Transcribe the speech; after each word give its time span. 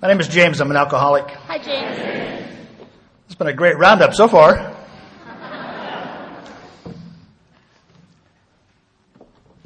My 0.00 0.08
name 0.08 0.18
is 0.18 0.28
James. 0.28 0.62
I'm 0.62 0.70
an 0.70 0.78
alcoholic. 0.78 1.28
Hi, 1.28 1.58
James. 1.58 2.56
It's 3.26 3.34
been 3.34 3.48
a 3.48 3.52
great 3.52 3.76
roundup 3.76 4.14
so 4.14 4.28
far. 4.28 4.74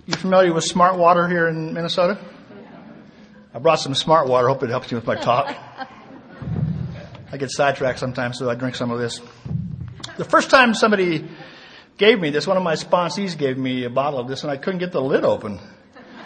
You 0.06 0.14
familiar 0.14 0.52
with 0.52 0.64
Smart 0.64 0.98
Water 0.98 1.28
here 1.28 1.46
in 1.46 1.72
Minnesota? 1.72 2.18
I 3.54 3.60
brought 3.60 3.78
some 3.78 3.94
Smart 3.94 4.26
Water. 4.26 4.48
Hope 4.48 4.64
it 4.64 4.70
helps 4.70 4.90
you 4.90 4.96
with 4.96 5.06
my 5.06 5.14
talk. 5.14 5.56
I 7.30 7.36
get 7.36 7.52
sidetracked 7.52 8.00
sometimes, 8.00 8.36
so 8.36 8.50
I 8.50 8.56
drink 8.56 8.74
some 8.74 8.90
of 8.90 8.98
this. 8.98 9.20
The 10.16 10.24
first 10.24 10.50
time 10.50 10.74
somebody 10.74 11.28
gave 11.96 12.18
me 12.18 12.30
this, 12.30 12.44
one 12.44 12.56
of 12.56 12.64
my 12.64 12.74
sponsees 12.74 13.38
gave 13.38 13.56
me 13.56 13.84
a 13.84 13.90
bottle 13.90 14.18
of 14.18 14.26
this, 14.26 14.42
and 14.42 14.50
I 14.50 14.56
couldn't 14.56 14.80
get 14.80 14.90
the 14.90 15.00
lid 15.00 15.24
open. 15.24 15.60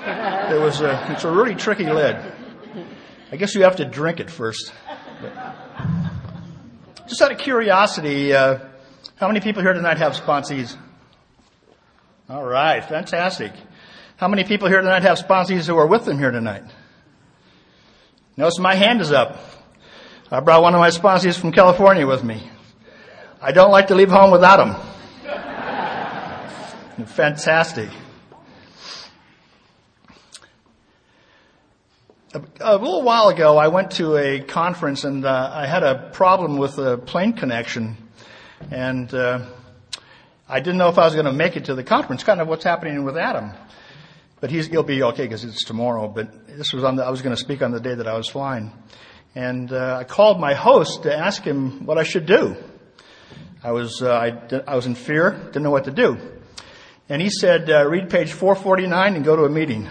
It 0.01 0.59
was 0.59 0.81
a, 0.81 1.13
it's 1.13 1.25
a 1.25 1.31
really 1.31 1.55
tricky 1.55 1.85
lid. 1.85 2.17
I 3.31 3.37
guess 3.37 3.55
you 3.55 3.65
have 3.65 3.77
to 3.77 3.85
drink 3.85 4.21
it 4.21 4.31
first. 4.31 4.73
Just 7.07 7.21
out 7.21 7.33
of 7.33 7.39
curiosity, 7.39 8.33
uh, 8.33 8.59
how 9.17 9.29
many 9.29 9.41
people 9.41 9.63
here 9.63 9.73
tonight 9.73 9.99
have 9.99 10.15
sponsees? 10.15 10.77
All 12.29 12.45
right, 12.45 12.85
fantastic. 12.85 13.53
How 14.17 14.29
many 14.29 14.45
people 14.45 14.69
here 14.69 14.81
tonight 14.81 15.03
have 15.03 15.19
sponsees 15.19 15.67
who 15.67 15.77
are 15.77 15.87
with 15.87 16.05
them 16.05 16.19
here 16.19 16.31
tonight? 16.31 16.65
Notice 18.37 18.59
my 18.59 18.75
hand 18.75 19.01
is 19.01 19.13
up. 19.13 19.39
I 20.31 20.41
brought 20.41 20.63
one 20.63 20.75
of 20.75 20.81
my 20.81 20.91
sponsees 20.91 21.39
from 21.39 21.53
California 21.53 22.07
with 22.07 22.23
me. 22.23 22.51
I 23.41 23.53
don't 23.53 23.71
like 23.71 23.89
to 23.89 23.95
leave 23.95 24.11
home 24.11 24.31
without 24.31 24.67
him. 24.67 24.77
Fantastic. 27.07 27.89
A, 32.35 32.43
a, 32.61 32.77
little 32.77 33.01
while 33.01 33.29
ago, 33.29 33.57
I 33.57 33.69
went 33.69 33.93
to 33.93 34.19
a 34.19 34.41
conference 34.41 35.05
and 35.05 35.25
uh, 35.25 35.51
I 35.51 35.67
had 35.67 35.83
a 35.83 36.11
problem 36.13 36.59
with 36.59 36.77
the 36.77 36.99
plane 36.99 37.33
connection, 37.33 37.97
and 38.71 39.13
uh, 39.15 39.47
I 40.47 40.61
didn't 40.61 40.77
know 40.77 40.91
if 40.91 40.99
I 40.99 41.07
was 41.07 41.15
going 41.15 41.25
to 41.25 41.33
make 41.33 41.57
it 41.57 41.65
to 41.67 41.75
the 41.75 41.83
conference. 41.83 42.25
Kind 42.25 42.43
of 42.43 42.47
what's 42.47 42.65
happening 42.65 43.03
with 43.05 43.17
Adam, 43.17 43.53
but 44.41 44.51
he'll 44.51 44.83
be 44.83 45.03
okay 45.05 45.23
because 45.23 45.43
it's 45.43 45.65
tomorrow. 45.65 46.07
But 46.07 46.49
this 46.49 46.75
was 46.75 46.85
on 46.85 46.97
the, 46.97 47.05
I 47.07 47.09
was 47.09 47.23
going 47.23 47.35
to 47.35 47.41
speak 47.41 47.63
on 47.63 47.71
the 47.71 47.81
day 47.81 47.95
that 47.95 48.07
I 48.07 48.19
was 48.19 48.29
flying, 48.29 48.73
and 49.35 49.73
uh, 49.73 49.97
I 49.99 50.05
called 50.05 50.39
my 50.39 50.53
host 50.53 51.05
to 51.05 51.17
ask 51.17 51.43
him 51.43 51.87
what 51.87 51.97
I 51.97 52.03
should 52.03 52.27
do. 52.27 52.57
I 53.65 53.73
was 53.73 54.03
uh, 54.03 54.13
I, 54.13 54.61
I 54.71 54.77
was 54.77 54.85
in 54.85 54.97
fear, 54.97 55.31
didn't 55.31 55.63
know 55.63 55.71
what 55.71 55.85
to 55.85 55.93
do, 55.93 56.19
and 57.09 57.23
he 57.23 57.31
said, 57.31 57.71
uh, 57.71 57.89
"Read 57.89 58.11
page 58.11 58.33
449 58.33 59.17
and 59.17 59.25
go 59.25 59.35
to 59.35 59.45
a 59.45 59.49
meeting." 59.49 59.89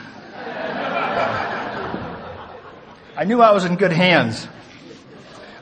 I 3.17 3.23
knew 3.23 3.41
I 3.41 3.49
was 3.51 3.65
in 3.65 3.77
good 3.77 3.91
hands. 3.91 4.47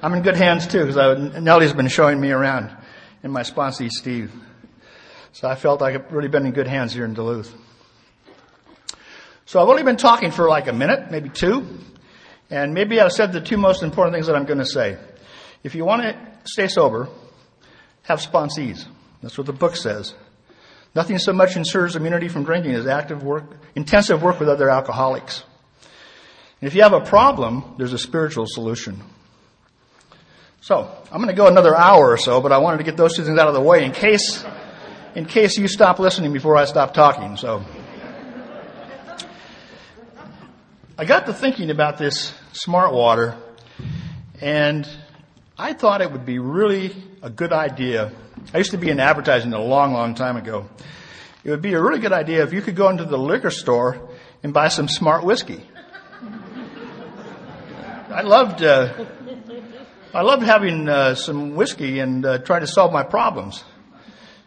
I'm 0.04 0.14
in 0.14 0.24
good 0.24 0.36
hands 0.36 0.68
too 0.68 0.86
because 0.86 1.42
Nellie's 1.42 1.72
been 1.72 1.88
showing 1.88 2.20
me 2.20 2.32
around 2.32 2.70
and 3.24 3.32
my 3.32 3.44
sponsee 3.44 3.90
Steve. 3.90 4.34
So 5.32 5.48
I 5.48 5.56
felt 5.56 5.80
like 5.80 5.96
I've 5.96 6.12
really 6.12 6.28
been 6.28 6.46
in 6.46 6.52
good 6.52 6.68
hands 6.68 6.92
here 6.92 7.06
in 7.06 7.14
Duluth. 7.14 7.56
So 9.46 9.62
I've 9.62 9.70
only 9.70 9.84
been 9.84 9.96
talking 9.96 10.32
for 10.32 10.50
like 10.50 10.68
a 10.68 10.74
minute, 10.74 11.12
maybe 11.12 11.30
two, 11.30 11.66
and 12.50 12.74
maybe 12.74 13.00
I've 13.00 13.14
said 13.14 13.32
the 13.32 13.40
two 13.40 13.56
most 13.56 13.84
important 13.84 14.14
things 14.14 14.28
that 14.28 14.36
I'm 14.36 14.46
going 14.46 14.60
to 14.60 14.66
say. 14.66 14.98
If 15.64 15.76
you 15.76 15.86
want 15.86 16.02
to 16.02 16.18
stay 16.44 16.68
sober, 16.68 17.08
have 18.04 18.20
sponsees. 18.20 18.86
That's 19.22 19.38
what 19.38 19.48
the 19.48 19.54
book 19.54 19.78
says. 19.78 20.14
Nothing 20.94 21.20
so 21.20 21.32
much 21.32 21.56
ensures 21.56 21.96
immunity 21.96 22.28
from 22.28 22.44
drinking 22.44 22.74
as 22.74 22.86
active 22.86 23.24
work, 23.24 23.46
intensive 23.76 24.22
work 24.22 24.42
with 24.42 24.50
other 24.50 24.70
alcoholics. 24.70 25.46
And 26.66 26.72
if 26.72 26.74
you 26.74 26.82
have 26.82 26.94
a 26.94 27.00
problem, 27.00 27.76
there's 27.78 27.94
a 27.94 28.00
spiritual 28.00 28.48
solution. 28.48 29.00
So, 30.62 30.92
I'm 31.12 31.22
going 31.22 31.28
to 31.28 31.36
go 31.36 31.46
another 31.46 31.78
hour 31.78 32.10
or 32.10 32.18
so, 32.18 32.42
but 32.42 32.52
I 32.52 32.58
wanted 32.58 32.78
to 32.78 32.84
get 32.84 32.98
those 32.98 33.16
two 33.16 33.24
things 33.24 33.38
out 33.38 33.48
of 33.48 33.54
the 33.54 33.62
way 33.62 33.86
in 33.86 33.92
case, 33.92 34.44
in 35.14 35.26
case 35.26 35.60
you 35.60 35.68
stop 35.68 36.00
listening 36.00 36.34
before 36.34 36.58
I 36.58 36.66
stop 36.66 36.96
talking. 36.96 37.38
So, 37.38 37.64
I 40.98 41.06
got 41.06 41.28
to 41.28 41.34
thinking 41.36 41.70
about 41.70 42.00
this 42.00 42.34
smart 42.54 42.94
water, 42.94 43.38
and 44.42 44.90
I 45.60 45.74
thought 45.74 46.02
it 46.02 46.12
would 46.12 46.26
be 46.26 46.40
really 46.40 46.96
a 47.22 47.30
good 47.30 47.54
idea. 47.54 48.12
I 48.56 48.58
used 48.58 48.72
to 48.72 48.80
be 48.80 48.90
in 48.90 49.00
advertising 49.00 49.54
a 49.54 49.62
long, 49.62 49.94
long 49.94 50.16
time 50.16 50.36
ago. 50.36 50.68
It 51.44 51.52
would 51.52 51.62
be 51.62 51.76
a 51.76 51.80
really 51.80 52.00
good 52.00 52.12
idea 52.12 52.42
if 52.42 52.54
you 52.54 52.64
could 52.64 52.76
go 52.76 52.90
into 52.90 53.06
the 53.06 53.20
liquor 53.20 53.52
store 53.52 54.10
and 54.42 54.52
buy 54.52 54.70
some 54.70 54.88
smart 54.88 55.24
whiskey. 55.24 55.64
I 58.16 58.22
loved, 58.22 58.64
uh, 58.64 58.94
I 60.14 60.22
loved 60.22 60.44
having 60.44 60.88
uh, 60.88 61.16
some 61.16 61.54
whiskey 61.56 62.00
and 62.00 62.26
uh, 62.26 62.38
trying 62.38 62.62
to 62.62 62.68
solve 62.68 62.94
my 62.94 63.04
problems, 63.04 63.66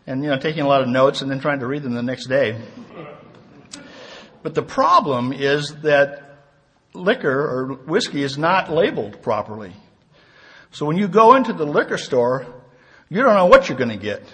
and 0.07 0.25
you 0.25 0.31
know, 0.31 0.39
taking 0.39 0.63
a 0.63 0.67
lot 0.67 0.81
of 0.81 0.89
notes 0.89 1.21
and 1.21 1.31
then 1.31 1.39
trying 1.39 1.61
to 1.61 1.67
read 1.67 1.83
them 1.83 1.93
the 1.93 2.03
next 2.03 2.29
day. 2.29 2.59
But 4.43 4.55
the 4.55 4.63
problem 4.63 5.35
is 5.35 5.75
that 5.83 6.47
liquor 6.95 7.31
or 7.31 7.75
whiskey 7.75 8.23
is 8.23 8.39
not 8.39 8.73
labeled 8.73 9.21
properly. 9.21 9.75
So 10.71 10.87
when 10.87 10.97
you 10.97 11.07
go 11.07 11.35
into 11.35 11.53
the 11.53 11.67
liquor 11.67 11.99
store, 11.99 12.47
you 13.11 13.23
don't 13.23 13.35
know 13.35 13.47
what 13.47 13.69
you're 13.69 13.77
going 13.77 13.91
to 13.91 13.99
get. 13.99 14.25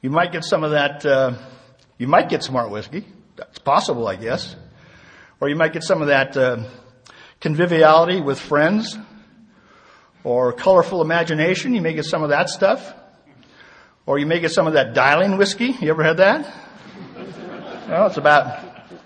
You 0.00 0.08
might 0.08 0.32
get 0.32 0.42
some 0.42 0.64
of 0.64 0.70
that. 0.70 1.04
Uh, 1.04 1.34
you 1.98 2.06
might 2.06 2.30
get 2.30 2.42
smart 2.42 2.70
whiskey. 2.70 3.04
That's 3.36 3.58
possible, 3.58 4.08
I 4.08 4.16
guess. 4.16 4.56
Or 5.38 5.50
you 5.50 5.56
might 5.56 5.74
get 5.74 5.82
some 5.82 6.00
of 6.00 6.08
that 6.08 6.34
uh, 6.34 6.62
conviviality 7.40 8.20
with 8.20 8.38
friends 8.38 8.98
or 10.24 10.52
colorful 10.52 11.02
imagination. 11.02 11.74
You 11.74 11.82
may 11.82 11.94
get 11.94 12.04
some 12.04 12.22
of 12.22 12.30
that 12.30 12.50
stuff. 12.50 12.94
Or 14.06 14.18
you 14.18 14.26
may 14.26 14.40
get 14.40 14.52
some 14.52 14.66
of 14.66 14.74
that 14.74 14.94
dialing 14.94 15.36
whiskey. 15.36 15.74
You 15.80 15.90
ever 15.90 16.04
had 16.04 16.18
that? 16.18 16.52
Well, 17.88 18.06
it's 18.06 18.16
about, 18.16 18.64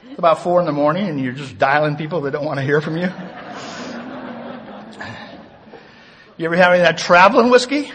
it's 0.08 0.18
about 0.18 0.42
four 0.42 0.60
in 0.60 0.66
the 0.66 0.72
morning 0.72 1.06
and 1.06 1.20
you're 1.20 1.32
just 1.32 1.58
dialing 1.58 1.96
people 1.96 2.22
that 2.22 2.30
don't 2.30 2.44
want 2.44 2.58
to 2.58 2.64
hear 2.64 2.80
from 2.80 2.96
you. 2.96 3.08
You 6.36 6.46
ever 6.46 6.56
have 6.56 6.72
any 6.72 6.80
of 6.80 6.86
that 6.86 6.96
traveling 6.96 7.50
whiskey? 7.50 7.92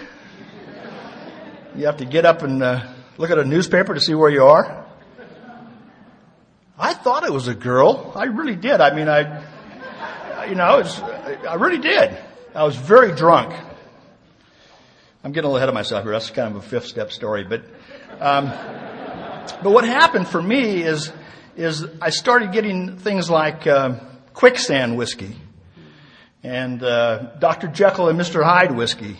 You 1.75 1.87
have 1.87 1.97
to 1.97 2.05
get 2.05 2.25
up 2.25 2.43
and 2.43 2.61
uh, 2.61 2.87
look 3.17 3.31
at 3.31 3.39
a 3.39 3.43
newspaper 3.43 3.95
to 3.95 3.99
see 3.99 4.13
where 4.13 4.29
you 4.29 4.43
are. 4.43 4.85
I 6.77 6.93
thought 6.93 7.23
it 7.23 7.33
was 7.33 7.47
a 7.47 7.55
girl. 7.55 8.13
I 8.15 8.25
really 8.25 8.55
did. 8.55 8.81
I 8.81 8.95
mean, 8.95 9.09
I, 9.09 9.43
you 10.47 10.55
know, 10.55 10.63
I, 10.63 10.77
was, 10.77 10.99
I 10.99 11.55
really 11.55 11.79
did. 11.79 12.17
I 12.53 12.63
was 12.63 12.75
very 12.75 13.15
drunk. 13.15 13.53
I'm 15.23 15.31
getting 15.31 15.45
a 15.45 15.51
little 15.51 15.57
ahead 15.57 15.69
of 15.69 15.75
myself 15.75 16.03
here. 16.03 16.11
That's 16.11 16.29
kind 16.29 16.55
of 16.55 16.63
a 16.63 16.67
fifth 16.67 16.85
step 16.85 17.11
story, 17.11 17.43
but, 17.43 17.63
um, 18.19 18.47
but 19.63 19.71
what 19.71 19.85
happened 19.85 20.27
for 20.27 20.41
me 20.41 20.83
is, 20.83 21.11
is 21.55 21.85
I 22.01 22.09
started 22.11 22.51
getting 22.51 22.97
things 22.97 23.29
like 23.29 23.65
uh, 23.65 23.99
quicksand 24.33 24.97
whiskey 24.97 25.35
and 26.43 26.83
uh, 26.83 27.37
Dr. 27.39 27.67
Jekyll 27.67 28.09
and 28.09 28.19
Mr. 28.19 28.43
Hyde 28.43 28.75
whiskey 28.75 29.17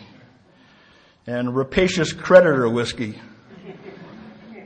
and 1.26 1.56
rapacious 1.56 2.14
creditor 2.14 2.70
whiskey 2.70 3.20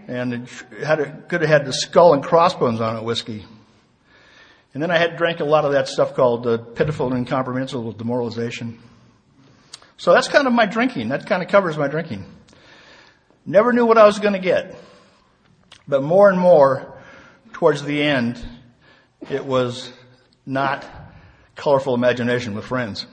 and 0.10 0.34
it 0.34 0.50
had 0.84 1.00
a, 1.00 1.12
could 1.28 1.42
have 1.42 1.50
had 1.50 1.66
the 1.66 1.74
skull 1.74 2.14
and 2.14 2.24
crossbones 2.24 2.82
on 2.82 2.98
it 2.98 3.04
whiskey. 3.04 3.46
And 4.74 4.84
then 4.84 4.92
I 4.92 4.98
had 4.98 5.18
drank 5.18 5.40
a 5.40 5.46
lot 5.46 5.66
of 5.66 5.72
that 5.72 5.88
stuff 5.88 6.14
called 6.14 6.46
uh, 6.46 6.58
pitiful 6.58 7.08
and 7.08 7.18
incomprehensible 7.18 7.92
demoralization. 7.94 8.80
So 9.98 10.14
that's 10.14 10.28
kind 10.28 10.48
of 10.48 10.54
my 10.54 10.66
drinking. 10.66 11.10
That 11.10 11.26
kind 11.26 11.42
of 11.42 11.50
covers 11.50 11.78
my 11.78 11.88
drinking. 11.88 12.24
Never 13.46 13.74
knew 13.74 13.86
what 13.86 13.98
I 13.98 14.06
was 14.06 14.20
going 14.20 14.34
to 14.34 14.40
get. 14.40 14.76
But 15.88 16.04
more 16.04 16.30
and 16.30 16.40
more, 16.40 16.96
towards 17.52 17.84
the 17.84 18.02
end, 18.02 18.40
it 19.30 19.44
was 19.44 19.92
not 20.46 20.86
colorful 21.56 21.96
imagination 21.96 22.56
with 22.56 22.64
friends. 22.66 23.08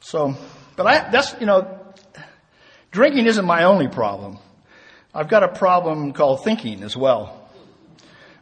So, 0.00 0.36
but 0.76 0.86
I, 0.86 1.10
that's, 1.10 1.34
you 1.40 1.46
know, 1.46 1.78
drinking 2.92 3.26
isn't 3.26 3.44
my 3.44 3.64
only 3.64 3.88
problem. 3.88 4.38
I've 5.14 5.28
got 5.28 5.42
a 5.42 5.48
problem 5.48 6.12
called 6.12 6.44
thinking 6.44 6.82
as 6.82 6.96
well. 6.96 7.41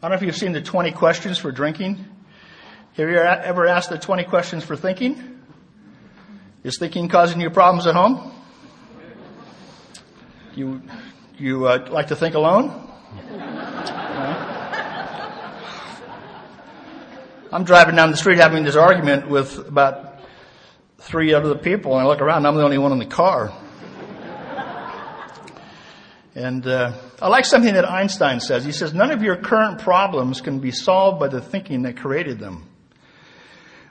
I 0.02 0.08
don't 0.08 0.12
know 0.12 0.17
if 0.17 0.23
you've 0.23 0.37
seen 0.37 0.52
the 0.52 0.62
20 0.62 0.93
questions 0.93 1.37
for 1.37 1.52
drinking. 1.52 2.02
Have 2.94 3.11
you 3.11 3.19
ever 3.19 3.67
asked 3.67 3.91
the 3.91 3.99
20 3.99 4.25
questions 4.25 4.64
for 4.64 4.75
thinking? 4.75 5.43
Is 6.64 6.79
thinking 6.79 7.06
causing 7.08 7.38
you 7.38 7.50
problems 7.50 7.87
at 7.87 7.94
home? 7.94 8.32
You, 10.55 10.81
you 11.37 11.67
uh, 11.67 11.87
like 11.91 12.06
to 12.06 12.17
think 12.17 12.35
alone? 12.35 12.70
I'm 17.52 17.64
driving 17.64 17.94
down 17.94 18.11
the 18.11 18.17
street 18.17 18.38
having 18.38 18.64
this 18.64 18.76
argument 18.76 19.29
with 19.29 19.58
about 19.69 20.23
three 20.97 21.35
other 21.35 21.55
people, 21.56 21.93
and 21.93 22.00
I 22.00 22.06
look 22.06 22.23
around, 22.23 22.47
I'm 22.47 22.55
the 22.55 22.64
only 22.64 22.79
one 22.79 22.93
in 22.93 23.00
the 23.00 23.05
car. 23.05 23.52
And 26.35 26.67
uh, 26.67 26.94
I 27.22 27.28
like 27.28 27.44
something 27.44 27.75
that 27.75 27.88
Einstein 27.88 28.40
says. 28.40 28.64
He 28.64 28.72
says, 28.72 28.94
none 28.94 29.11
of 29.11 29.22
your 29.22 29.37
current 29.37 29.81
problems 29.81 30.40
can 30.40 30.58
be 30.58 30.70
solved 30.70 31.20
by 31.20 31.28
the 31.28 31.40
thinking 31.40 31.82
that 31.82 31.99
created 31.99 32.38
them. 32.38 32.67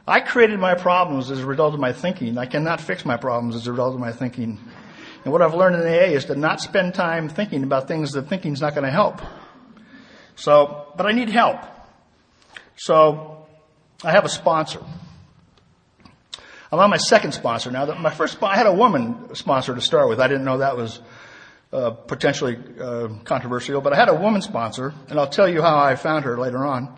I 0.08 0.22
created 0.22 0.60
my 0.60 0.74
problems 0.74 1.30
as 1.30 1.40
a 1.40 1.46
result 1.46 1.76
of 1.76 1.80
my 1.80 1.94
thinking. 1.94 2.40
I 2.40 2.48
cannot 2.48 2.82
fix 2.82 3.06
my 3.06 3.18
problems 3.18 3.56
as 3.56 3.68
a 3.68 3.72
result 3.72 3.94
of 3.94 4.00
my 4.00 4.12
thinking. 4.12 4.60
And 5.24 5.32
what 5.32 5.44
I've 5.44 5.54
learned 5.54 5.76
in 5.76 5.82
AA 5.82 6.16
is 6.16 6.26
to 6.26 6.36
not 6.36 6.60
spend 6.60 6.96
time 6.96 7.30
thinking 7.30 7.64
about 7.64 7.88
things 7.88 8.14
that 8.14 8.24
thinking's 8.24 8.62
not 8.62 8.74
going 8.74 8.86
to 8.86 8.92
help. 8.92 9.22
So, 10.36 10.92
but 10.98 11.06
I 11.06 11.12
need 11.12 11.30
help. 11.30 11.60
So, 12.78 13.46
I 14.04 14.12
have 14.12 14.26
a 14.26 14.30
sponsor. 14.30 14.80
I'm 16.72 16.80
on 16.80 16.90
my 16.90 16.98
second 16.98 17.34
sponsor 17.34 17.70
now. 17.70 17.86
My 17.96 18.10
first, 18.10 18.42
I 18.42 18.56
had 18.56 18.66
a 18.66 18.74
woman 18.74 19.36
sponsor 19.36 19.76
to 19.76 19.82
start 19.82 20.10
with. 20.10 20.20
I 20.20 20.28
didn't 20.28 20.46
know 20.46 20.60
that 20.60 20.78
was 20.78 21.02
uh, 21.72 21.92
potentially 21.92 22.58
uh, 22.82 23.10
controversial, 23.24 23.82
but 23.82 23.94
I 23.94 23.96
had 23.96 24.10
a 24.10 24.16
woman 24.16 24.42
sponsor, 24.42 24.94
and 25.08 25.20
I'll 25.20 25.30
tell 25.30 25.48
you 25.48 25.62
how 25.62 25.78
I 25.78 25.96
found 25.96 26.26
her 26.26 26.38
later 26.38 26.66
on. 26.66 26.96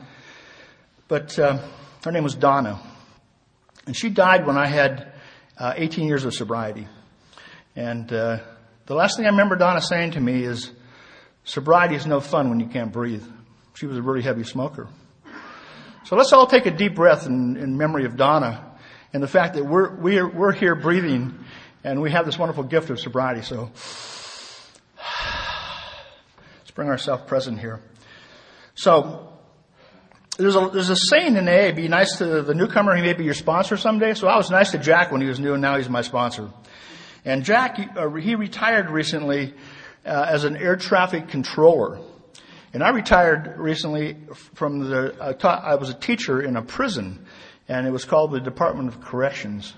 But 1.07 1.37
uh, 1.37 1.59
her 2.03 2.11
name 2.11 2.23
was 2.23 2.35
Donna, 2.35 2.79
and 3.85 3.95
she 3.95 4.09
died 4.09 4.45
when 4.45 4.57
I 4.57 4.67
had 4.67 5.11
uh, 5.57 5.73
18 5.75 6.07
years 6.07 6.23
of 6.23 6.33
sobriety. 6.33 6.87
And 7.75 8.11
uh, 8.11 8.39
the 8.85 8.95
last 8.95 9.17
thing 9.17 9.25
I 9.25 9.29
remember 9.29 9.55
Donna 9.55 9.81
saying 9.81 10.11
to 10.11 10.21
me 10.21 10.43
is, 10.43 10.71
"Sobriety 11.43 11.95
is 11.95 12.05
no 12.05 12.19
fun 12.19 12.49
when 12.49 12.59
you 12.59 12.67
can't 12.67 12.91
breathe." 12.91 13.23
She 13.73 13.85
was 13.85 13.97
a 13.97 14.01
really 14.01 14.21
heavy 14.21 14.43
smoker. 14.43 14.87
So 16.05 16.15
let's 16.15 16.33
all 16.33 16.47
take 16.47 16.65
a 16.65 16.71
deep 16.71 16.95
breath 16.95 17.25
in, 17.25 17.55
in 17.57 17.77
memory 17.77 18.05
of 18.05 18.17
Donna 18.17 18.71
and 19.13 19.21
the 19.21 19.27
fact 19.27 19.55
that 19.55 19.65
we're, 19.65 19.95
we're, 19.95 20.27
we're 20.27 20.51
here 20.51 20.75
breathing 20.75 21.33
and 21.83 22.01
we 22.01 22.11
have 22.11 22.25
this 22.25 22.37
wonderful 22.37 22.63
gift 22.63 22.89
of 22.89 22.99
sobriety. 22.99 23.41
So 23.41 23.71
let's 26.71 26.75
bring 26.77 26.87
ourselves 26.87 27.23
present 27.27 27.59
here. 27.59 27.81
So 28.75 29.27
there's 30.37 30.55
a, 30.55 30.69
there's 30.71 30.89
a 30.89 30.95
saying 30.95 31.35
in 31.35 31.49
AA, 31.49 31.75
be 31.75 31.89
nice 31.89 32.17
to 32.19 32.43
the 32.43 32.53
newcomer, 32.53 32.95
he 32.95 33.01
may 33.01 33.11
be 33.11 33.25
your 33.25 33.33
sponsor 33.33 33.75
someday. 33.75 34.13
So 34.13 34.29
I 34.29 34.37
was 34.37 34.49
nice 34.49 34.71
to 34.71 34.77
Jack 34.77 35.11
when 35.11 35.19
he 35.19 35.27
was 35.27 35.37
new 35.37 35.51
and 35.51 35.61
now 35.61 35.75
he's 35.75 35.89
my 35.89 36.01
sponsor. 36.01 36.49
And 37.25 37.43
Jack, 37.43 37.77
uh, 37.97 38.09
he 38.13 38.35
retired 38.35 38.89
recently 38.89 39.53
uh, 40.05 40.27
as 40.29 40.45
an 40.45 40.55
air 40.55 40.77
traffic 40.77 41.27
controller. 41.27 41.99
And 42.73 42.83
I 42.83 42.91
retired 42.91 43.55
recently 43.57 44.15
from 44.55 44.79
the, 44.89 45.13
I, 45.19 45.33
taught, 45.33 45.65
I 45.65 45.75
was 45.75 45.89
a 45.89 45.93
teacher 45.93 46.41
in 46.41 46.55
a 46.55 46.61
prison 46.61 47.25
and 47.67 47.85
it 47.85 47.91
was 47.91 48.05
called 48.05 48.31
the 48.31 48.39
Department 48.39 48.87
of 48.87 49.01
Corrections. 49.01 49.73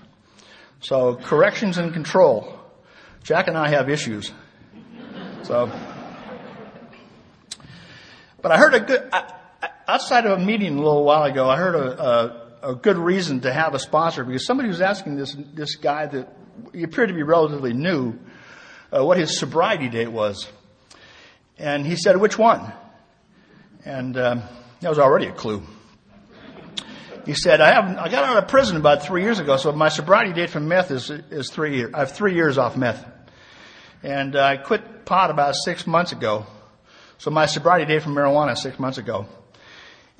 So 0.78 1.16
corrections 1.16 1.76
and 1.76 1.92
control. 1.92 2.56
Jack 3.24 3.48
and 3.48 3.58
I 3.58 3.70
have 3.70 3.90
issues. 3.90 4.30
So, 5.42 5.72
but 8.44 8.52
I 8.52 8.58
heard 8.58 8.74
a 8.74 8.80
good, 8.80 9.10
outside 9.88 10.26
of 10.26 10.38
a 10.38 10.44
meeting 10.44 10.74
a 10.74 10.76
little 10.76 11.02
while 11.02 11.22
ago, 11.22 11.48
I 11.48 11.56
heard 11.56 11.74
a, 11.74 12.02
a, 12.62 12.72
a 12.72 12.74
good 12.74 12.98
reason 12.98 13.40
to 13.40 13.50
have 13.50 13.72
a 13.72 13.78
sponsor 13.78 14.22
because 14.22 14.44
somebody 14.44 14.68
was 14.68 14.82
asking 14.82 15.16
this, 15.16 15.34
this 15.54 15.76
guy 15.76 16.04
that 16.04 16.28
he 16.74 16.82
appeared 16.82 17.08
to 17.08 17.14
be 17.14 17.22
relatively 17.22 17.72
new, 17.72 18.18
uh, 18.94 19.02
what 19.02 19.16
his 19.16 19.38
sobriety 19.38 19.88
date 19.88 20.12
was. 20.12 20.46
And 21.56 21.86
he 21.86 21.96
said, 21.96 22.18
which 22.18 22.36
one? 22.36 22.70
And 23.82 24.14
um, 24.18 24.42
that 24.80 24.90
was 24.90 24.98
already 24.98 25.28
a 25.28 25.32
clue. 25.32 25.62
He 27.24 27.32
said, 27.32 27.62
I 27.62 27.72
have 27.72 27.96
I 27.96 28.10
got 28.10 28.24
out 28.24 28.36
of 28.36 28.48
prison 28.48 28.76
about 28.76 29.04
three 29.04 29.22
years 29.22 29.38
ago, 29.38 29.56
so 29.56 29.72
my 29.72 29.88
sobriety 29.88 30.34
date 30.34 30.50
from 30.50 30.68
meth 30.68 30.90
is, 30.90 31.08
is 31.08 31.50
three 31.50 31.78
years. 31.78 31.94
I 31.94 32.00
have 32.00 32.12
three 32.12 32.34
years 32.34 32.58
off 32.58 32.76
meth. 32.76 33.10
And 34.02 34.36
uh, 34.36 34.44
I 34.44 34.58
quit 34.58 35.06
pot 35.06 35.30
about 35.30 35.54
six 35.64 35.86
months 35.86 36.12
ago. 36.12 36.44
So 37.18 37.30
my 37.30 37.46
sobriety 37.46 37.86
date 37.86 38.02
from 38.02 38.14
marijuana 38.14 38.56
six 38.56 38.78
months 38.78 38.98
ago. 38.98 39.26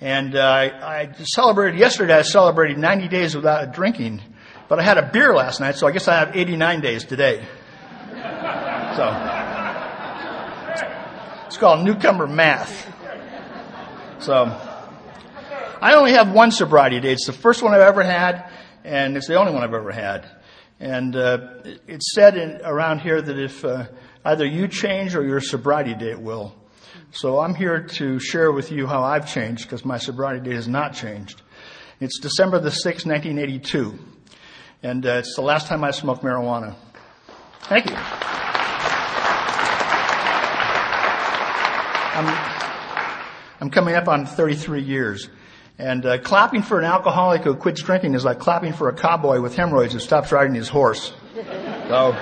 And 0.01 0.35
uh, 0.35 0.43
I, 0.43 1.13
celebrated, 1.23 1.79
yesterday 1.79 2.15
I 2.15 2.23
celebrated 2.23 2.79
90 2.79 3.09
days 3.09 3.35
without 3.35 3.73
drinking. 3.73 4.21
But 4.69 4.79
I 4.79 4.83
had 4.83 4.99
a 4.99 5.11
beer 5.11 5.35
last 5.35 5.61
night, 5.61 5.77
so 5.77 5.87
I 5.87 5.93
guess 5.93 6.09
I 6.09 6.19
have 6.19 6.37
89 6.37 6.81
days 6.81 7.05
today. 7.05 7.45
So. 8.95 9.09
It's 11.47 11.57
called 11.57 11.85
newcomer 11.85 12.29
math. 12.29 12.93
So. 14.21 14.45
I 15.85 15.97
only 15.97 16.13
have 16.13 16.33
one 16.33 16.51
sobriety 16.51 16.99
date. 17.01 17.13
It's 17.13 17.27
the 17.27 17.33
first 17.35 17.63
one 17.63 17.75
I've 17.75 17.83
ever 17.83 18.03
had, 18.03 18.51
and 18.85 19.17
it's 19.17 19.27
the 19.27 19.35
only 19.35 19.53
one 19.53 19.63
I've 19.63 19.75
ever 19.75 19.93
had. 19.93 20.27
And 20.81 21.15
uh, 21.15 21.49
it's 21.87 22.15
said 22.15 22.37
in, 22.37 22.61
around 22.65 23.01
here 23.01 23.21
that 23.21 23.39
if 23.39 23.65
uh, 23.65 23.89
either 24.25 24.47
you 24.47 24.67
change 24.67 25.15
or 25.15 25.23
your 25.23 25.41
sobriety 25.41 25.95
date 25.95 26.19
will. 26.19 26.55
So 27.15 27.39
I'm 27.39 27.55
here 27.55 27.81
to 27.81 28.19
share 28.19 28.51
with 28.51 28.73
you 28.73 28.89
how 28.89 29.05
I've 29.05 29.33
changed 29.33 29.63
because 29.63 29.85
my 29.85 29.99
sobriety 29.99 30.51
date 30.51 30.57
has 30.57 30.67
not 30.67 30.95
changed. 30.95 31.43
It's 32.01 32.19
December 32.19 32.59
the 32.59 32.71
6th, 32.71 33.07
1982. 33.07 33.97
And 34.83 35.07
uh, 35.07 35.11
it's 35.21 35.37
the 35.37 35.43
last 35.43 35.69
time 35.69 35.85
I 35.85 35.93
smoked 35.93 36.25
marijuana. 36.25 36.75
Thank 37.69 37.89
you. 37.89 37.95
I'm, 42.17 42.27
I'm 43.61 43.71
coming 43.71 43.95
up 43.95 44.09
on 44.09 44.27
33 44.27 44.83
years. 44.83 45.29
And 45.79 46.05
uh, 46.05 46.19
clapping 46.19 46.63
for 46.63 46.81
an 46.81 46.85
alcoholic 46.85 47.43
who 47.43 47.55
quits 47.55 47.81
drinking 47.81 48.15
is 48.15 48.25
like 48.25 48.41
clapping 48.41 48.73
for 48.73 48.89
a 48.89 48.93
cowboy 48.93 49.41
with 49.41 49.55
hemorrhoids 49.55 49.93
who 49.93 50.01
stops 50.01 50.33
riding 50.33 50.57
his 50.57 50.69
horse. 50.69 51.13
So, 51.87 52.13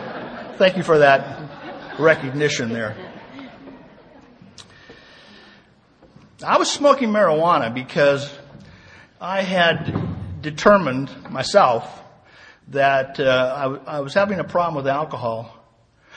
thank 0.59 0.77
you 0.77 0.83
for 0.83 0.99
that 0.99 1.99
recognition 1.99 2.75
there. 2.75 2.95
I 6.43 6.59
was 6.59 6.71
smoking 6.71 7.11
marijuana 7.11 7.73
because 7.73 8.33
I 9.21 9.43
had 9.43 10.43
determined 10.43 11.11
myself 11.31 12.03
that 12.69 13.21
uh, 13.21 13.55
I, 13.57 13.63
w- 13.63 13.83
I 13.87 14.01
was 14.01 14.15
having 14.15 14.41
a 14.41 14.45
problem 14.45 14.75
with 14.75 14.89
alcohol. 14.89 15.57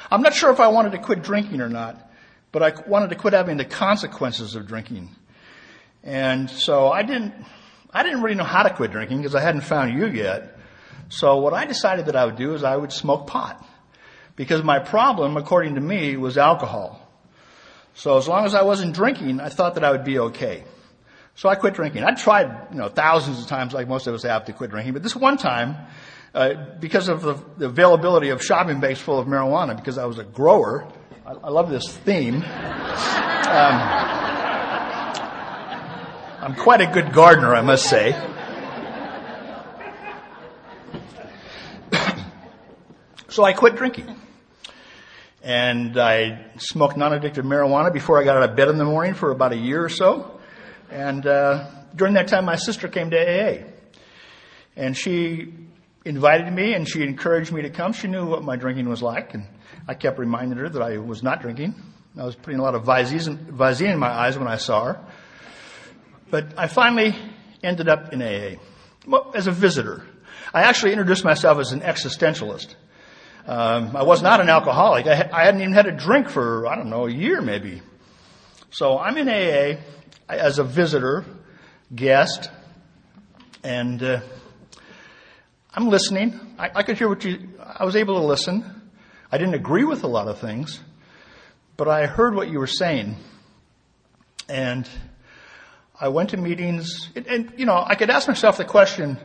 I'm 0.10 0.22
not 0.22 0.34
sure 0.34 0.52
if 0.52 0.60
I 0.60 0.68
wanted 0.70 0.94
to 0.94 0.98
quit 1.00 1.22
drinking 1.22 1.62
or 1.62 1.70
not, 1.70 2.12
but 2.52 2.64
I 2.64 2.74
wanted 2.88 3.10
to 3.10 3.16
quit 3.16 3.34
having 3.34 3.58
the 3.58 3.66
consequences 3.66 4.56
of 4.56 4.68
drinking. 4.68 5.16
And 6.04 6.50
so 6.50 6.90
I 6.90 7.04
didn't, 7.04 7.34
I 7.92 8.04
didn't 8.04 8.22
really 8.22 8.36
know 8.36 8.44
how 8.44 8.64
to 8.64 8.74
quit 8.74 8.92
drinking 8.92 9.18
because 9.18 9.36
I 9.36 9.42
hadn't 9.42 9.62
found 9.62 9.94
you 9.98 10.08
yet. 10.08 10.58
So 11.10 11.38
what 11.38 11.54
I 11.54 11.66
decided 11.66 12.08
that 12.08 12.16
I 12.16 12.26
would 12.26 12.36
do 12.36 12.54
is 12.56 12.64
I 12.64 12.76
would 12.76 12.92
smoke 12.92 13.28
pot. 13.28 13.64
Because 14.36 14.64
my 14.64 14.80
problem, 14.80 15.38
according 15.38 15.76
to 15.76 15.82
me, 15.82 16.18
was 16.18 16.38
alcohol. 16.38 17.05
So 17.96 18.18
as 18.18 18.28
long 18.28 18.46
as 18.46 18.54
I 18.54 18.62
wasn't 18.64 18.94
drinking, 18.94 19.40
I 19.40 19.50
thought 19.50 19.76
that 19.76 19.84
I 19.84 19.92
would 19.92 20.04
be 20.04 20.20
okay. 20.20 20.66
So 21.36 21.50
I 21.50 21.56
quit 21.56 21.74
drinking. 21.74 22.04
I 22.04 22.14
tried, 22.14 22.68
you 22.72 22.78
know, 22.78 22.90
thousands 22.90 23.42
of 23.42 23.48
times, 23.48 23.74
like 23.74 23.88
most 23.88 24.06
of 24.08 24.14
us 24.14 24.24
have, 24.24 24.46
to 24.46 24.54
quit 24.54 24.70
drinking. 24.70 24.94
But 24.94 25.02
this 25.02 25.16
one 25.16 25.38
time, 25.38 25.78
uh, 26.34 26.54
because 26.80 27.08
of 27.08 27.22
the, 27.22 27.36
the, 27.58 27.66
availability 27.68 28.30
of 28.30 28.44
shopping 28.44 28.82
bags 28.82 29.00
full 29.00 29.18
of 29.18 29.28
marijuana, 29.28 29.76
because 29.76 29.98
I 29.98 30.06
was 30.06 30.20
a 30.20 30.26
grower, 30.26 30.88
I, 31.26 31.32
I 31.32 31.50
love 31.50 31.70
this 31.70 31.96
theme. 31.98 32.44
Um, 33.46 33.80
I'm 36.42 36.56
quite 36.56 36.82
a 36.82 36.88
good 36.88 37.14
gardener, 37.14 37.56
I 37.56 37.62
must 37.62 37.88
say. 37.88 38.12
so 43.30 43.44
I 43.44 43.54
quit 43.54 43.76
drinking. 43.76 44.16
And 45.46 45.96
I 45.96 46.44
smoked 46.58 46.98
non-addictive 46.98 47.44
marijuana 47.44 47.94
before 47.94 48.20
I 48.20 48.24
got 48.24 48.36
out 48.36 48.50
of 48.50 48.56
bed 48.56 48.68
in 48.68 48.80
the 48.80 48.84
morning 48.84 49.14
for 49.14 49.30
about 49.30 49.54
a 49.54 49.56
year 49.56 49.86
or 49.86 49.90
so. 49.90 50.40
And 50.90 51.28
uh, 51.28 51.70
during 51.96 52.16
that 52.16 52.30
time, 52.30 52.46
my 52.46 52.56
sister 52.56 52.88
came 52.88 53.12
to 53.12 53.16
AA. 53.16 53.64
And 54.76 54.98
she 54.98 55.54
invited 56.04 56.52
me 56.52 56.74
and 56.74 56.90
she 56.90 57.04
encouraged 57.04 57.52
me 57.52 57.62
to 57.62 57.70
come. 57.70 57.94
She 57.94 58.08
knew 58.08 58.26
what 58.26 58.44
my 58.44 58.56
drinking 58.56 58.90
was 58.90 59.04
like. 59.04 59.36
And 59.36 59.46
I 59.88 59.94
kept 59.94 60.18
reminding 60.18 60.58
her 60.58 60.68
that 60.68 60.82
I 60.82 60.98
was 60.98 61.22
not 61.22 61.44
drinking. 61.44 61.76
I 62.18 62.26
was 62.26 62.36
putting 62.36 62.60
a 62.60 62.64
lot 62.64 62.74
of 62.74 62.86
Visine 62.86 63.92
in 63.92 64.00
my 64.00 64.10
eyes 64.10 64.40
when 64.40 64.48
I 64.48 64.58
saw 64.58 64.86
her. 64.86 65.06
But 66.32 66.58
I 66.58 66.66
finally 66.66 67.14
ended 67.62 67.88
up 67.88 68.12
in 68.14 68.24
AA 68.24 68.56
as 69.36 69.46
a 69.46 69.52
visitor. 69.52 70.04
I 70.56 70.64
actually 70.64 70.94
introduced 70.94 71.24
myself 71.24 71.60
as 71.60 71.72
an 71.72 71.82
existentialist. 71.82 72.74
Um, 73.48 73.96
I 73.96 74.02
was 74.02 74.24
not 74.24 74.42
an 74.42 74.50
alcoholic. 74.50 75.06
I, 75.06 75.30
I, 75.32 75.46
hadn't 75.46 75.62
even 75.62 75.74
had 75.74 75.86
a 75.86 75.92
drink 75.92 76.30
for, 76.30 76.66
I 76.66 76.76
don't 76.76 76.90
know, 76.90 77.06
a 77.06 77.12
year 77.12 77.42
maybe. 77.42 77.84
So 78.72 78.98
I'm 78.98 79.18
in 79.18 79.30
AA 79.30 79.80
as 80.28 80.58
a 80.58 80.64
visitor, 80.64 81.24
guest, 81.94 82.50
and 83.64 84.02
uh, 84.02 84.22
I'm 85.76 85.90
listening. 85.90 86.40
I, 86.58 86.72
I 86.74 86.84
could 86.84 86.98
hear 86.98 87.08
what 87.08 87.24
you, 87.24 87.50
I 87.62 87.86
was 87.86 87.96
able 87.96 88.20
to 88.20 88.26
listen. 88.26 88.90
I 89.32 89.38
didn't 89.38 89.54
agree 89.54 89.84
with 89.84 90.04
a 90.04 90.08
lot 90.08 90.28
of 90.28 90.40
things, 90.40 90.80
but 91.78 91.88
I 91.88 92.08
heard 92.08 92.34
what 92.34 92.50
you 92.50 92.58
were 92.58 92.68
saying. 92.68 93.16
And 94.50 94.90
I 96.00 96.08
went 96.08 96.32
to 96.32 96.38
meetings, 96.38 97.10
and, 97.16 97.28
and, 97.28 97.54
you 97.58 97.68
know, 97.68 97.84
I 97.86 97.94
could 97.94 98.10
ask 98.10 98.28
myself 98.28 98.58
the 98.58 98.66
question, 98.66 99.20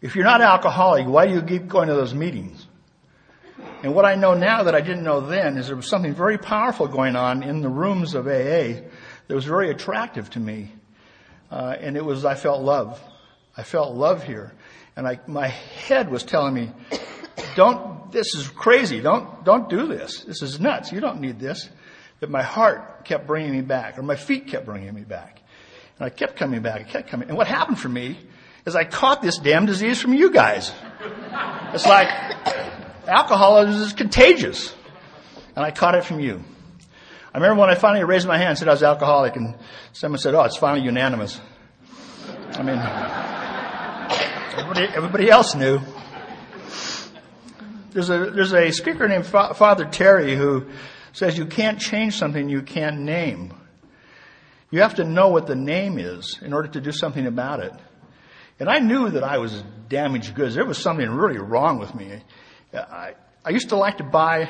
if 0.00 0.16
you're 0.16 0.24
not 0.24 0.40
alcoholic, 0.40 1.06
why 1.06 1.26
do 1.26 1.34
you 1.34 1.42
keep 1.42 1.68
going 1.68 1.86
to 1.86 1.94
those 1.94 2.14
meetings? 2.14 2.63
And 3.84 3.94
what 3.94 4.06
I 4.06 4.14
know 4.14 4.32
now 4.32 4.62
that 4.62 4.74
I 4.74 4.80
didn't 4.80 5.04
know 5.04 5.20
then 5.20 5.58
is 5.58 5.66
there 5.66 5.76
was 5.76 5.90
something 5.90 6.14
very 6.14 6.38
powerful 6.38 6.88
going 6.88 7.16
on 7.16 7.42
in 7.42 7.60
the 7.60 7.68
rooms 7.68 8.14
of 8.14 8.26
AA 8.26 8.80
that 9.26 9.34
was 9.34 9.44
very 9.44 9.68
attractive 9.68 10.30
to 10.30 10.40
me. 10.40 10.72
Uh, 11.50 11.76
and 11.78 11.94
it 11.94 12.02
was, 12.02 12.24
I 12.24 12.34
felt 12.34 12.62
love. 12.62 12.98
I 13.54 13.62
felt 13.62 13.94
love 13.94 14.24
here. 14.24 14.54
And 14.96 15.06
I, 15.06 15.20
my 15.26 15.48
head 15.48 16.10
was 16.10 16.22
telling 16.22 16.54
me, 16.54 16.72
don't, 17.56 18.10
this 18.10 18.34
is 18.34 18.48
crazy. 18.48 19.02
Don't, 19.02 19.44
don't 19.44 19.68
do 19.68 19.86
this. 19.86 20.24
This 20.24 20.40
is 20.40 20.58
nuts. 20.58 20.90
You 20.90 21.00
don't 21.00 21.20
need 21.20 21.38
this. 21.38 21.68
But 22.20 22.30
my 22.30 22.42
heart 22.42 23.04
kept 23.04 23.26
bringing 23.26 23.52
me 23.52 23.60
back, 23.60 23.98
or 23.98 24.02
my 24.02 24.16
feet 24.16 24.46
kept 24.46 24.64
bringing 24.64 24.94
me 24.94 25.02
back. 25.02 25.42
And 25.98 26.06
I 26.06 26.08
kept 26.08 26.36
coming 26.36 26.62
back. 26.62 26.80
I 26.80 26.84
kept 26.84 27.10
coming. 27.10 27.28
And 27.28 27.36
what 27.36 27.48
happened 27.48 27.78
for 27.78 27.90
me 27.90 28.18
is 28.64 28.74
I 28.74 28.84
caught 28.84 29.20
this 29.20 29.36
damn 29.36 29.66
disease 29.66 30.00
from 30.00 30.14
you 30.14 30.30
guys. 30.30 30.72
It's 31.74 31.84
like 31.84 32.08
alcoholism 33.06 33.82
is 33.82 33.92
contagious. 33.92 34.74
And 35.56 35.64
I 35.64 35.70
caught 35.70 35.94
it 35.94 36.04
from 36.04 36.20
you. 36.20 36.42
I 37.32 37.38
remember 37.38 37.60
when 37.60 37.70
I 37.70 37.74
finally 37.74 38.04
raised 38.04 38.26
my 38.26 38.38
hand 38.38 38.50
and 38.50 38.58
said 38.58 38.68
I 38.68 38.72
was 38.72 38.82
alcoholic 38.82 39.36
and 39.36 39.56
someone 39.92 40.18
said, 40.18 40.34
oh, 40.34 40.42
it's 40.42 40.56
finally 40.56 40.84
unanimous. 40.84 41.40
I 42.52 42.62
mean, 42.62 42.78
everybody, 44.58 44.96
everybody 44.96 45.30
else 45.30 45.54
knew. 45.54 45.80
There's 47.90 48.10
a, 48.10 48.30
there's 48.30 48.52
a 48.52 48.70
speaker 48.72 49.08
named 49.08 49.26
Father 49.26 49.84
Terry 49.84 50.36
who 50.36 50.66
says 51.12 51.38
you 51.38 51.46
can't 51.46 51.80
change 51.80 52.16
something 52.16 52.48
you 52.48 52.62
can't 52.62 53.00
name. 53.00 53.54
You 54.70 54.80
have 54.80 54.96
to 54.96 55.04
know 55.04 55.28
what 55.28 55.46
the 55.46 55.54
name 55.54 55.98
is 55.98 56.38
in 56.42 56.52
order 56.52 56.68
to 56.68 56.80
do 56.80 56.90
something 56.90 57.26
about 57.26 57.60
it. 57.60 57.72
And 58.58 58.68
I 58.68 58.78
knew 58.78 59.10
that 59.10 59.22
I 59.22 59.38
was 59.38 59.62
damaged 59.88 60.34
goods. 60.34 60.54
There 60.54 60.64
was 60.64 60.78
something 60.78 61.08
really 61.08 61.38
wrong 61.38 61.78
with 61.78 61.94
me. 61.94 62.22
Uh, 62.74 62.80
I, 62.90 63.14
I 63.44 63.50
used 63.50 63.68
to 63.68 63.76
like 63.76 63.98
to 63.98 64.04
buy 64.04 64.48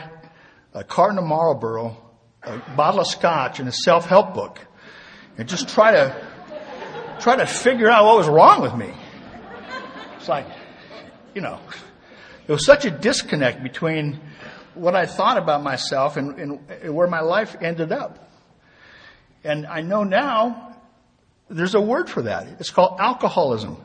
a 0.73 0.83
carton 0.83 1.19
of 1.19 1.25
Marlboro, 1.25 1.97
a 2.43 2.59
bottle 2.75 3.00
of 3.00 3.07
scotch, 3.07 3.61
and 3.61 3.69
a 3.69 3.73
self-help 3.73 4.33
book, 4.33 4.61
and 5.37 5.49
just 5.49 5.69
try 5.69 5.93
to 5.93 6.26
try 7.21 7.37
to 7.37 7.47
figure 7.47 7.90
out 7.90 8.04
what 8.07 8.16
was 8.16 8.28
wrong 8.28 8.62
with 8.62 8.75
me. 8.75 8.90
It's 10.16 10.28
like, 10.28 10.47
you 11.35 11.43
know, 11.43 11.61
there 12.47 12.54
was 12.54 12.64
such 12.64 12.87
a 12.87 12.90
disconnect 12.90 13.62
between 13.62 14.21
what 14.75 14.97
I 14.97 15.07
thought 15.07 15.37
about 15.37 15.62
myself 15.62 16.16
and, 16.16 16.38
and 16.38 16.95
where 16.95 17.07
my 17.07 17.21
life 17.21 17.57
ended 17.61 17.93
up. 17.93 18.31
And 19.45 19.66
I 19.66 19.83
know 19.83 20.02
now 20.02 20.76
there's 21.49 21.75
a 21.75 21.81
word 21.81 22.09
for 22.09 22.23
that. 22.23 22.47
It's 22.59 22.71
called 22.71 22.99
alcoholism. 23.00 23.76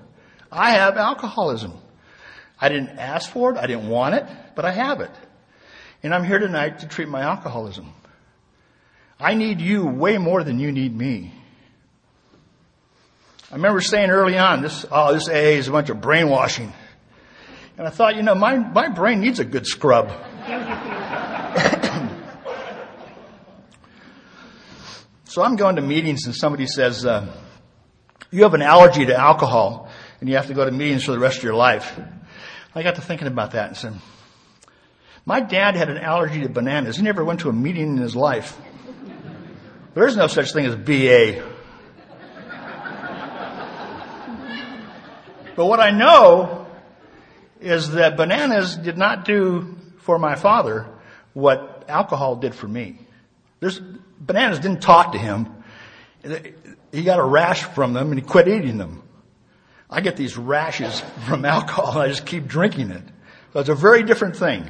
I 0.51 0.71
have 0.71 0.97
alcoholism. 0.97 1.73
I 2.61 2.69
didn't 2.69 2.99
ask 2.99 3.29
for 3.29 3.51
it. 3.53 3.57
I 3.57 3.67
didn't 3.67 3.87
want 3.89 4.15
it, 4.15 4.25
but 4.55 4.65
I 4.65 4.71
have 4.71 5.01
it. 5.01 5.11
And 6.03 6.13
I'm 6.13 6.23
here 6.23 6.39
tonight 6.39 6.79
to 6.79 6.87
treat 6.87 7.07
my 7.07 7.21
alcoholism. 7.21 7.93
I 9.19 9.33
need 9.33 9.59
you 9.59 9.85
way 9.85 10.17
more 10.17 10.43
than 10.43 10.59
you 10.59 10.71
need 10.71 10.95
me. 10.95 11.33
I 13.51 13.55
remember 13.55 13.81
saying 13.81 14.09
early 14.11 14.37
on, 14.37 14.61
this, 14.61 14.85
oh, 14.91 15.13
this 15.13 15.27
AA 15.27 15.57
is 15.57 15.67
a 15.67 15.71
bunch 15.71 15.89
of 15.89 15.99
brainwashing. 15.99 16.71
And 17.77 17.87
I 17.87 17.89
thought, 17.89 18.15
you 18.15 18.23
know, 18.23 18.35
my, 18.35 18.57
my 18.57 18.89
brain 18.89 19.21
needs 19.21 19.39
a 19.39 19.45
good 19.45 19.65
scrub. 19.65 20.09
so 25.23 25.41
I'm 25.41 25.55
going 25.55 25.77
to 25.77 25.81
meetings 25.81 26.25
and 26.25 26.35
somebody 26.35 26.67
says, 26.67 27.05
uh, 27.05 27.25
you 28.31 28.43
have 28.43 28.53
an 28.53 28.61
allergy 28.61 29.05
to 29.07 29.15
alcohol 29.15 29.89
and 30.19 30.29
you 30.29 30.35
have 30.35 30.47
to 30.47 30.53
go 30.53 30.63
to 30.63 30.71
meetings 30.71 31.05
for 31.05 31.13
the 31.13 31.19
rest 31.19 31.39
of 31.39 31.43
your 31.43 31.55
life. 31.55 31.99
I 32.75 32.83
got 32.83 32.95
to 32.95 33.01
thinking 33.01 33.27
about 33.27 33.51
that 33.51 33.67
and 33.69 33.77
said, 33.77 33.93
my 35.25 35.41
dad 35.41 35.75
had 35.75 35.89
an 35.89 35.97
allergy 35.97 36.41
to 36.41 36.49
bananas. 36.49 36.97
He 36.97 37.03
never 37.03 37.23
went 37.23 37.41
to 37.41 37.49
a 37.49 37.53
meeting 37.53 37.97
in 37.97 37.97
his 37.97 38.15
life. 38.15 38.57
There 39.93 40.07
is 40.07 40.15
no 40.15 40.27
such 40.27 40.53
thing 40.53 40.65
as 40.65 40.75
BA. 40.75 41.43
But 45.55 45.65
what 45.65 45.79
I 45.81 45.91
know 45.91 46.67
is 47.59 47.91
that 47.91 48.15
bananas 48.15 48.77
did 48.77 48.97
not 48.97 49.25
do 49.25 49.75
for 49.97 50.17
my 50.17 50.35
father 50.35 50.87
what 51.33 51.85
alcohol 51.89 52.37
did 52.37 52.55
for 52.55 52.67
me. 52.67 52.99
There's, 53.59 53.77
bananas 53.79 54.59
didn't 54.59 54.81
talk 54.81 55.11
to 55.11 55.17
him. 55.17 55.47
He 56.93 57.03
got 57.03 57.19
a 57.19 57.23
rash 57.23 57.63
from 57.63 57.93
them 57.93 58.11
and 58.11 58.19
he 58.19 58.25
quit 58.25 58.47
eating 58.47 58.77
them. 58.77 59.03
I 59.89 60.01
get 60.01 60.15
these 60.15 60.37
rashes 60.37 61.01
from 61.25 61.45
alcohol 61.45 61.97
I 61.99 62.07
just 62.07 62.25
keep 62.25 62.47
drinking 62.47 62.91
it. 62.91 63.03
So 63.53 63.59
it's 63.59 63.69
a 63.69 63.75
very 63.75 64.03
different 64.03 64.35
thing. 64.35 64.69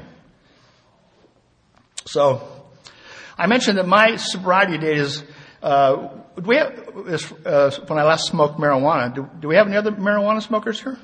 So, 2.05 2.41
I 3.37 3.47
mentioned 3.47 3.77
that 3.77 3.87
my 3.87 4.15
sobriety 4.15 4.77
date 4.77 4.97
is, 4.97 5.23
uh, 5.61 6.09
we 6.43 6.55
have, 6.55 6.89
is, 7.07 7.31
uh, 7.45 7.71
when 7.87 7.99
I 7.99 8.03
last 8.03 8.27
smoked 8.27 8.57
marijuana. 8.57 9.13
Do, 9.13 9.29
do 9.39 9.47
we 9.47 9.55
have 9.55 9.67
any 9.67 9.75
other 9.75 9.91
marijuana 9.91 10.41
smokers 10.41 10.81
here? 10.81 10.97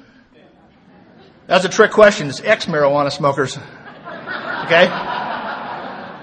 That's 1.48 1.65
a 1.65 1.69
trick 1.69 1.91
question. 1.91 2.27
It's 2.27 2.41
ex-marijuana 2.41 3.12
smokers. 3.12 3.57
Okay? 4.65 4.88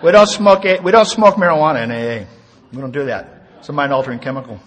We 0.03 0.11
don't 0.11 0.27
smoke, 0.27 0.65
we 0.83 0.91
don't 0.91 1.07
smoke 1.07 1.37
marijuana 1.37 1.85
in 1.85 1.93
AA. 1.93 2.27
We 2.73 2.81
don't 2.81 2.91
do 2.91 3.05
that. 3.05 3.43
It's 3.59 3.69
a 3.69 3.73
mind 3.73 3.93
altering 3.93 4.19
chemical. 4.19 4.59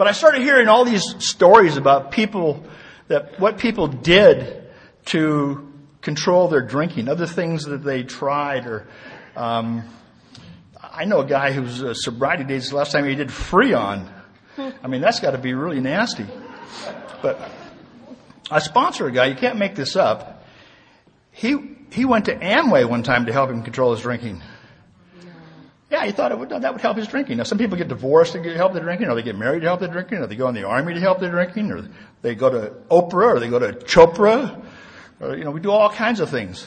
But 0.00 0.08
I 0.08 0.12
started 0.12 0.40
hearing 0.40 0.66
all 0.66 0.86
these 0.86 1.04
stories 1.22 1.76
about 1.76 2.10
people 2.10 2.64
that, 3.08 3.38
what 3.38 3.58
people 3.58 3.86
did 3.86 4.66
to 5.04 5.70
control 6.00 6.48
their 6.48 6.62
drinking, 6.62 7.06
other 7.06 7.26
things 7.26 7.66
that 7.66 7.84
they 7.84 8.02
tried 8.02 8.66
or, 8.66 8.88
um, 9.36 9.84
I 10.82 11.04
know 11.04 11.20
a 11.20 11.26
guy 11.26 11.52
whose 11.52 11.82
uh, 11.82 11.92
sobriety 11.92 12.44
days 12.44 12.72
last 12.72 12.92
time 12.92 13.04
he 13.04 13.14
did 13.14 13.28
Freon. 13.28 14.10
I 14.56 14.86
mean, 14.86 15.02
that's 15.02 15.20
got 15.20 15.32
to 15.32 15.38
be 15.38 15.52
really 15.52 15.80
nasty. 15.80 16.24
But 17.20 17.50
I 18.50 18.60
sponsor 18.60 19.06
a 19.06 19.12
guy, 19.12 19.26
you 19.26 19.36
can't 19.36 19.58
make 19.58 19.74
this 19.74 19.96
up. 19.96 20.46
He, 21.30 21.76
he 21.92 22.06
went 22.06 22.24
to 22.24 22.36
Amway 22.36 22.88
one 22.88 23.02
time 23.02 23.26
to 23.26 23.34
help 23.34 23.50
him 23.50 23.62
control 23.62 23.92
his 23.92 24.00
drinking. 24.00 24.40
Yeah, 25.90 26.06
he 26.06 26.12
thought 26.12 26.30
it 26.30 26.38
would, 26.38 26.50
that 26.50 26.72
would 26.72 26.80
help 26.80 26.96
his 26.96 27.08
drinking. 27.08 27.38
Now, 27.38 27.42
some 27.42 27.58
people 27.58 27.76
get 27.76 27.88
divorced 27.88 28.34
to 28.34 28.42
help 28.54 28.72
their 28.72 28.82
drinking, 28.82 29.08
or 29.08 29.16
they 29.16 29.22
get 29.22 29.36
married 29.36 29.62
to 29.62 29.66
help 29.66 29.80
their 29.80 29.88
drinking, 29.88 30.18
or 30.18 30.26
they 30.26 30.36
go 30.36 30.48
in 30.48 30.54
the 30.54 30.64
army 30.64 30.94
to 30.94 31.00
help 31.00 31.18
their 31.18 31.30
drinking, 31.30 31.72
or 31.72 31.88
they 32.22 32.34
go 32.36 32.48
to 32.48 32.72
Oprah, 32.90 33.34
or 33.34 33.40
they 33.40 33.48
go 33.48 33.58
to 33.58 33.72
Chopra, 33.72 34.64
or, 35.18 35.36
you 35.36 35.44
know, 35.44 35.50
we 35.50 35.60
do 35.60 35.70
all 35.70 35.90
kinds 35.90 36.20
of 36.20 36.30
things. 36.30 36.64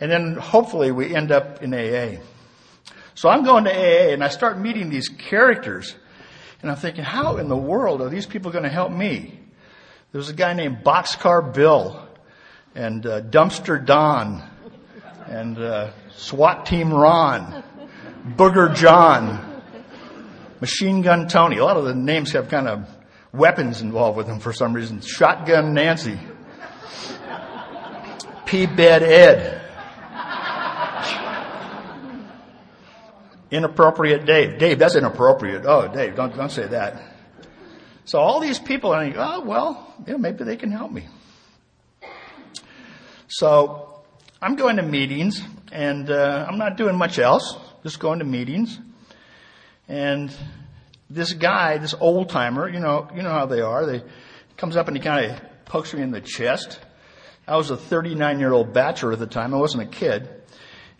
And 0.00 0.10
then 0.10 0.34
hopefully 0.34 0.92
we 0.92 1.14
end 1.14 1.32
up 1.32 1.62
in 1.62 1.74
AA. 1.74 2.20
So 3.14 3.28
I'm 3.28 3.42
going 3.42 3.64
to 3.64 3.70
AA 3.70 4.12
and 4.12 4.22
I 4.22 4.28
start 4.28 4.58
meeting 4.58 4.90
these 4.90 5.08
characters 5.08 5.96
and 6.62 6.70
I'm 6.70 6.76
thinking, 6.76 7.04
how 7.04 7.36
in 7.36 7.48
the 7.48 7.56
world 7.56 8.00
are 8.00 8.08
these 8.08 8.26
people 8.26 8.50
going 8.50 8.64
to 8.64 8.70
help 8.70 8.92
me? 8.92 9.38
There 10.12 10.18
was 10.18 10.28
a 10.28 10.34
guy 10.34 10.54
named 10.54 10.78
Boxcar 10.84 11.52
Bill 11.52 12.08
and 12.74 13.04
uh, 13.04 13.22
Dumpster 13.22 13.84
Don 13.84 14.42
and 15.26 15.58
uh, 15.58 15.90
SWAT 16.16 16.66
Team 16.66 16.92
Ron, 16.92 17.62
Booger 18.36 18.74
John, 18.74 19.62
Machine 20.60 21.02
Gun 21.02 21.28
Tony. 21.28 21.58
A 21.58 21.64
lot 21.64 21.76
of 21.76 21.84
the 21.84 21.94
names 21.94 22.32
have 22.32 22.48
kind 22.48 22.68
of 22.68 22.88
weapons 23.32 23.80
involved 23.80 24.16
with 24.16 24.26
them 24.26 24.40
for 24.40 24.52
some 24.52 24.72
reason. 24.72 25.00
Shotgun 25.00 25.74
Nancy. 25.74 26.18
P-Bed 28.46 29.02
Ed. 29.02 29.62
Inappropriate 33.50 34.26
Dave. 34.26 34.58
Dave, 34.58 34.78
that's 34.78 34.96
inappropriate. 34.96 35.64
Oh, 35.64 35.88
Dave, 35.88 36.16
don't, 36.16 36.36
don't 36.36 36.50
say 36.50 36.66
that. 36.66 37.02
So 38.04 38.18
all 38.18 38.40
these 38.40 38.58
people, 38.58 38.92
I 38.92 39.04
think, 39.04 39.16
oh, 39.18 39.40
well, 39.40 39.94
yeah, 40.06 40.16
maybe 40.16 40.44
they 40.44 40.56
can 40.56 40.70
help 40.70 40.90
me. 40.90 41.06
So 43.28 44.02
I'm 44.40 44.56
going 44.56 44.76
to 44.76 44.82
meetings 44.82 45.42
and, 45.70 46.10
uh, 46.10 46.46
I'm 46.48 46.58
not 46.58 46.76
doing 46.76 46.96
much 46.96 47.18
else, 47.18 47.54
just 47.82 48.00
going 48.00 48.18
to 48.18 48.24
meetings. 48.24 48.78
And 49.88 50.34
this 51.08 51.32
guy, 51.32 51.78
this 51.78 51.94
old 51.98 52.28
timer, 52.28 52.68
you 52.68 52.80
know, 52.80 53.08
you 53.14 53.22
know 53.22 53.30
how 53.30 53.46
they 53.46 53.60
are. 53.60 53.86
They 53.86 54.02
comes 54.56 54.76
up 54.76 54.88
and 54.88 54.96
he 54.96 55.02
kind 55.02 55.30
of 55.30 55.40
pokes 55.64 55.94
me 55.94 56.02
in 56.02 56.10
the 56.10 56.20
chest. 56.20 56.80
I 57.46 57.56
was 57.56 57.70
a 57.70 57.76
39 57.76 58.40
year 58.40 58.52
old 58.52 58.72
bachelor 58.72 59.12
at 59.12 59.18
the 59.18 59.26
time. 59.26 59.54
I 59.54 59.58
wasn't 59.58 59.84
a 59.84 59.86
kid. 59.86 60.28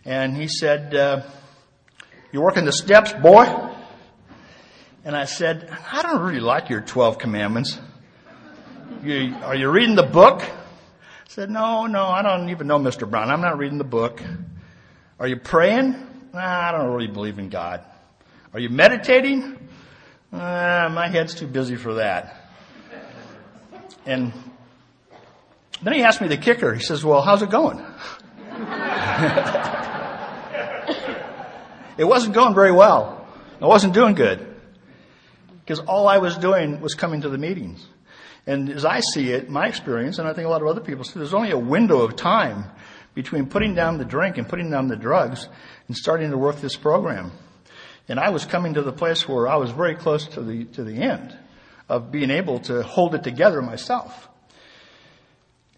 And 0.05 0.35
he 0.35 0.47
said, 0.47 0.95
uh, 0.95 1.21
you 2.31 2.41
working 2.41 2.65
the 2.65 2.71
steps, 2.71 3.13
boy? 3.13 3.45
And 5.03 5.15
I 5.15 5.25
said, 5.25 5.69
I 5.91 6.01
don't 6.01 6.21
really 6.21 6.39
like 6.39 6.69
your 6.69 6.81
12 6.81 7.17
commandments. 7.17 7.79
You, 9.03 9.35
are 9.43 9.55
you 9.55 9.69
reading 9.69 9.95
the 9.95 10.03
book? 10.03 10.41
I 10.41 11.27
said, 11.27 11.49
no, 11.49 11.85
no, 11.85 12.05
I 12.05 12.21
don't 12.21 12.49
even 12.49 12.67
know 12.67 12.79
Mr. 12.79 13.09
Brown. 13.09 13.29
I'm 13.29 13.41
not 13.41 13.57
reading 13.57 13.77
the 13.77 13.83
book. 13.83 14.21
Are 15.19 15.27
you 15.27 15.37
praying? 15.37 16.08
I 16.33 16.71
don't 16.71 16.91
really 16.91 17.07
believe 17.07 17.39
in 17.39 17.49
God. 17.49 17.83
Are 18.53 18.59
you 18.59 18.69
meditating? 18.69 19.57
My 20.31 21.07
head's 21.07 21.35
too 21.35 21.47
busy 21.47 21.75
for 21.75 21.95
that. 21.95 22.35
And 24.05 24.31
then 25.81 25.93
he 25.93 26.03
asked 26.03 26.21
me 26.21 26.27
the 26.27 26.37
kicker. 26.37 26.73
He 26.73 26.83
says, 26.83 27.03
well, 27.03 27.21
how's 27.21 27.41
it 27.41 27.49
going? 27.49 27.79
it 31.97 32.05
wasn't 32.05 32.33
going 32.33 32.53
very 32.53 32.71
well. 32.71 33.27
I 33.61 33.65
wasn't 33.65 33.93
doing 33.93 34.13
good. 34.13 34.45
Because 35.61 35.79
all 35.79 36.07
I 36.07 36.17
was 36.17 36.37
doing 36.37 36.81
was 36.81 36.95
coming 36.95 37.21
to 37.21 37.29
the 37.29 37.37
meetings. 37.37 37.85
And 38.47 38.69
as 38.69 38.85
I 38.85 39.01
see 39.01 39.31
it, 39.31 39.49
my 39.49 39.67
experience, 39.67 40.17
and 40.17 40.27
I 40.27 40.33
think 40.33 40.47
a 40.47 40.49
lot 40.49 40.61
of 40.61 40.67
other 40.67 40.81
people 40.81 41.03
see, 41.03 41.19
there's 41.19 41.33
only 41.33 41.51
a 41.51 41.57
window 41.57 42.01
of 42.01 42.15
time 42.15 42.65
between 43.13 43.47
putting 43.47 43.75
down 43.75 43.97
the 43.97 44.05
drink 44.05 44.37
and 44.37 44.47
putting 44.47 44.69
down 44.69 44.87
the 44.87 44.95
drugs 44.95 45.47
and 45.87 45.95
starting 45.95 46.31
to 46.31 46.37
work 46.37 46.57
this 46.61 46.75
program. 46.75 47.31
And 48.07 48.19
I 48.19 48.29
was 48.29 48.45
coming 48.45 48.73
to 48.73 48.81
the 48.81 48.91
place 48.91 49.27
where 49.27 49.47
I 49.47 49.57
was 49.57 49.71
very 49.71 49.95
close 49.95 50.27
to 50.29 50.41
the, 50.41 50.65
to 50.65 50.83
the 50.83 51.01
end 51.01 51.37
of 51.87 52.11
being 52.11 52.31
able 52.31 52.59
to 52.61 52.83
hold 52.83 53.15
it 53.15 53.23
together 53.23 53.61
myself. 53.61 54.27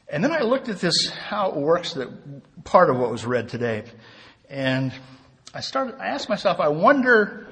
And 0.10 0.24
then 0.24 0.32
I 0.32 0.42
looked 0.42 0.68
at 0.68 0.80
this, 0.80 1.10
how 1.10 1.52
it 1.52 1.56
works, 1.56 1.94
that 1.94 2.64
part 2.66 2.90
of 2.90 2.98
what 2.98 3.12
was 3.12 3.26
read 3.26 3.48
today. 3.48 3.84
And 4.50 4.94
I 5.54 5.62
started, 5.62 5.96
I 6.00 6.08
asked 6.08 6.28
myself, 6.28 6.60
I 6.60 6.68
wonder, 6.68 7.48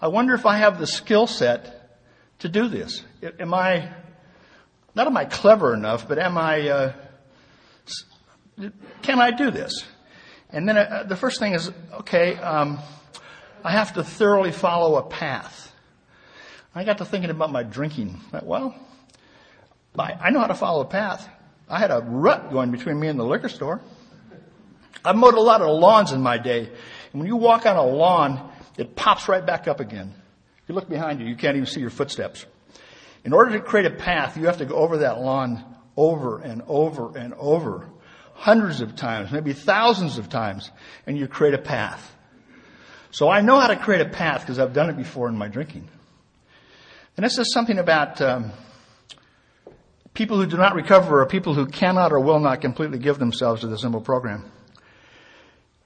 I 0.00 0.08
wonder 0.08 0.34
if 0.34 0.46
I 0.46 0.56
have 0.58 0.78
the 0.78 0.86
skill 0.86 1.26
set 1.26 1.98
to 2.40 2.48
do 2.48 2.68
this. 2.68 3.04
Am 3.38 3.52
I, 3.52 3.90
not 4.94 5.06
am 5.06 5.16
I 5.16 5.26
clever 5.26 5.74
enough, 5.74 6.08
but 6.08 6.18
am 6.18 6.38
I, 6.38 6.68
uh, 6.68 6.92
can 9.02 9.20
I 9.20 9.30
do 9.30 9.50
this? 9.50 9.84
And 10.50 10.68
then 10.68 10.76
uh, 10.76 11.04
the 11.06 11.16
first 11.16 11.38
thing 11.38 11.52
is, 11.52 11.70
okay, 11.92 12.36
um, 12.36 12.78
I 13.62 13.72
have 13.72 13.94
to 13.94 14.04
thoroughly 14.04 14.52
follow 14.52 14.96
a 14.96 15.02
path. 15.02 15.72
I 16.74 16.84
got 16.84 16.98
to 16.98 17.04
thinking 17.04 17.30
about 17.30 17.50
my 17.50 17.62
drinking. 17.62 18.20
Well, 18.42 18.74
I 19.98 20.30
know 20.30 20.40
how 20.40 20.46
to 20.46 20.54
follow 20.54 20.82
a 20.82 20.86
path. 20.86 21.28
I 21.68 21.78
had 21.78 21.90
a 21.90 22.00
rut 22.00 22.50
going 22.52 22.70
between 22.70 22.98
me 23.00 23.08
and 23.08 23.18
the 23.18 23.24
liquor 23.24 23.48
store. 23.48 23.80
I've 25.04 25.16
mowed 25.16 25.34
a 25.34 25.40
lot 25.40 25.60
of 25.60 25.68
lawns 25.68 26.12
in 26.12 26.20
my 26.20 26.38
day. 26.38 26.60
And 26.60 27.20
when 27.20 27.26
you 27.26 27.36
walk 27.36 27.66
on 27.66 27.76
a 27.76 27.84
lawn, 27.84 28.52
it 28.76 28.94
pops 28.94 29.28
right 29.28 29.44
back 29.44 29.66
up 29.68 29.80
again. 29.80 30.14
If 30.62 30.68
you 30.68 30.74
look 30.74 30.88
behind 30.88 31.20
you, 31.20 31.26
you 31.26 31.36
can't 31.36 31.56
even 31.56 31.66
see 31.66 31.80
your 31.80 31.90
footsteps. 31.90 32.46
In 33.24 33.32
order 33.32 33.58
to 33.58 33.60
create 33.60 33.86
a 33.86 33.96
path, 33.96 34.36
you 34.36 34.46
have 34.46 34.58
to 34.58 34.66
go 34.66 34.76
over 34.76 34.98
that 34.98 35.20
lawn 35.20 35.64
over 35.98 36.38
and 36.38 36.62
over 36.68 37.18
and 37.18 37.34
over, 37.34 37.90
hundreds 38.38 38.80
of 38.80 38.94
times, 38.94 39.32
maybe 39.32 39.52
thousands 39.52 40.16
of 40.16 40.28
times, 40.28 40.70
and 41.06 41.18
you 41.18 41.26
create 41.26 41.54
a 41.54 41.58
path. 41.58 42.14
So 43.10 43.28
I 43.28 43.40
know 43.40 43.58
how 43.58 43.66
to 43.66 43.76
create 43.76 44.00
a 44.00 44.08
path 44.08 44.42
because 44.42 44.60
I've 44.60 44.72
done 44.72 44.88
it 44.90 44.96
before 44.96 45.28
in 45.28 45.36
my 45.36 45.48
drinking. 45.48 45.88
And 47.16 47.26
this 47.26 47.36
is 47.36 47.52
something 47.52 47.78
about 47.78 48.20
um, 48.22 48.52
people 50.14 50.36
who 50.36 50.46
do 50.46 50.56
not 50.56 50.76
recover 50.76 51.20
or 51.20 51.26
people 51.26 51.52
who 51.52 51.66
cannot 51.66 52.12
or 52.12 52.20
will 52.20 52.38
not 52.38 52.60
completely 52.60 52.98
give 52.98 53.18
themselves 53.18 53.62
to 53.62 53.66
the 53.66 53.76
simple 53.76 54.00
program. 54.00 54.44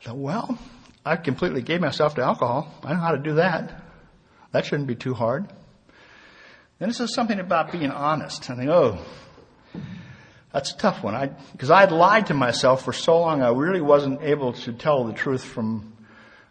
So, 0.02 0.12
well, 0.12 0.58
I 1.06 1.16
completely 1.16 1.62
gave 1.62 1.80
myself 1.80 2.16
to 2.16 2.22
alcohol. 2.22 2.68
I 2.84 2.92
know 2.92 3.00
how 3.00 3.12
to 3.12 3.22
do 3.22 3.34
that. 3.36 3.82
That 4.50 4.66
shouldn't 4.66 4.88
be 4.88 4.94
too 4.94 5.14
hard. 5.14 5.48
Then 6.78 6.90
this 6.90 7.00
is 7.00 7.14
something 7.14 7.40
about 7.40 7.72
being 7.72 7.90
honest. 7.90 8.50
I 8.50 8.56
think, 8.56 8.68
oh, 8.68 8.98
that's 10.52 10.72
a 10.72 10.76
tough 10.76 11.02
one. 11.02 11.36
Because 11.52 11.70
I 11.70 11.80
had 11.80 11.92
lied 11.92 12.26
to 12.26 12.34
myself 12.34 12.84
for 12.84 12.92
so 12.92 13.20
long, 13.20 13.42
I 13.42 13.50
really 13.50 13.80
wasn't 13.80 14.22
able 14.22 14.52
to 14.52 14.72
tell 14.72 15.04
the 15.04 15.12
truth 15.12 15.44
from 15.44 15.92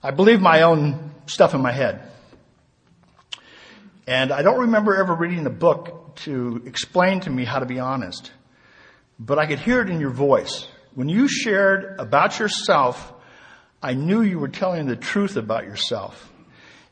I 0.04 0.10
believe 0.10 0.42
my 0.42 0.64
own 0.64 1.12
stuff 1.28 1.54
in 1.54 1.62
my 1.62 1.72
head. 1.72 2.02
And 4.08 4.32
I 4.32 4.42
don't 4.42 4.62
remember 4.62 4.96
ever 4.96 5.14
reading 5.14 5.46
a 5.46 5.52
book 5.52 6.16
to 6.24 6.64
explain 6.66 7.20
to 7.22 7.30
me 7.30 7.46
how 7.46 7.60
to 7.60 7.68
be 7.68 7.80
honest. 7.80 8.32
But 9.20 9.38
I 9.38 9.46
could 9.46 9.60
hear 9.60 9.82
it 9.82 9.90
in 9.90 10.00
your 10.00 10.10
voice. 10.10 10.68
When 10.96 11.08
you 11.08 11.28
shared 11.28 12.00
about 12.00 12.40
yourself, 12.40 13.14
I 13.82 13.94
knew 13.94 14.22
you 14.22 14.40
were 14.40 14.48
telling 14.48 14.88
the 14.88 14.96
truth 14.96 15.38
about 15.38 15.66
yourself. 15.66 16.32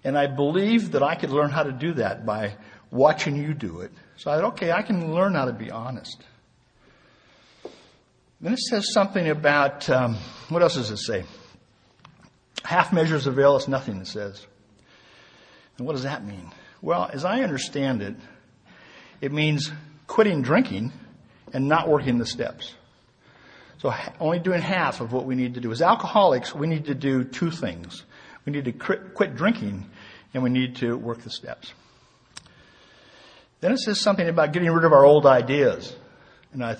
And 0.03 0.15
I 0.15 0.27
believed 0.27 0.91
that 0.91 1.01
I 1.01 1.15
could 1.15 1.31
learn 1.31 1.49
how 1.49 1.63
to 1.63 1.71
do 1.71 1.93
that 1.93 2.25
by 2.25 2.55
watching 2.91 3.35
you 3.35 3.55
do 3.55 3.81
it. 3.81 3.91
So 4.17 4.31
I 4.31 4.35
thought, 4.35 4.53
okay, 4.53 4.71
I 4.71 4.83
can 4.83 5.13
learn 5.13 5.33
how 5.33 5.45
to 5.45 5.53
be 5.53 5.71
honest. 5.71 6.23
Then 8.41 8.53
it 8.53 8.59
says 8.59 8.93
something 8.93 9.27
about, 9.27 9.89
um, 9.89 10.15
what 10.47 10.61
else 10.61 10.75
does 10.75 10.91
it 10.91 10.97
say? 10.97 11.25
Half 12.63 12.93
measures 12.93 13.27
avail 13.27 13.55
us 13.55 13.67
nothing, 13.67 13.97
it 13.97 14.07
says. 14.07 14.45
And 15.77 15.85
what 15.85 15.93
does 15.93 16.03
that 16.03 16.25
mean? 16.25 16.51
Well, 16.81 17.09
as 17.11 17.25
I 17.25 17.41
understand 17.41 18.01
it, 18.01 18.15
it 19.19 19.31
means 19.33 19.71
quitting 20.07 20.41
drinking 20.41 20.93
and 21.53 21.67
not 21.67 21.89
working 21.89 22.17
the 22.17 22.25
steps. 22.25 22.73
So 23.79 23.93
only 24.19 24.39
doing 24.39 24.61
half 24.61 25.01
of 25.01 25.13
what 25.13 25.25
we 25.25 25.35
need 25.35 25.55
to 25.55 25.61
do. 25.61 25.71
As 25.71 25.81
alcoholics, 25.81 26.53
we 26.53 26.67
need 26.67 26.85
to 26.85 26.95
do 26.95 27.23
two 27.23 27.51
things. 27.51 28.03
We 28.45 28.51
need 28.51 28.65
to 28.65 28.71
quit 28.73 29.35
drinking 29.35 29.89
and 30.33 30.43
we 30.43 30.49
need 30.49 30.77
to 30.77 30.97
work 30.97 31.21
the 31.21 31.29
steps. 31.29 31.73
Then 33.61 33.71
it 33.73 33.79
says 33.79 33.99
something 33.99 34.27
about 34.27 34.53
getting 34.53 34.71
rid 34.71 34.85
of 34.85 34.93
our 34.93 35.03
old 35.03 35.25
ideas. 35.25 35.93
And 36.53 36.63
I, 36.63 36.77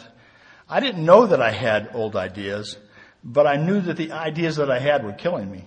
I 0.70 0.80
didn't 0.80 1.04
know 1.04 1.26
that 1.26 1.42
I 1.42 1.52
had 1.52 1.90
old 1.94 2.16
ideas 2.16 2.78
but 3.24 3.48
I 3.48 3.58
knew 3.58 3.82
that 3.82 3.98
the 3.98 4.12
ideas 4.12 4.58
that 4.58 4.72
I 4.72 4.80
had 4.80 5.04
were 5.04 5.14
killing 5.14 5.52
me. 5.52 5.66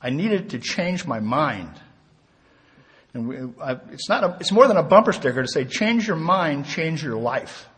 I 0.00 0.10
needed 0.10 0.50
to 0.50 0.58
change 0.58 1.06
my 1.06 1.20
mind. 1.20 1.72
And 3.14 3.28
we, 3.28 3.36
I, 3.62 3.78
it's 3.92 4.08
not 4.08 4.24
a, 4.24 4.36
it's 4.40 4.52
more 4.52 4.66
than 4.68 4.76
a 4.76 4.82
bumper 4.82 5.12
sticker 5.12 5.42
to 5.42 5.48
say, 5.48 5.64
change 5.64 6.06
your 6.06 6.16
mind, 6.16 6.66
change 6.66 7.02
your 7.02 7.16
life. 7.16 7.68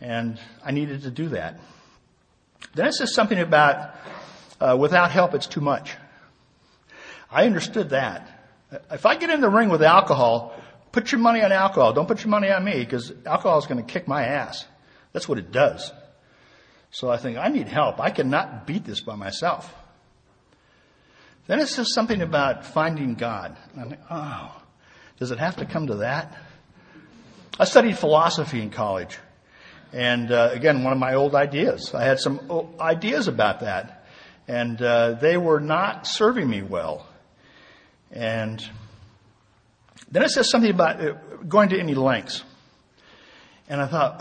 And 0.00 0.38
I 0.64 0.72
needed 0.72 1.02
to 1.02 1.10
do 1.10 1.28
that. 1.30 1.58
Then 2.74 2.86
it 2.86 2.94
says 2.94 3.14
something 3.14 3.38
about, 3.38 3.94
uh, 4.60 4.76
without 4.78 5.10
help, 5.10 5.34
it's 5.34 5.46
too 5.46 5.60
much. 5.60 5.96
I 7.30 7.46
understood 7.46 7.90
that. 7.90 8.28
If 8.90 9.06
I 9.06 9.16
get 9.16 9.30
in 9.30 9.40
the 9.40 9.48
ring 9.48 9.68
with 9.68 9.82
alcohol, 9.82 10.54
put 10.92 11.12
your 11.12 11.20
money 11.20 11.42
on 11.42 11.52
alcohol. 11.52 11.92
Don't 11.92 12.06
put 12.06 12.22
your 12.22 12.30
money 12.30 12.50
on 12.50 12.64
me 12.64 12.80
because 12.80 13.12
alcohol 13.24 13.58
is 13.58 13.66
going 13.66 13.84
to 13.84 13.92
kick 13.92 14.08
my 14.08 14.24
ass. 14.24 14.66
That's 15.14 15.26
what 15.28 15.38
it 15.38 15.50
does. 15.50 15.90
So 16.90 17.08
I 17.08 17.16
think, 17.16 17.38
I 17.38 17.48
need 17.48 17.68
help. 17.68 17.98
I 17.98 18.10
cannot 18.10 18.66
beat 18.66 18.84
this 18.84 19.00
by 19.00 19.14
myself. 19.16 19.74
Then 21.46 21.60
it 21.60 21.68
says 21.68 21.94
something 21.94 22.20
about 22.20 22.66
finding 22.66 23.14
God. 23.14 23.56
And 23.72 23.80
I 23.80 23.88
think, 23.88 24.00
oh, 24.10 24.62
does 25.18 25.30
it 25.30 25.38
have 25.38 25.56
to 25.56 25.66
come 25.66 25.86
to 25.86 25.96
that? 25.96 26.36
I 27.58 27.64
studied 27.64 27.96
philosophy 27.96 28.60
in 28.60 28.70
college. 28.70 29.18
And 29.92 30.30
uh, 30.32 30.50
again, 30.52 30.82
one 30.82 30.92
of 30.92 30.98
my 30.98 31.14
old 31.14 31.34
ideas. 31.34 31.94
I 31.94 32.04
had 32.04 32.18
some 32.18 32.74
ideas 32.80 33.28
about 33.28 33.60
that. 33.60 34.06
And 34.48 34.82
uh, 34.82 35.12
they 35.12 35.36
were 35.36 35.60
not 35.60 36.06
serving 36.06 36.48
me 36.48 36.62
well. 36.62 37.06
And 38.10 38.64
then 40.10 40.22
it 40.22 40.30
says 40.30 40.50
something 40.50 40.70
about 40.70 41.00
uh, 41.00 41.12
going 41.46 41.68
to 41.68 41.78
any 41.78 41.94
lengths. 41.94 42.42
And 43.68 43.80
I 43.80 43.86
thought, 43.86 44.20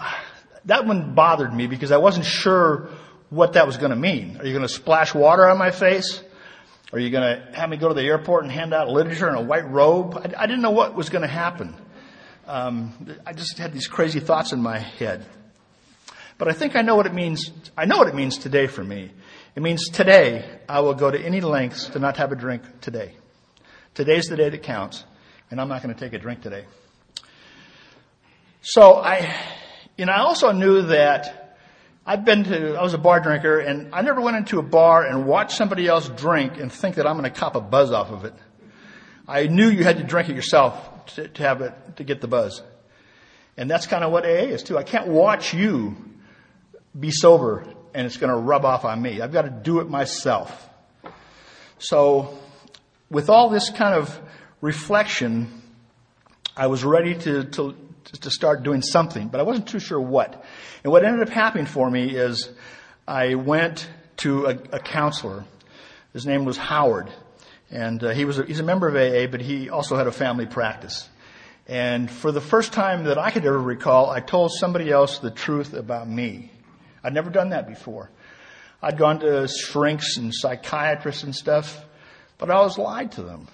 that 0.66 0.86
one 0.86 1.14
bothered 1.14 1.54
me 1.54 1.68
because 1.68 1.92
I 1.92 1.98
wasn't 1.98 2.26
sure 2.26 2.90
what 3.30 3.54
that 3.54 3.66
was 3.66 3.78
going 3.78 3.90
to 3.90 3.96
mean. 3.96 4.38
Are 4.38 4.46
you 4.46 4.54
going 4.54 4.68
to 4.68 4.74
splash 4.74 5.14
water 5.14 5.48
on 5.48 5.58
my 5.58 5.72
face? 5.72 6.22
Are 6.92 7.00
you 7.00 7.10
going 7.10 7.24
to 7.24 7.58
have 7.58 7.70
me 7.70 7.78
go 7.78 7.88
to 7.88 7.94
the 7.94 8.04
airport 8.04 8.44
and 8.44 8.52
hand 8.52 8.74
out 8.74 8.88
literature 8.88 9.28
in 9.28 9.36
a 9.36 9.42
white 9.42 9.70
robe? 9.70 10.16
I, 10.16 10.44
I 10.44 10.46
didn't 10.46 10.62
know 10.62 10.72
what 10.72 10.96
was 10.96 11.10
going 11.10 11.24
to 11.24 11.28
happen. 11.28 11.76
Um, 12.46 12.94
I 13.26 13.34
just 13.34 13.58
had 13.58 13.74
these 13.74 13.88
crazy 13.88 14.20
thoughts 14.20 14.52
in 14.52 14.62
my 14.62 14.78
head. 14.78 15.26
But 16.38 16.48
I 16.48 16.54
think 16.54 16.76
I 16.76 16.82
know 16.82 16.96
what 16.96 17.06
it 17.06 17.14
means. 17.14 17.52
I 17.78 17.86
know 17.86 17.98
what 17.98 18.08
it 18.08 18.16
means 18.16 18.38
today 18.38 18.68
for 18.68 18.84
me. 18.84 19.12
It 19.56 19.62
means 19.62 19.90
today 19.90 20.60
I 20.68 20.82
will 20.82 20.94
go 20.94 21.10
to 21.10 21.20
any 21.20 21.42
lengths 21.42 21.90
to 21.90 22.00
not 22.00 22.18
have 22.18 22.32
a 22.32 22.36
drink 22.36 22.64
today. 22.82 23.16
Today's 23.94 24.26
the 24.26 24.36
day 24.36 24.50
that 24.50 24.64
counts, 24.64 25.04
and 25.52 25.62
I'm 25.62 25.70
not 25.70 25.84
going 25.84 25.94
to 25.94 26.00
take 26.00 26.14
a 26.14 26.20
drink 26.20 26.42
today. 26.42 26.66
So 28.62 28.96
I, 28.96 29.34
and 29.98 30.10
I 30.10 30.20
also 30.20 30.52
knew 30.52 30.84
that 30.84 31.58
I've 32.06 32.26
been 32.26 32.44
to, 32.46 32.76
I 32.76 32.82
was 32.82 32.94
a 32.94 32.98
bar 32.98 33.20
drinker 33.20 33.60
and 33.60 33.94
I 33.94 34.02
never 34.02 34.20
went 34.20 34.36
into 34.38 34.60
a 34.60 34.64
bar 34.64 35.06
and 35.06 35.26
watched 35.26 35.56
somebody 35.56 35.88
else 35.88 36.10
drink 36.10 36.58
and 36.58 36.72
think 36.72 36.96
that 36.96 37.08
I'm 37.08 37.18
going 37.18 37.32
to 37.32 37.40
cop 37.40 37.56
a 37.56 37.62
buzz 37.62 37.92
off 37.92 38.12
of 38.12 38.26
it. 38.26 38.34
I 39.28 39.48
knew 39.48 39.70
you 39.70 39.84
had 39.84 39.98
to 39.98 40.04
drink 40.04 40.30
it 40.30 40.36
yourself 40.36 41.06
to, 41.16 41.28
to 41.28 41.44
have 41.44 41.62
it, 41.62 41.74
to 41.98 42.04
get 42.04 42.20
the 42.20 42.28
buzz. 42.28 42.62
And 43.56 43.70
that's 43.70 43.88
kind 43.88 44.04
of 44.04 44.12
what 44.12 44.26
AA 44.26 44.50
is 44.50 44.64
too. 44.64 44.78
I 44.78 44.84
can't 44.84 45.08
watch 45.08 45.54
you 45.54 45.96
be 47.00 47.12
sober 47.12 47.66
and 47.94 48.06
it's 48.06 48.18
going 48.18 48.32
to 48.32 48.38
rub 48.38 48.66
off 48.66 48.86
on 48.86 49.02
me. 49.02 49.22
I've 49.22 49.32
got 49.32 49.44
to 49.44 49.50
do 49.50 49.80
it 49.80 49.90
myself. 49.90 50.70
So 51.78 52.38
with 53.10 53.30
all 53.30 53.50
this 53.50 53.70
kind 53.70 53.94
of 53.94 54.20
reflection, 54.60 55.62
I 56.58 56.68
was 56.68 56.84
ready 56.84 57.16
to, 57.16 57.44
to, 57.46 57.76
to 58.06 58.32
start 58.32 58.64
doing 58.64 58.82
something, 58.82 59.28
but 59.28 59.40
I 59.40 59.44
wasn't 59.44 59.68
too 59.68 59.80
sure 59.80 60.00
what. 60.00 60.44
And 60.84 60.92
what 60.92 61.04
ended 61.06 61.28
up 61.28 61.34
happening 61.34 61.66
for 61.66 61.90
me 61.90 62.16
is 62.16 62.50
I 63.08 63.36
went 63.36 63.90
to 64.18 64.46
a, 64.46 64.58
a 64.74 64.80
counselor. 64.80 65.46
His 66.14 66.26
name 66.26 66.46
was 66.46 66.58
Howard. 66.58 67.12
And 67.72 68.04
uh, 68.04 68.12
he 68.12 68.26
was 68.26 68.40
a, 68.40 68.46
he's 68.46 68.60
a 68.60 68.64
member 68.64 68.88
of 68.88 68.96
AA, 68.96 69.30
but 69.32 69.42
he 69.42 69.70
also 69.70 69.96
had 69.96 70.06
a 70.06 70.12
family 70.12 70.46
practice. 70.46 71.10
And 71.68 72.12
for 72.12 72.32
the 72.32 72.42
first 72.42 72.74
time 72.74 73.06
that 73.06 73.18
I 73.18 73.32
could 73.32 73.46
ever 73.46 73.60
recall, 73.60 74.10
I 74.10 74.20
told 74.20 74.52
somebody 74.52 74.92
else 74.92 75.20
the 75.20 75.32
truth 75.32 75.74
about 75.74 76.08
me. 76.08 76.52
I'd 77.04 77.14
never 77.14 77.30
done 77.30 77.50
that 77.50 77.68
before. 77.68 78.10
I'd 78.82 78.98
gone 78.98 79.22
to 79.22 79.48
shrinks 79.48 80.18
and 80.18 80.34
psychiatrists 80.34 81.24
and 81.24 81.34
stuff, 81.34 81.84
but 82.38 82.52
I 82.52 82.56
always 82.56 82.78
lied 82.78 83.14
to 83.14 83.24
them. 83.24 83.48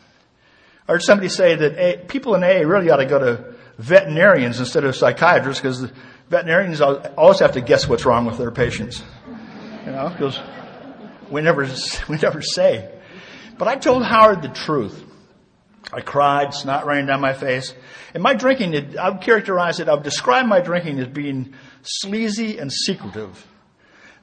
I 0.88 0.94
heard 0.94 1.04
somebody 1.04 1.30
say 1.30 1.56
that 1.56 2.08
people 2.08 2.34
in 2.34 2.44
AA 2.44 2.68
really 2.68 2.90
ought 2.90 2.98
to 2.98 3.06
go 3.06 3.20
to 3.20 3.49
veterinarians 3.80 4.60
instead 4.60 4.84
of 4.84 4.96
psychiatrists 4.96 5.62
because 5.62 5.92
veterinarians 6.30 6.82
always 6.82 7.40
have 7.40 7.54
to 7.54 7.62
guess 7.62 7.88
what's 7.88 8.06
wrong 8.06 8.26
with 8.26 8.38
their 8.38 8.52
patients. 8.52 9.02
You 9.86 9.94
know, 9.94 10.10
because 10.10 10.40
we 11.32 11.42
never, 11.42 11.68
we 12.10 12.18
never 12.18 12.42
say. 12.42 12.94
But 13.58 13.68
I 13.68 13.78
told 13.78 14.04
Howard 14.04 14.42
the 14.42 14.50
truth. 14.50 15.06
I 15.92 16.02
cried, 16.02 16.54
snot 16.54 16.86
raining 16.86 17.08
down 17.08 17.22
my 17.22 17.34
face. 17.34 17.74
And 18.14 18.22
my 18.22 18.36
drinking, 18.36 18.98
I 19.00 19.10
would 19.10 19.22
characterize 19.22 19.80
it, 19.80 19.88
I 19.88 19.96
would 19.96 20.04
describe 20.04 20.46
my 20.46 20.60
drinking 20.60 21.00
as 21.00 21.08
being 21.08 21.56
sleazy 21.82 22.60
and 22.60 22.72
secretive. 22.72 23.48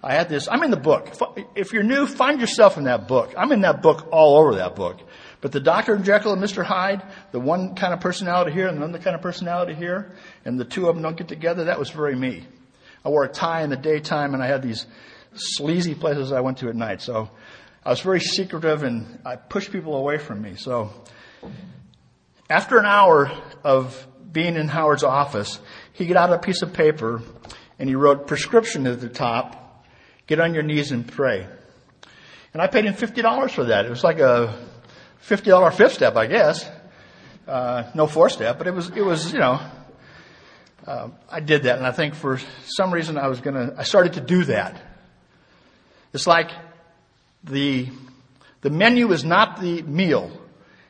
I 0.02 0.14
had 0.14 0.28
this, 0.28 0.48
I'm 0.48 0.62
in 0.62 0.70
the 0.70 0.76
book. 0.76 1.10
If 1.56 1.72
you're 1.72 1.82
new, 1.82 2.06
find 2.06 2.40
yourself 2.40 2.76
in 2.76 2.84
that 2.84 3.08
book. 3.08 3.34
I'm 3.36 3.50
in 3.50 3.62
that 3.62 3.82
book 3.82 4.06
all 4.12 4.38
over 4.38 4.56
that 4.56 4.76
book. 4.76 5.00
But 5.40 5.52
the 5.52 5.60
Dr. 5.60 5.98
Jekyll 5.98 6.32
and 6.32 6.42
Mr. 6.42 6.64
Hyde, 6.64 7.02
the 7.30 7.40
one 7.40 7.74
kind 7.74 7.92
of 7.92 8.00
personality 8.00 8.52
here 8.52 8.68
and 8.68 8.78
another 8.78 8.98
kind 8.98 9.14
of 9.14 9.22
personality 9.22 9.74
here, 9.74 10.12
and 10.44 10.58
the 10.58 10.64
two 10.64 10.88
of 10.88 10.94
them 10.94 11.02
don't 11.02 11.16
get 11.16 11.28
together, 11.28 11.64
that 11.64 11.78
was 11.78 11.90
very 11.90 12.16
me. 12.16 12.44
I 13.04 13.08
wore 13.08 13.24
a 13.24 13.28
tie 13.28 13.62
in 13.62 13.70
the 13.70 13.76
daytime 13.76 14.34
and 14.34 14.42
I 14.42 14.46
had 14.46 14.62
these 14.62 14.86
sleazy 15.34 15.94
places 15.94 16.32
I 16.32 16.40
went 16.40 16.58
to 16.58 16.68
at 16.68 16.74
night. 16.74 17.02
So 17.02 17.30
I 17.84 17.90
was 17.90 18.00
very 18.00 18.20
secretive 18.20 18.82
and 18.82 19.20
I 19.24 19.36
pushed 19.36 19.70
people 19.70 19.94
away 19.94 20.18
from 20.18 20.42
me. 20.42 20.56
So 20.56 20.90
after 22.50 22.78
an 22.78 22.86
hour 22.86 23.30
of 23.62 24.06
being 24.32 24.56
in 24.56 24.68
Howard's 24.68 25.04
office, 25.04 25.60
he 25.92 26.06
got 26.06 26.16
out 26.16 26.32
a 26.32 26.38
piece 26.38 26.62
of 26.62 26.72
paper 26.72 27.22
and 27.78 27.88
he 27.88 27.94
wrote 27.94 28.26
prescription 28.26 28.86
at 28.86 29.00
the 29.00 29.08
top, 29.08 29.84
get 30.26 30.40
on 30.40 30.54
your 30.54 30.62
knees 30.62 30.90
and 30.90 31.06
pray. 31.06 31.46
And 32.52 32.62
I 32.62 32.66
paid 32.66 32.86
him 32.86 32.94
$50 32.94 33.50
for 33.50 33.64
that. 33.64 33.86
It 33.86 33.90
was 33.90 34.02
like 34.02 34.18
a 34.18 34.58
$50 35.28 35.74
fifth 35.74 35.94
step, 35.94 36.16
I 36.16 36.26
guess. 36.26 36.68
Uh, 37.46 37.84
no 37.94 38.06
four 38.06 38.28
step, 38.28 38.58
but 38.58 38.66
it 38.66 38.74
was, 38.74 38.90
it 38.90 39.04
was, 39.04 39.32
you 39.32 39.38
know, 39.38 39.60
uh, 40.86 41.08
I 41.28 41.40
did 41.40 41.64
that 41.64 41.78
and 41.78 41.86
I 41.86 41.92
think 41.92 42.14
for 42.14 42.40
some 42.64 42.92
reason 42.92 43.18
I 43.18 43.28
was 43.28 43.40
gonna, 43.40 43.74
I 43.76 43.82
started 43.84 44.14
to 44.14 44.20
do 44.20 44.44
that. 44.44 44.80
It's 46.12 46.26
like 46.26 46.50
the, 47.44 47.88
the 48.62 48.70
menu 48.70 49.12
is 49.12 49.24
not 49.24 49.60
the 49.60 49.82
meal 49.82 50.30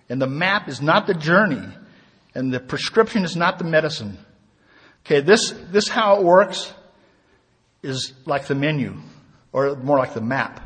and 0.08 0.20
the 0.20 0.26
map 0.26 0.68
is 0.68 0.80
not 0.80 1.06
the 1.06 1.14
journey 1.14 1.66
and 2.34 2.52
the 2.52 2.60
prescription 2.60 3.24
is 3.24 3.36
not 3.36 3.58
the 3.58 3.64
medicine. 3.64 4.18
Okay, 5.04 5.20
this, 5.20 5.52
this 5.70 5.88
how 5.88 6.16
it 6.16 6.22
works 6.22 6.72
is 7.82 8.12
like 8.26 8.46
the 8.46 8.54
menu 8.54 8.96
or 9.52 9.76
more 9.76 9.98
like 9.98 10.14
the 10.14 10.20
map. 10.20 10.62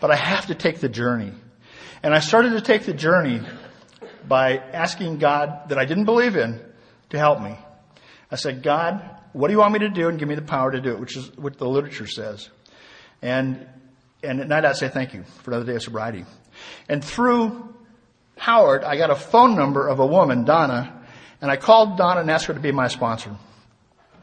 But 0.00 0.10
I 0.12 0.16
have 0.16 0.46
to 0.46 0.54
take 0.54 0.78
the 0.78 0.88
journey. 0.88 1.32
And 2.02 2.14
I 2.14 2.20
started 2.20 2.50
to 2.50 2.60
take 2.60 2.84
the 2.84 2.92
journey 2.92 3.40
by 4.26 4.58
asking 4.58 5.18
God 5.18 5.68
that 5.70 5.78
I 5.78 5.84
didn't 5.84 6.04
believe 6.04 6.36
in 6.36 6.60
to 7.10 7.18
help 7.18 7.40
me. 7.40 7.56
I 8.30 8.36
said, 8.36 8.62
God, 8.62 9.02
what 9.32 9.48
do 9.48 9.54
you 9.54 9.58
want 9.58 9.72
me 9.72 9.80
to 9.80 9.88
do? 9.88 10.08
And 10.08 10.18
give 10.18 10.28
me 10.28 10.34
the 10.34 10.42
power 10.42 10.70
to 10.70 10.80
do 10.80 10.90
it, 10.90 11.00
which 11.00 11.16
is 11.16 11.36
what 11.36 11.58
the 11.58 11.68
literature 11.68 12.06
says. 12.06 12.48
And, 13.22 13.66
and 14.22 14.40
at 14.40 14.48
night 14.48 14.64
I'd 14.64 14.76
say 14.76 14.88
thank 14.88 15.14
you 15.14 15.24
for 15.42 15.50
another 15.50 15.66
day 15.66 15.76
of 15.76 15.82
sobriety. 15.82 16.24
And 16.88 17.04
through 17.04 17.74
Howard, 18.36 18.84
I 18.84 18.96
got 18.96 19.10
a 19.10 19.16
phone 19.16 19.56
number 19.56 19.88
of 19.88 19.98
a 19.98 20.06
woman, 20.06 20.44
Donna, 20.44 21.04
and 21.40 21.50
I 21.50 21.56
called 21.56 21.96
Donna 21.96 22.20
and 22.20 22.30
asked 22.30 22.46
her 22.46 22.54
to 22.54 22.60
be 22.60 22.72
my 22.72 22.88
sponsor. 22.88 23.36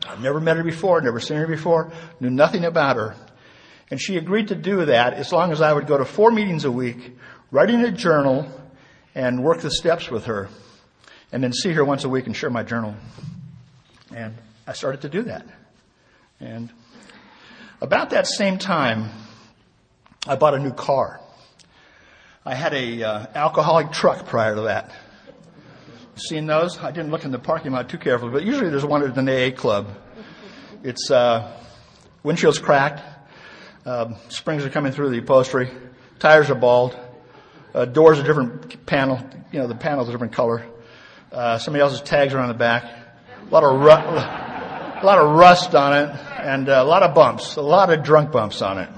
I've 0.07 0.21
never 0.21 0.39
met 0.39 0.57
her 0.57 0.63
before, 0.63 1.01
never 1.01 1.19
seen 1.19 1.37
her 1.37 1.47
before, 1.47 1.91
knew 2.19 2.29
nothing 2.29 2.63
about 2.63 2.97
her. 2.97 3.15
And 3.89 4.01
she 4.01 4.17
agreed 4.17 4.49
to 4.49 4.55
do 4.55 4.85
that 4.85 5.13
as 5.13 5.31
long 5.31 5.51
as 5.51 5.61
I 5.61 5.71
would 5.71 5.87
go 5.87 5.97
to 5.97 6.05
four 6.05 6.31
meetings 6.31 6.65
a 6.65 6.71
week, 6.71 7.17
writing 7.55 7.85
a 7.85 7.91
journal, 7.91 8.45
and 9.15 9.41
work 9.41 9.61
the 9.61 9.71
steps 9.71 10.11
with 10.11 10.25
her. 10.25 10.49
And 11.31 11.41
then 11.41 11.53
see 11.53 11.71
her 11.71 11.85
once 11.85 12.03
a 12.03 12.09
week 12.09 12.25
and 12.25 12.35
share 12.35 12.49
my 12.49 12.63
journal. 12.63 12.93
And 14.13 14.35
I 14.67 14.73
started 14.73 15.03
to 15.03 15.09
do 15.09 15.21
that. 15.21 15.47
And 16.41 16.69
about 17.79 18.09
that 18.09 18.27
same 18.27 18.57
time, 18.57 19.09
I 20.27 20.35
bought 20.35 20.53
a 20.53 20.59
new 20.59 20.73
car. 20.73 21.21
I 22.45 22.55
had 22.55 22.73
a 22.73 23.03
uh, 23.03 23.25
alcoholic 23.33 23.93
truck 23.93 24.25
prior 24.25 24.55
to 24.55 24.61
that. 24.63 24.93
Seen 26.17 26.47
those? 26.47 26.77
I 26.79 26.91
didn't 26.91 27.11
look 27.11 27.23
in 27.23 27.31
the 27.31 27.39
parking 27.39 27.71
lot 27.71 27.87
too 27.87 27.97
carefully, 27.97 28.33
but 28.33 28.43
usually 28.43 28.69
there's 28.69 28.83
one 28.83 29.01
at 29.01 29.17
an 29.17 29.29
AA 29.29 29.55
club. 29.55 29.87
It's 30.83 31.09
uh, 31.09 31.57
windshield's 32.21 32.59
cracked, 32.59 33.01
uh, 33.85 34.13
springs 34.27 34.65
are 34.65 34.69
coming 34.69 34.91
through 34.91 35.11
the 35.11 35.19
upholstery, 35.19 35.69
tires 36.19 36.49
are 36.49 36.55
bald, 36.55 36.99
uh, 37.75 37.85
doors 37.85 38.17
are 38.19 38.23
different 38.23 38.85
panel. 38.85 39.19
You 39.51 39.59
know 39.59 39.67
the 39.67 39.75
panel's 39.75 40.07
a 40.07 40.11
different 40.11 40.33
color. 40.33 40.65
Uh, 41.31 41.57
somebody 41.57 41.81
else's 41.81 42.01
tags 42.01 42.33
are 42.33 42.39
on 42.39 42.47
the 42.47 42.53
back. 42.53 42.85
A 42.85 43.53
lot 43.53 43.63
of 43.63 43.79
ru- 43.79 43.89
a 43.89 45.03
lot 45.03 45.19
of 45.19 45.35
rust 45.35 45.75
on 45.75 45.93
it, 45.93 46.09
and 46.39 46.69
uh, 46.69 46.81
a 46.81 46.85
lot 46.85 47.03
of 47.03 47.13
bumps, 47.13 47.57
a 47.57 47.61
lot 47.61 47.91
of 47.91 48.03
drunk 48.03 48.31
bumps 48.31 48.61
on 48.61 48.77
it. 48.77 48.89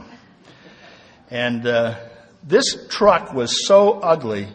And 1.32 1.66
uh, 1.66 1.96
this 2.44 2.88
truck 2.88 3.34
was 3.34 3.66
so 3.66 4.00
ugly 4.00 4.48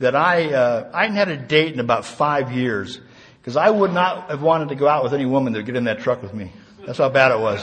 that 0.00 0.16
I 0.16 0.52
uh, 0.52 0.90
I 0.92 1.02
hadn't 1.02 1.16
had 1.16 1.28
a 1.28 1.36
date 1.36 1.72
in 1.72 1.80
about 1.80 2.04
five 2.04 2.50
years 2.50 3.00
because 3.40 3.56
I 3.56 3.70
would 3.70 3.92
not 3.92 4.30
have 4.30 4.42
wanted 4.42 4.70
to 4.70 4.74
go 4.74 4.88
out 4.88 5.04
with 5.04 5.14
any 5.14 5.26
woman 5.26 5.52
that 5.52 5.60
would 5.60 5.66
get 5.66 5.76
in 5.76 5.84
that 5.84 6.00
truck 6.00 6.22
with 6.22 6.34
me. 6.34 6.50
That's 6.84 6.98
how 6.98 7.08
bad 7.08 7.30
it 7.30 7.38
was. 7.38 7.60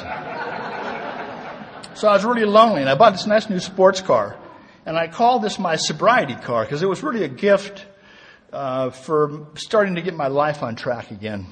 So 2.00 2.08
I 2.08 2.14
was 2.14 2.24
really 2.24 2.46
lonely, 2.46 2.80
and 2.82 2.90
I 2.90 2.96
bought 2.96 3.12
this 3.12 3.28
nice 3.28 3.50
new 3.50 3.60
sports 3.60 4.02
car, 4.02 4.38
and 4.86 4.98
I 4.98 5.08
called 5.08 5.44
this 5.44 5.60
my 5.60 5.76
sobriety 5.76 6.36
car 6.36 6.64
because 6.64 6.82
it 6.82 6.90
was 6.90 7.04
really 7.04 7.24
a 7.24 7.28
gift 7.28 7.86
uh, 8.52 8.90
for 8.90 9.48
starting 9.56 9.96
to 9.96 10.02
get 10.02 10.16
my 10.16 10.28
life 10.28 10.64
on 10.64 10.76
track 10.76 11.12
again. 11.12 11.46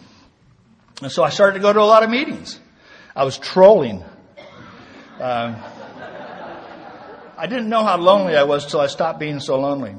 And 1.01 1.11
so 1.11 1.23
I 1.23 1.29
started 1.29 1.53
to 1.55 1.59
go 1.59 1.71
to 1.71 1.79
a 1.79 1.83
lot 1.83 2.03
of 2.03 2.09
meetings. 2.09 2.59
I 3.15 3.23
was 3.23 3.37
trolling. 3.37 4.03
Um, 5.19 5.55
I 7.37 7.47
didn't 7.47 7.69
know 7.69 7.83
how 7.83 7.97
lonely 7.97 8.35
I 8.35 8.43
was 8.43 8.65
till 8.65 8.81
I 8.81 8.87
stopped 8.87 9.19
being 9.19 9.39
so 9.39 9.59
lonely. 9.59 9.95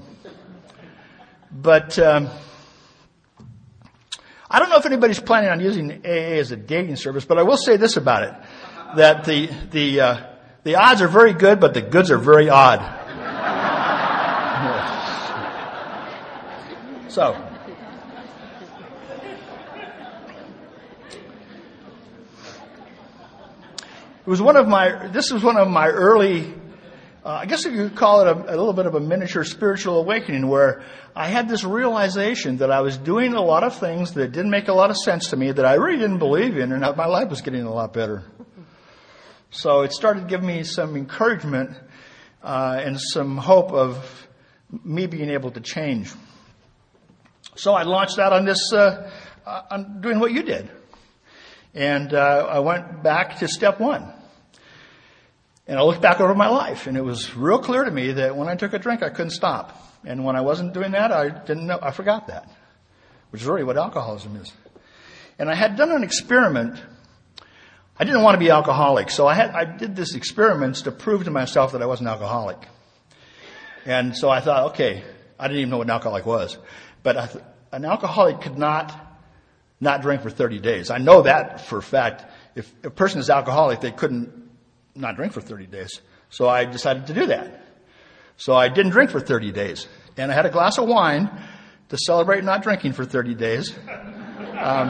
But 1.50 1.98
um, 1.98 2.28
I 4.50 4.58
don't 4.58 4.68
know 4.68 4.76
if 4.76 4.86
anybody's 4.86 5.20
planning 5.20 5.48
on 5.48 5.60
using 5.60 6.02
AA 6.04 6.38
as 6.38 6.50
a 6.50 6.56
dating 6.56 6.96
service, 6.96 7.24
but 7.24 7.38
I 7.38 7.42
will 7.42 7.56
say 7.56 7.76
this 7.76 7.96
about 7.96 8.24
it: 8.24 8.34
that 8.96 9.24
the 9.24 9.50
the 9.70 10.00
uh, 10.00 10.26
the 10.64 10.76
odds 10.76 11.00
are 11.00 11.08
very 11.08 11.32
good, 11.32 11.60
but 11.60 11.72
the 11.72 11.82
goods 11.82 12.10
are 12.10 12.18
very 12.18 12.50
odd. 12.50 12.99
So. 17.10 17.36
It 24.20 24.28
was 24.30 24.40
one 24.40 24.56
of 24.56 24.68
my, 24.68 25.08
this 25.08 25.30
was 25.32 25.42
one 25.42 25.56
of 25.56 25.68
my 25.68 25.88
early 25.88 26.54
uh, 27.22 27.40
I 27.42 27.46
guess 27.46 27.66
you 27.66 27.72
could 27.72 27.96
call 27.96 28.22
it 28.22 28.28
a, 28.28 28.32
a, 28.32 28.56
little 28.56 28.72
bit 28.72 28.86
of 28.86 28.94
a 28.94 29.00
miniature 29.00 29.44
spiritual 29.44 30.00
awakening 30.00 30.48
where 30.48 30.82
I 31.14 31.28
had 31.28 31.50
this 31.50 31.64
realization 31.64 32.58
that 32.58 32.70
I 32.70 32.80
was 32.80 32.96
doing 32.96 33.34
a 33.34 33.42
lot 33.42 33.62
of 33.62 33.78
things 33.78 34.12
that 34.14 34.32
didn't 34.32 34.50
make 34.50 34.68
a 34.68 34.72
lot 34.72 34.88
of 34.88 34.96
sense 34.96 35.28
to 35.30 35.36
me 35.36 35.52
that 35.52 35.66
I 35.66 35.74
really 35.74 35.98
didn't 35.98 36.18
believe 36.18 36.56
in 36.56 36.72
and 36.72 36.82
that 36.82 36.96
my 36.96 37.04
life 37.04 37.28
was 37.28 37.42
getting 37.42 37.64
a 37.64 37.72
lot 37.72 37.92
better. 37.92 38.22
So 39.50 39.82
it 39.82 39.92
started 39.92 40.28
giving 40.28 40.46
me 40.46 40.64
some 40.64 40.96
encouragement 40.96 41.76
uh, 42.42 42.80
and 42.82 42.98
some 42.98 43.36
hope 43.36 43.70
of 43.72 44.26
me 44.82 45.06
being 45.06 45.28
able 45.28 45.50
to 45.50 45.60
change. 45.60 46.10
So 47.56 47.74
I 47.74 47.82
launched 47.82 48.18
out 48.18 48.32
on 48.32 48.44
this, 48.44 48.72
uh, 48.72 49.10
uh 49.46 49.62
on 49.70 50.00
doing 50.00 50.20
what 50.20 50.32
you 50.32 50.42
did. 50.42 50.70
And 51.74 52.12
uh, 52.14 52.46
I 52.50 52.58
went 52.60 53.02
back 53.02 53.38
to 53.38 53.48
step 53.48 53.80
one. 53.80 54.12
And 55.66 55.78
I 55.78 55.82
looked 55.82 56.02
back 56.02 56.20
over 56.20 56.34
my 56.34 56.48
life 56.48 56.88
and 56.88 56.96
it 56.96 57.04
was 57.04 57.36
real 57.36 57.60
clear 57.60 57.84
to 57.84 57.90
me 57.90 58.12
that 58.12 58.36
when 58.36 58.48
I 58.48 58.56
took 58.56 58.72
a 58.72 58.78
drink, 58.78 59.04
I 59.04 59.08
couldn't 59.08 59.30
stop. 59.30 59.80
And 60.04 60.24
when 60.24 60.34
I 60.34 60.40
wasn't 60.40 60.74
doing 60.74 60.92
that, 60.92 61.12
I 61.12 61.28
didn't 61.28 61.66
know, 61.66 61.78
I 61.80 61.92
forgot 61.92 62.26
that, 62.26 62.50
which 63.30 63.42
is 63.42 63.46
really 63.46 63.62
what 63.62 63.76
alcoholism 63.76 64.34
is. 64.36 64.52
And 65.38 65.48
I 65.48 65.54
had 65.54 65.76
done 65.76 65.92
an 65.92 66.02
experiment. 66.02 66.82
I 67.96 68.04
didn't 68.04 68.22
want 68.22 68.34
to 68.34 68.38
be 68.38 68.50
alcoholic, 68.50 69.10
so 69.10 69.26
I 69.26 69.34
had, 69.34 69.50
I 69.50 69.64
did 69.64 69.94
this 69.94 70.14
experiments 70.14 70.82
to 70.82 70.90
prove 70.90 71.24
to 71.24 71.30
myself 71.30 71.72
that 71.72 71.82
I 71.82 71.86
wasn't 71.86 72.08
alcoholic. 72.08 72.58
And 73.84 74.16
so 74.16 74.28
I 74.28 74.40
thought, 74.40 74.72
okay, 74.72 75.04
I 75.38 75.48
didn't 75.48 75.60
even 75.60 75.70
know 75.70 75.78
what 75.78 75.86
an 75.86 75.92
alcoholic 75.92 76.26
was, 76.26 76.58
but 77.02 77.32
th- 77.32 77.44
an 77.72 77.84
alcoholic 77.84 78.40
could 78.40 78.58
not 78.58 79.08
not 79.80 80.02
drink 80.02 80.22
for 80.22 80.30
30 80.30 80.58
days. 80.58 80.90
I 80.90 80.98
know 80.98 81.22
that 81.22 81.62
for 81.62 81.78
a 81.78 81.82
fact. 81.82 82.24
If 82.54 82.70
a 82.84 82.90
person 82.90 83.18
is 83.18 83.30
alcoholic, 83.30 83.80
they 83.80 83.90
couldn't 83.90 84.50
not 84.94 85.16
drink 85.16 85.32
for 85.32 85.40
30 85.40 85.66
days. 85.66 86.00
So 86.28 86.48
I 86.48 86.66
decided 86.66 87.06
to 87.06 87.14
do 87.14 87.26
that. 87.26 87.64
So 88.36 88.54
I 88.54 88.68
didn't 88.68 88.92
drink 88.92 89.10
for 89.10 89.20
30 89.20 89.52
days. 89.52 89.88
And 90.16 90.30
I 90.30 90.34
had 90.34 90.44
a 90.44 90.50
glass 90.50 90.78
of 90.78 90.86
wine 90.86 91.30
to 91.88 91.96
celebrate 91.96 92.44
not 92.44 92.62
drinking 92.62 92.92
for 92.92 93.04
30 93.04 93.34
days 93.34 93.76
um, 94.58 94.88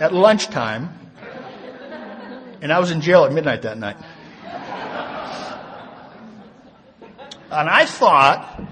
at 0.00 0.12
lunchtime. 0.12 0.90
And 2.60 2.72
I 2.72 2.78
was 2.80 2.90
in 2.90 3.00
jail 3.00 3.24
at 3.24 3.32
midnight 3.32 3.62
that 3.62 3.78
night. 3.78 3.96
And 7.50 7.68
I 7.68 7.84
thought 7.84 8.62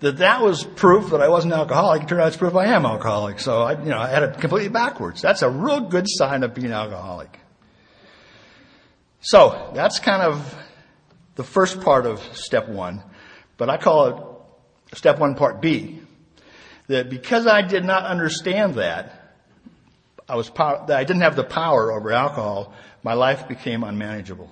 that 0.00 0.18
that 0.18 0.42
was 0.42 0.64
proof 0.64 1.10
that 1.10 1.20
I 1.20 1.28
wasn't 1.28 1.54
alcoholic. 1.54 2.02
It 2.02 2.08
turned 2.08 2.20
out 2.20 2.28
it's 2.28 2.36
proof 2.36 2.54
I 2.54 2.66
am 2.66 2.86
alcoholic. 2.86 3.40
So 3.40 3.62
I, 3.62 3.72
you 3.72 3.90
know, 3.90 3.98
I 3.98 4.08
had 4.08 4.22
it 4.22 4.40
completely 4.40 4.68
backwards. 4.68 5.20
That's 5.20 5.42
a 5.42 5.50
real 5.50 5.80
good 5.80 6.06
sign 6.08 6.42
of 6.42 6.54
being 6.54 6.72
alcoholic. 6.72 7.38
So 9.20 9.72
that's 9.74 9.98
kind 9.98 10.22
of 10.22 10.54
the 11.34 11.44
first 11.44 11.80
part 11.80 12.06
of 12.06 12.20
step 12.36 12.68
one, 12.68 13.02
but 13.56 13.68
I 13.68 13.76
call 13.76 14.06
it 14.06 14.96
step 14.96 15.18
one 15.18 15.34
part 15.34 15.60
B. 15.60 16.00
That 16.86 17.10
because 17.10 17.46
I 17.46 17.62
did 17.62 17.84
not 17.84 18.04
understand 18.04 18.76
that, 18.76 19.34
I 20.28 20.36
was 20.36 20.50
that 20.50 20.90
I 20.90 21.04
didn't 21.04 21.22
have 21.22 21.36
the 21.36 21.44
power 21.44 21.92
over 21.92 22.12
alcohol, 22.12 22.72
my 23.02 23.14
life 23.14 23.48
became 23.48 23.84
unmanageable. 23.84 24.50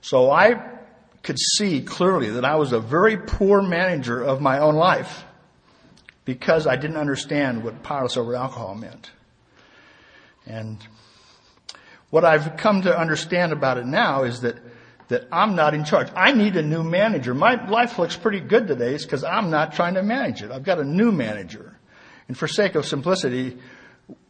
So 0.00 0.30
I 0.30 0.73
could 1.24 1.38
see 1.38 1.80
clearly 1.80 2.30
that 2.30 2.44
I 2.44 2.54
was 2.54 2.72
a 2.72 2.80
very 2.80 3.16
poor 3.16 3.62
manager 3.62 4.22
of 4.22 4.40
my 4.40 4.60
own 4.60 4.76
life 4.76 5.24
because 6.24 6.66
I 6.66 6.76
didn't 6.76 6.98
understand 6.98 7.64
what 7.64 7.82
powerless 7.82 8.16
over 8.16 8.36
alcohol 8.36 8.74
meant. 8.76 9.10
And 10.46 10.78
what 12.10 12.24
I've 12.24 12.56
come 12.56 12.82
to 12.82 12.96
understand 12.96 13.52
about 13.52 13.78
it 13.78 13.86
now 13.86 14.22
is 14.22 14.42
that 14.42 14.58
that 15.08 15.28
I'm 15.30 15.54
not 15.54 15.74
in 15.74 15.84
charge. 15.84 16.08
I 16.16 16.32
need 16.32 16.56
a 16.56 16.62
new 16.62 16.82
manager. 16.82 17.34
My 17.34 17.62
life 17.68 17.98
looks 17.98 18.16
pretty 18.16 18.40
good 18.40 18.66
today 18.66 18.96
because 18.96 19.22
I'm 19.22 19.50
not 19.50 19.74
trying 19.74 19.94
to 19.94 20.02
manage 20.02 20.42
it. 20.42 20.50
I've 20.50 20.62
got 20.62 20.78
a 20.78 20.84
new 20.84 21.12
manager. 21.12 21.78
And 22.26 22.38
for 22.38 22.48
sake 22.48 22.74
of 22.74 22.86
simplicity, 22.86 23.58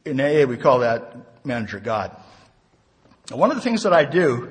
in 0.04 0.20
AA 0.20 0.46
we 0.46 0.56
call 0.56 0.80
that 0.80 1.44
manager 1.44 1.78
God. 1.78 2.16
One 3.30 3.50
of 3.50 3.56
the 3.56 3.62
things 3.62 3.84
that 3.84 3.92
I 3.92 4.04
do 4.04 4.50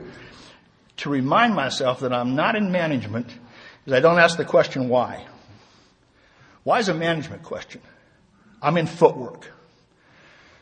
to 0.98 1.10
remind 1.10 1.56
myself 1.56 2.02
that 2.02 2.14
I'm 2.14 2.36
not 2.36 2.56
in 2.56 2.72
management 2.72 3.28
is 3.86 3.94
I 3.94 4.00
don't 4.00 4.20
ask 4.20 4.38
the 4.38 4.46
question 4.46 4.90
why. 4.90 5.26
Why 6.64 6.80
is 6.80 6.88
a 6.88 6.94
management 6.94 7.44
question? 7.44 7.82
I'm 8.62 8.78
in 8.78 8.88
footwork. 8.88 9.52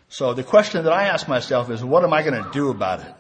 So 0.10 0.34
the 0.34 0.44
question 0.44 0.84
that 0.84 0.94
I 0.94 1.04
ask 1.04 1.28
myself 1.28 1.70
is, 1.70 1.84
what 1.84 2.04
am 2.04 2.12
I 2.12 2.24
going 2.24 2.44
to 2.44 2.50
do 2.52 2.70
about 2.70 3.02
it? 3.02 3.14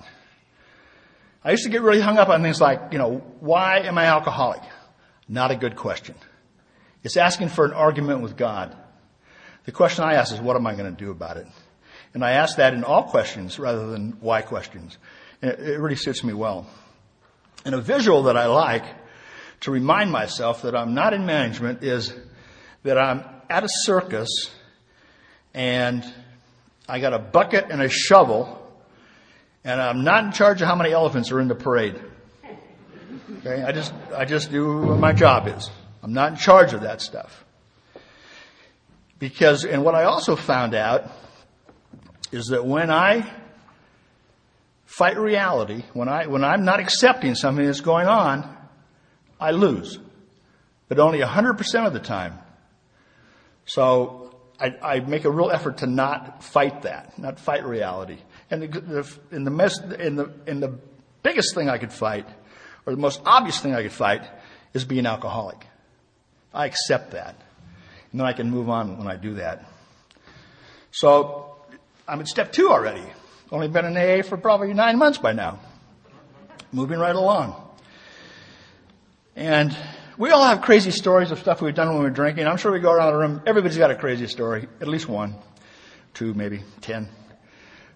I 1.43 1.52
used 1.52 1.63
to 1.63 1.69
get 1.69 1.82
really 1.82 2.02
hung 2.02 2.17
up 2.17 2.30
on 2.30 2.41
things 2.41 2.60
like, 2.60 2.91
you 2.91 2.97
know, 2.97 3.24
why 3.39 3.80
am 3.80 3.97
I 3.97 4.06
alcoholic? 4.06 4.62
Not 5.28 5.52
a 5.52 5.56
good 5.56 5.76
question. 5.76 6.15
It's 7.04 7.17
asking 7.17 7.50
for 7.50 7.65
an 7.65 7.74
argument 7.74 8.21
with 8.21 8.36
God. 8.36 8.76
The 9.65 9.71
question 9.71 10.04
I 10.04 10.15
ask 10.15 10.34
is, 10.34 10.41
what 10.41 10.56
am 10.56 10.67
I 10.67 10.76
going 10.76 10.93
to 10.93 10.97
do 10.97 11.12
about 11.12 11.38
it? 11.38 11.47
And 12.13 12.26
I 12.26 12.32
ask 12.32 12.58
that 12.58 12.74
in 12.74 12.84
all 12.84 13.04
questions 13.04 13.58
rather 13.58 13.88
than 13.88 14.17
why 14.19 14.41
questions. 14.41 14.97
And 15.41 15.52
it 15.52 15.80
really 15.80 15.95
suits 15.95 16.24
me 16.24 16.34
well. 16.34 16.67
And 17.65 17.76
a 17.76 17.82
visual 17.82 18.24
that 18.24 18.38
I 18.38 18.47
like 18.47 18.86
to 19.62 19.71
remind 19.71 20.12
myself 20.12 20.63
that 20.63 20.76
I'm 20.76 20.93
not 20.93 21.13
in 21.13 21.26
management 21.26 21.84
is 21.84 22.13
that 22.84 22.97
I'm 22.97 23.24
at 23.50 23.63
a 23.63 23.69
circus 23.69 24.50
and 25.54 26.04
I 26.89 27.00
got 27.00 27.13
a 27.13 27.19
bucket 27.19 27.67
and 27.69 27.82
a 27.82 27.89
shovel 27.89 28.58
and 29.63 29.80
I'm 29.80 30.04
not 30.04 30.24
in 30.26 30.32
charge 30.32 30.62
of 30.62 30.67
how 30.67 30.76
many 30.76 30.91
elephants 30.91 31.32
are 31.32 31.39
in 31.39 31.47
the 31.47 31.56
parade. 31.56 32.02
Okay, 33.38 33.62
I 33.62 33.71
just, 33.71 33.93
I 34.15 34.26
just 34.26 34.52
do 34.52 34.82
what 34.82 34.97
my 34.97 35.13
job 35.13 35.47
is. 35.47 35.69
I'm 36.02 36.13
not 36.13 36.32
in 36.32 36.38
charge 36.38 36.74
of 36.74 36.82
that 36.82 37.02
stuff. 37.02 37.45
Because, 39.19 39.65
and 39.65 39.84
what 39.84 39.93
I 39.93 40.06
also 40.06 40.36
found 40.36 40.74
out 40.74 41.12
is 42.32 42.47
that 42.47 42.65
when 42.65 42.89
I 42.89 43.30
fight 45.02 45.18
reality, 45.18 45.82
when 45.94 46.08
I, 46.08 46.28
when 46.28 46.44
I'm 46.44 46.64
not 46.64 46.80
accepting 46.80 47.34
something 47.34 47.66
that's 47.66 47.82
going 47.82 48.06
on, 48.06 48.48
I 49.40 49.50
lose. 49.50 49.98
But 50.90 51.00
only 51.00 51.22
100% 51.22 51.88
of 51.88 51.94
the 51.94 52.00
time. 52.00 52.38
So 53.66 54.36
I, 54.60 54.76
I 54.80 55.00
make 55.00 55.26
a 55.26 55.32
real 55.32 55.50
effort 55.50 55.80
to 55.80 55.88
not 55.88 56.44
fight 56.44 56.84
that, 56.84 57.18
not 57.18 57.40
fight 57.40 57.66
reality. 57.66 58.20
And 58.52 58.62
the, 58.62 58.68
the, 58.68 59.18
the, 59.32 59.40
the, 59.40 60.32
in 60.46 60.60
the 60.60 60.78
biggest 61.24 61.56
thing 61.56 61.68
I 61.68 61.80
could 61.80 61.92
fight, 61.92 62.28
or 62.86 62.94
the 62.94 63.02
most 63.02 63.22
obvious 63.26 63.60
thing 63.60 63.74
I 63.74 63.82
could 63.82 63.92
fight, 63.92 64.22
is 64.76 64.86
being 64.86 65.08
alcoholic. 65.08 65.66
I 66.54 66.68
accept 66.68 67.14
that. 67.14 67.42
And 68.12 68.20
then 68.20 68.28
I 68.28 68.34
can 68.34 68.52
move 68.52 68.70
on 68.70 69.00
when 69.00 69.08
I 69.08 69.16
do 69.16 69.34
that. 69.34 69.66
So 70.92 71.56
I'm 72.08 72.20
at 72.20 72.28
step 72.28 72.52
two 72.52 72.70
already. 72.70 73.02
Only 73.52 73.68
been 73.68 73.86
in 73.86 73.98
AA 73.98 74.24
for 74.24 74.38
probably 74.38 74.74
nine 74.74 74.98
months 74.98 75.18
by 75.18 75.34
now. 75.34 75.60
Moving 76.72 77.00
right 77.00 77.16
along. 77.16 77.56
And 79.36 79.76
we 80.18 80.30
all 80.30 80.44
have 80.44 80.62
crazy 80.62 80.92
stories 80.92 81.32
of 81.32 81.40
stuff 81.40 81.62
we've 81.62 81.76
done 81.76 81.90
when 81.90 81.98
we 81.98 82.04
were 82.04 82.10
drinking. 82.10 82.48
I'm 82.48 82.58
sure 82.58 82.72
we 82.72 82.80
go 82.80 82.92
around 82.92 83.14
the 83.14 83.20
room, 83.20 83.42
everybody's 83.46 83.78
got 83.78 83.92
a 83.92 83.96
crazy 83.96 84.28
story. 84.28 84.68
At 84.80 84.88
least 84.88 85.08
one, 85.08 85.36
two, 86.14 86.34
maybe, 86.34 86.64
ten. 86.80 87.10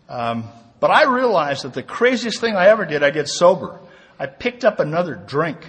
Um, 0.09 0.45
but 0.79 0.91
I 0.91 1.03
realized 1.03 1.63
that 1.63 1.73
the 1.73 1.83
craziest 1.83 2.41
thing 2.41 2.55
I 2.55 2.67
ever 2.67 2.85
did, 2.85 3.03
I 3.03 3.11
did 3.11 3.29
sober. 3.29 3.79
I 4.19 4.27
picked 4.27 4.65
up 4.65 4.79
another 4.79 5.15
drink. 5.15 5.59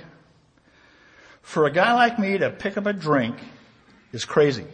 For 1.43 1.67
a 1.67 1.71
guy 1.71 1.95
like 1.95 2.19
me 2.19 2.39
to 2.39 2.51
pick 2.51 2.77
up 2.77 2.87
a 2.87 2.93
drink 2.93 3.37
is 4.13 4.25
crazy. 4.25 4.67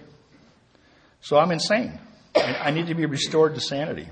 So 1.21 1.39
I'm 1.39 1.51
insane. 1.51 1.99
I 2.35 2.71
need 2.71 2.87
to 2.87 2.95
be 2.95 3.05
restored 3.05 3.55
to 3.57 3.61
sanity. 3.61 4.09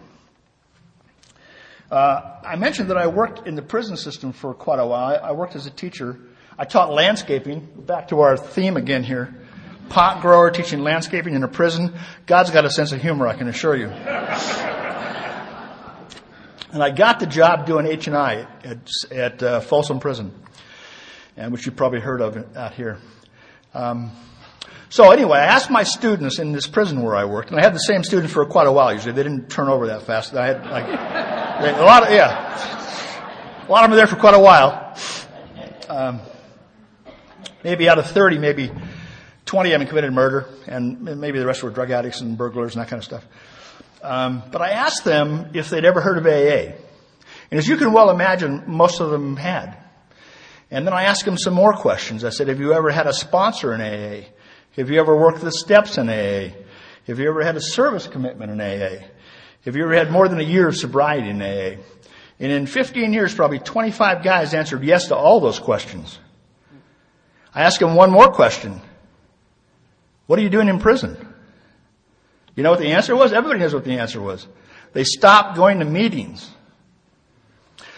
Uh, 1.90 2.36
I 2.44 2.56
mentioned 2.56 2.90
that 2.90 2.96
I 2.96 3.08
worked 3.08 3.48
in 3.48 3.56
the 3.56 3.62
prison 3.62 3.96
system 3.96 4.32
for 4.32 4.54
quite 4.54 4.78
a 4.78 4.86
while. 4.86 5.08
I, 5.08 5.14
I 5.16 5.32
worked 5.32 5.56
as 5.56 5.66
a 5.66 5.70
teacher. 5.70 6.20
I 6.56 6.64
taught 6.64 6.92
landscaping. 6.92 7.66
Back 7.86 8.08
to 8.08 8.20
our 8.20 8.36
theme 8.36 8.76
again 8.76 9.02
here. 9.02 9.34
Pot 9.88 10.22
grower 10.22 10.52
teaching 10.52 10.80
landscaping 10.84 11.34
in 11.34 11.42
a 11.42 11.48
prison. 11.48 11.94
God's 12.26 12.52
got 12.52 12.64
a 12.64 12.70
sense 12.70 12.92
of 12.92 13.02
humor, 13.02 13.26
I 13.26 13.34
can 13.34 13.48
assure 13.48 13.74
you. 13.74 13.88
and 16.72 16.80
I 16.80 16.90
got 16.90 17.18
the 17.18 17.26
job 17.26 17.66
doing 17.66 17.86
H 17.86 18.06
and 18.06 18.16
I 18.16 18.46
at, 18.62 18.88
at 19.10 19.42
uh, 19.42 19.58
Folsom 19.60 19.98
Prison, 19.98 20.32
and 21.36 21.50
which 21.50 21.66
you 21.66 21.72
probably 21.72 21.98
heard 21.98 22.20
of 22.20 22.56
out 22.56 22.74
here. 22.74 22.98
Um, 23.74 24.12
so 24.90 25.10
anyway, 25.10 25.38
I 25.38 25.46
asked 25.46 25.70
my 25.70 25.82
students 25.82 26.38
in 26.38 26.52
this 26.52 26.68
prison 26.68 27.02
where 27.02 27.16
I 27.16 27.24
worked, 27.24 27.50
and 27.50 27.58
I 27.58 27.64
had 27.64 27.74
the 27.74 27.80
same 27.80 28.04
students 28.04 28.32
for 28.32 28.46
quite 28.46 28.68
a 28.68 28.72
while. 28.72 28.92
Usually, 28.92 29.12
they 29.12 29.24
didn't 29.24 29.48
turn 29.48 29.68
over 29.68 29.88
that 29.88 30.02
fast. 30.02 30.34
I 30.34 30.46
had 30.46 31.29
like 31.60 31.76
a 31.76 31.82
lot 31.82 32.04
of, 32.04 32.10
yeah. 32.10 33.66
A 33.68 33.70
lot 33.70 33.84
of 33.84 33.90
them 33.90 33.92
are 33.92 33.96
there 33.96 34.06
for 34.06 34.16
quite 34.16 34.34
a 34.34 34.40
while. 34.40 34.96
Um, 35.88 36.20
maybe 37.62 37.86
out 37.86 37.98
of 37.98 38.06
30, 38.06 38.38
maybe 38.38 38.70
20 39.44 39.72
of 39.72 39.80
them 39.80 39.88
committed 39.88 40.12
murder, 40.12 40.48
and 40.66 41.02
maybe 41.20 41.38
the 41.38 41.44
rest 41.44 41.62
were 41.62 41.68
drug 41.68 41.90
addicts 41.90 42.22
and 42.22 42.38
burglars 42.38 42.74
and 42.74 42.82
that 42.82 42.88
kind 42.88 43.00
of 43.00 43.04
stuff. 43.04 43.26
Um, 44.02 44.42
but 44.50 44.62
I 44.62 44.70
asked 44.70 45.04
them 45.04 45.50
if 45.52 45.68
they'd 45.68 45.84
ever 45.84 46.00
heard 46.00 46.16
of 46.16 46.24
AA. 46.24 46.76
And 47.50 47.58
as 47.58 47.68
you 47.68 47.76
can 47.76 47.92
well 47.92 48.08
imagine, 48.08 48.64
most 48.66 49.00
of 49.00 49.10
them 49.10 49.36
had. 49.36 49.76
And 50.70 50.86
then 50.86 50.94
I 50.94 51.02
asked 51.02 51.26
them 51.26 51.36
some 51.36 51.52
more 51.52 51.74
questions. 51.74 52.24
I 52.24 52.30
said, 52.30 52.48
have 52.48 52.60
you 52.60 52.72
ever 52.72 52.90
had 52.90 53.06
a 53.06 53.12
sponsor 53.12 53.74
in 53.74 53.82
AA? 53.82 54.28
Have 54.76 54.88
you 54.88 54.98
ever 54.98 55.14
worked 55.14 55.42
the 55.42 55.52
steps 55.52 55.98
in 55.98 56.08
AA? 56.08 56.54
Have 57.06 57.18
you 57.18 57.28
ever 57.28 57.42
had 57.42 57.56
a 57.56 57.60
service 57.60 58.06
commitment 58.06 58.50
in 58.50 58.60
AA? 58.62 59.04
Have 59.64 59.76
you 59.76 59.84
ever 59.84 59.94
had 59.94 60.10
more 60.10 60.28
than 60.28 60.40
a 60.40 60.44
year 60.44 60.68
of 60.68 60.76
sobriety 60.76 61.28
in 61.28 61.42
AA? 61.42 61.80
And 62.38 62.50
in 62.50 62.66
15 62.66 63.12
years, 63.12 63.34
probably 63.34 63.58
25 63.58 64.22
guys 64.22 64.54
answered 64.54 64.82
yes 64.82 65.08
to 65.08 65.16
all 65.16 65.40
those 65.40 65.58
questions. 65.58 66.18
I 67.54 67.62
asked 67.62 67.80
them 67.80 67.94
one 67.94 68.10
more 68.10 68.32
question. 68.32 68.80
What 70.26 70.38
are 70.38 70.42
you 70.42 70.48
doing 70.48 70.68
in 70.68 70.78
prison? 70.78 71.16
You 72.54 72.62
know 72.62 72.70
what 72.70 72.80
the 72.80 72.92
answer 72.92 73.14
was? 73.14 73.32
Everybody 73.32 73.60
knows 73.60 73.74
what 73.74 73.84
the 73.84 73.98
answer 73.98 74.20
was. 74.20 74.46
They 74.92 75.04
stopped 75.04 75.56
going 75.56 75.80
to 75.80 75.84
meetings. 75.84 76.50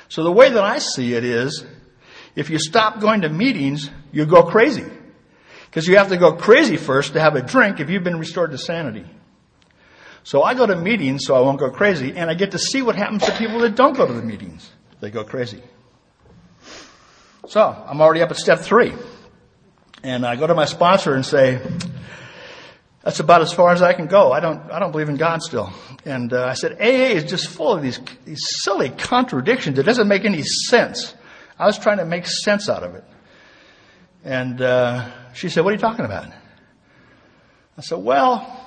So 0.09 0.25
the 0.25 0.33
way 0.33 0.51
that 0.51 0.63
I 0.63 0.79
see 0.79 1.15
it 1.15 1.25
is, 1.25 1.65
if 2.35 2.51
you 2.51 2.59
stop 2.59 3.01
going 3.01 3.23
to 3.23 3.29
meetings, 3.29 3.91
you 4.11 4.27
go 4.27 4.43
crazy. 4.43 4.85
Because 5.67 5.87
you 5.87 5.97
have 5.97 6.09
to 6.09 6.17
go 6.17 6.33
crazy 6.33 6.77
first 6.77 7.15
to 7.15 7.21
have 7.21 7.37
a 7.37 7.43
drink 7.43 7.81
if 7.81 7.89
you've 7.89 8.05
been 8.05 8.19
restored 8.19 8.51
to 8.51 8.59
sanity. 8.59 9.07
So 10.25 10.43
I 10.43 10.55
go 10.55 10.67
to 10.67 10.77
meetings 10.77 11.25
so 11.27 11.35
I 11.35 11.41
won't 11.41 11.59
go 11.59 11.71
crazy, 11.71 12.13
and 12.17 12.31
I 12.31 12.35
get 12.35 12.53
to 12.53 12.59
see 12.59 12.83
what 12.83 12.97
happens 12.97 13.25
to 13.25 13.33
people 13.33 13.61
that 13.61 13.75
don't 13.75 13.97
go 13.97 14.07
to 14.07 14.13
the 14.13 14.23
meetings. 14.23 14.71
They 15.01 15.11
go 15.11 15.25
crazy. 15.25 15.63
So 17.49 17.61
I'm 17.61 18.01
already 18.01 18.23
up 18.23 18.31
at 18.31 18.37
step 18.37 18.61
three. 18.61 18.93
And 20.05 20.25
I 20.25 20.37
go 20.37 20.47
to 20.47 20.55
my 20.55 20.65
sponsor 20.65 21.15
and 21.15 21.25
say, 21.25 21.61
that's 23.03 23.21
about 23.21 23.43
as 23.43 23.53
far 23.53 23.73
as 23.73 23.83
I 23.83 23.93
can 23.95 24.07
go. 24.07 24.33
I 24.33 24.41
don't, 24.41 24.71
I 24.71 24.79
don't 24.79 24.93
believe 24.93 25.09
in 25.09 25.17
God 25.17 25.43
still. 25.43 25.73
And 26.05 26.33
uh, 26.33 26.47
I 26.47 26.55
said, 26.55 26.81
AA 26.81 27.15
is 27.15 27.25
just 27.25 27.49
full 27.49 27.73
of 27.73 27.83
these, 27.83 28.01
these 28.25 28.43
silly 28.63 28.91
contradictions. 28.91 29.79
It 29.79 29.83
doesn't 29.85 30.07
make 30.07 30.25
any 30.25 30.43
sense. 30.43 31.15
I 31.59 31.67
was 31.67 31.79
trying 31.79 31.99
to 31.99 32.05
make 32.05 32.27
sense 32.27 32.69
out 32.69 32.85
of 32.85 32.95
it. 32.95 33.05
And 34.25 34.61
uh, 34.61 35.11
she 35.35 35.49
said, 35.49 35.65
what 35.65 35.71
are 35.71 35.75
you 35.75 35.81
talking 35.81 36.05
about? 36.05 36.29
I 37.77 37.81
said, 37.81 37.99
well, 37.99 38.62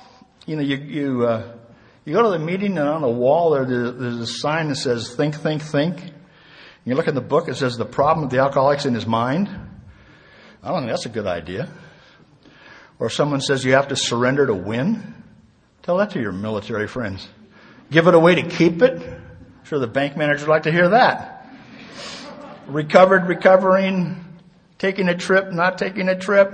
you 0.45 0.55
know, 0.55 0.61
you, 0.61 0.77
you, 0.77 1.25
uh, 1.25 1.55
you 2.05 2.13
go 2.13 2.21
to 2.21 2.29
the 2.29 2.39
meeting 2.39 2.77
and 2.77 2.87
on 2.87 3.01
the 3.01 3.09
wall 3.09 3.51
there, 3.51 3.65
there's 3.65 4.19
a 4.19 4.27
sign 4.27 4.69
that 4.69 4.75
says 4.75 5.15
think, 5.15 5.35
think, 5.35 5.61
think. 5.61 6.13
You 6.85 6.93
look 6.93 7.07
in 7.07 7.15
the 7.15 7.21
book, 7.21 7.47
it 7.49 7.55
says 7.55 7.77
the 7.77 7.85
problem 7.85 8.25
of 8.25 8.29
the 8.29 8.37
alcoholic's 8.37 8.85
in 8.85 8.93
his 8.93 9.07
mind. 9.07 9.49
I 10.61 10.69
don't 10.69 10.81
think 10.81 10.91
that's 10.91 11.07
a 11.07 11.09
good 11.09 11.25
idea. 11.25 11.69
Or 12.99 13.09
someone 13.09 13.41
says 13.41 13.65
you 13.65 13.73
have 13.73 13.87
to 13.87 13.95
surrender 13.95 14.45
to 14.45 14.53
win. 14.53 15.15
Tell 15.81 15.97
that 15.97 16.11
to 16.11 16.21
your 16.21 16.31
military 16.31 16.87
friends. 16.87 17.27
Give 17.89 18.07
it 18.07 18.13
away 18.13 18.35
to 18.35 18.43
keep 18.43 18.81
it. 18.83 19.01
I'm 19.01 19.65
sure 19.65 19.79
the 19.79 19.87
bank 19.87 20.15
manager 20.15 20.45
would 20.45 20.51
like 20.51 20.63
to 20.63 20.71
hear 20.71 20.89
that. 20.89 21.47
Recovered, 22.67 23.27
recovering, 23.27 24.23
taking 24.77 25.09
a 25.09 25.17
trip, 25.17 25.51
not 25.51 25.77
taking 25.79 26.07
a 26.07 26.17
trip. 26.17 26.53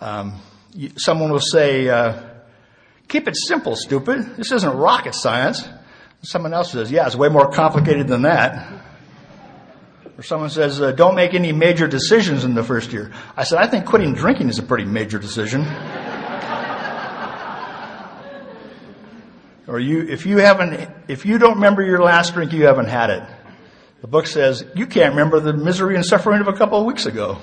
Um, 0.00 0.40
someone 0.96 1.30
will 1.30 1.40
say, 1.40 1.88
uh, 1.88 2.20
keep 3.08 3.28
it 3.28 3.36
simple, 3.36 3.76
stupid. 3.76 4.36
This 4.36 4.52
isn't 4.52 4.76
rocket 4.76 5.14
science. 5.14 5.68
Someone 6.22 6.52
else 6.52 6.72
says, 6.72 6.90
yeah, 6.90 7.06
it's 7.06 7.16
way 7.16 7.28
more 7.28 7.50
complicated 7.50 8.08
than 8.08 8.22
that. 8.22 8.84
Or 10.18 10.22
someone 10.22 10.50
says, 10.50 10.80
uh, 10.80 10.92
don't 10.92 11.14
make 11.14 11.32
any 11.32 11.50
major 11.52 11.88
decisions 11.88 12.44
in 12.44 12.54
the 12.54 12.62
first 12.62 12.92
year. 12.92 13.10
I 13.36 13.44
said, 13.44 13.58
I 13.58 13.66
think 13.66 13.86
quitting 13.86 14.12
drinking 14.12 14.50
is 14.50 14.58
a 14.58 14.62
pretty 14.62 14.84
major 14.84 15.18
decision. 15.18 15.62
or 19.66 19.80
you, 19.80 20.02
if 20.02 20.26
you 20.26 20.36
haven't, 20.38 20.90
if 21.08 21.24
you 21.24 21.38
don't 21.38 21.54
remember 21.54 21.82
your 21.82 22.02
last 22.02 22.34
drink, 22.34 22.52
you 22.52 22.66
haven't 22.66 22.88
had 22.88 23.08
it. 23.10 23.22
The 24.02 24.08
book 24.08 24.26
says, 24.26 24.64
you 24.74 24.86
can't 24.86 25.14
remember 25.14 25.40
the 25.40 25.52
misery 25.52 25.96
and 25.96 26.04
suffering 26.04 26.40
of 26.40 26.48
a 26.48 26.54
couple 26.54 26.78
of 26.78 26.84
weeks 26.84 27.06
ago. 27.06 27.38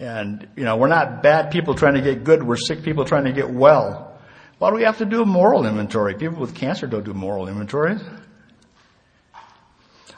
And, 0.00 0.46
you 0.56 0.64
know, 0.64 0.76
we're 0.76 0.88
not 0.88 1.22
bad 1.22 1.50
people 1.50 1.74
trying 1.74 1.94
to 1.94 2.00
get 2.00 2.22
good. 2.22 2.42
We're 2.42 2.56
sick 2.56 2.82
people 2.82 3.04
trying 3.04 3.24
to 3.24 3.32
get 3.32 3.50
well. 3.50 4.16
Why 4.58 4.70
do 4.70 4.76
we 4.76 4.84
have 4.84 4.98
to 4.98 5.04
do 5.04 5.22
a 5.22 5.26
moral 5.26 5.66
inventory? 5.66 6.14
People 6.14 6.38
with 6.40 6.54
cancer 6.54 6.86
don't 6.86 7.04
do 7.04 7.14
moral 7.14 7.48
inventories. 7.48 8.00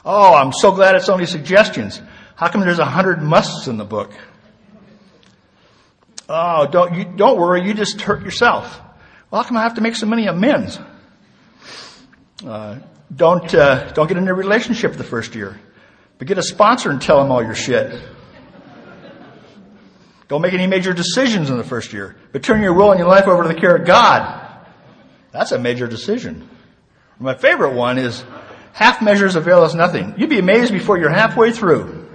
Oh, 0.03 0.33
I'm 0.33 0.51
so 0.51 0.71
glad 0.71 0.95
it's 0.95 1.09
only 1.09 1.25
suggestions. 1.25 2.01
How 2.35 2.47
come 2.47 2.61
there's 2.61 2.79
a 2.79 2.85
hundred 2.85 3.21
musts 3.21 3.67
in 3.67 3.77
the 3.77 3.85
book? 3.85 4.11
Oh, 6.27 6.67
don't, 6.67 6.95
you, 6.95 7.05
don't 7.05 7.37
worry, 7.37 7.67
you 7.67 7.73
just 7.73 8.01
hurt 8.01 8.23
yourself. 8.23 8.79
Well, 9.29 9.41
how 9.41 9.47
come 9.47 9.57
I 9.57 9.63
have 9.63 9.75
to 9.75 9.81
make 9.81 9.95
so 9.95 10.07
many 10.07 10.27
amends? 10.27 10.79
Uh, 12.45 12.79
don't, 13.13 13.53
uh, 13.53 13.91
don't 13.91 14.07
get 14.07 14.17
in 14.17 14.27
a 14.27 14.33
relationship 14.33 14.93
the 14.93 15.03
first 15.03 15.35
year. 15.35 15.59
But 16.17 16.27
get 16.27 16.37
a 16.37 16.43
sponsor 16.43 16.89
and 16.89 17.01
tell 17.01 17.21
them 17.21 17.31
all 17.31 17.43
your 17.43 17.55
shit. 17.55 18.01
Don't 20.31 20.41
make 20.41 20.53
any 20.53 20.65
major 20.65 20.93
decisions 20.93 21.49
in 21.49 21.57
the 21.57 21.63
first 21.65 21.91
year, 21.91 22.15
but 22.31 22.41
turn 22.41 22.61
your 22.61 22.71
will 22.71 22.91
and 22.91 22.97
your 22.97 23.09
life 23.09 23.27
over 23.27 23.43
to 23.43 23.49
the 23.49 23.59
care 23.59 23.75
of 23.75 23.85
God. 23.85 24.65
That's 25.33 25.51
a 25.51 25.59
major 25.59 25.87
decision. 25.87 26.49
My 27.19 27.33
favorite 27.33 27.73
one 27.73 27.97
is 27.97 28.23
half 28.71 29.01
measures 29.01 29.35
avail 29.35 29.61
us 29.61 29.75
nothing. 29.75 30.13
You'd 30.17 30.29
be 30.29 30.39
amazed 30.39 30.71
before 30.71 30.97
you're 30.97 31.09
halfway 31.09 31.51
through. 31.51 32.07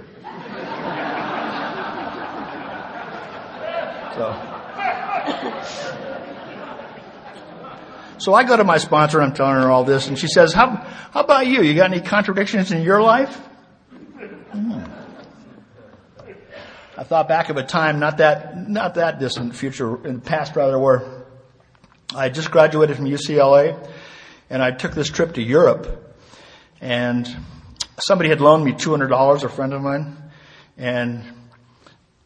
So. 4.15 4.33
So 8.17 8.33
I 8.33 8.43
go 8.47 8.57
to 8.57 8.63
my 8.63 8.79
sponsor, 8.79 9.21
I'm 9.21 9.35
telling 9.35 9.61
her 9.61 9.69
all 9.69 9.83
this, 9.83 10.07
and 10.07 10.17
she 10.17 10.27
says, 10.27 10.53
how, 10.53 10.69
how 11.11 11.19
about 11.19 11.45
you? 11.45 11.61
You 11.61 11.75
got 11.75 11.91
any 11.91 12.01
contradictions 12.01 12.71
in 12.71 12.81
your 12.81 12.99
life? 12.99 13.35
Hmm. 14.53 15.06
I 16.99 17.03
thought 17.03 17.27
back 17.27 17.49
of 17.49 17.57
a 17.57 17.63
time, 17.63 17.99
not 17.99 18.17
that, 18.17 18.57
not 18.67 18.95
that 18.95 19.19
distant 19.19 19.55
future, 19.55 20.03
in 20.03 20.15
the 20.15 20.21
past 20.21 20.55
rather, 20.55 20.79
where 20.79 21.25
I 22.15 22.29
just 22.29 22.49
graduated 22.49 22.95
from 22.97 23.05
UCLA 23.05 23.77
and 24.49 24.63
I 24.63 24.71
took 24.71 24.95
this 24.95 25.07
trip 25.07 25.35
to 25.35 25.41
Europe 25.43 26.15
and 26.81 27.27
somebody 27.99 28.29
had 28.29 28.41
loaned 28.41 28.65
me 28.65 28.71
$200, 28.71 29.43
a 29.43 29.49
friend 29.49 29.73
of 29.73 29.83
mine, 29.83 30.17
and 30.75 31.23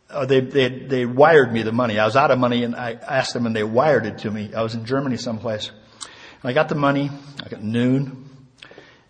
uh, 0.09 0.25
they, 0.25 0.39
they, 0.39 0.69
they 0.69 1.05
wired 1.05 1.51
me 1.51 1.63
the 1.63 1.73
money. 1.73 1.99
I 1.99 2.05
was 2.05 2.15
out 2.15 2.31
of 2.31 2.39
money 2.39 2.63
and 2.63 2.73
I 2.73 2.93
asked 2.93 3.33
them 3.33 3.45
and 3.45 3.53
they 3.53 3.63
wired 3.63 4.05
it 4.05 4.19
to 4.19 4.31
me. 4.31 4.53
I 4.53 4.61
was 4.61 4.73
in 4.73 4.85
Germany 4.85 5.17
someplace. 5.17 5.69
And 5.69 6.49
I 6.49 6.53
got 6.53 6.69
the 6.69 6.75
money, 6.75 7.11
I 7.43 7.49
got 7.49 7.61
noon, 7.61 8.29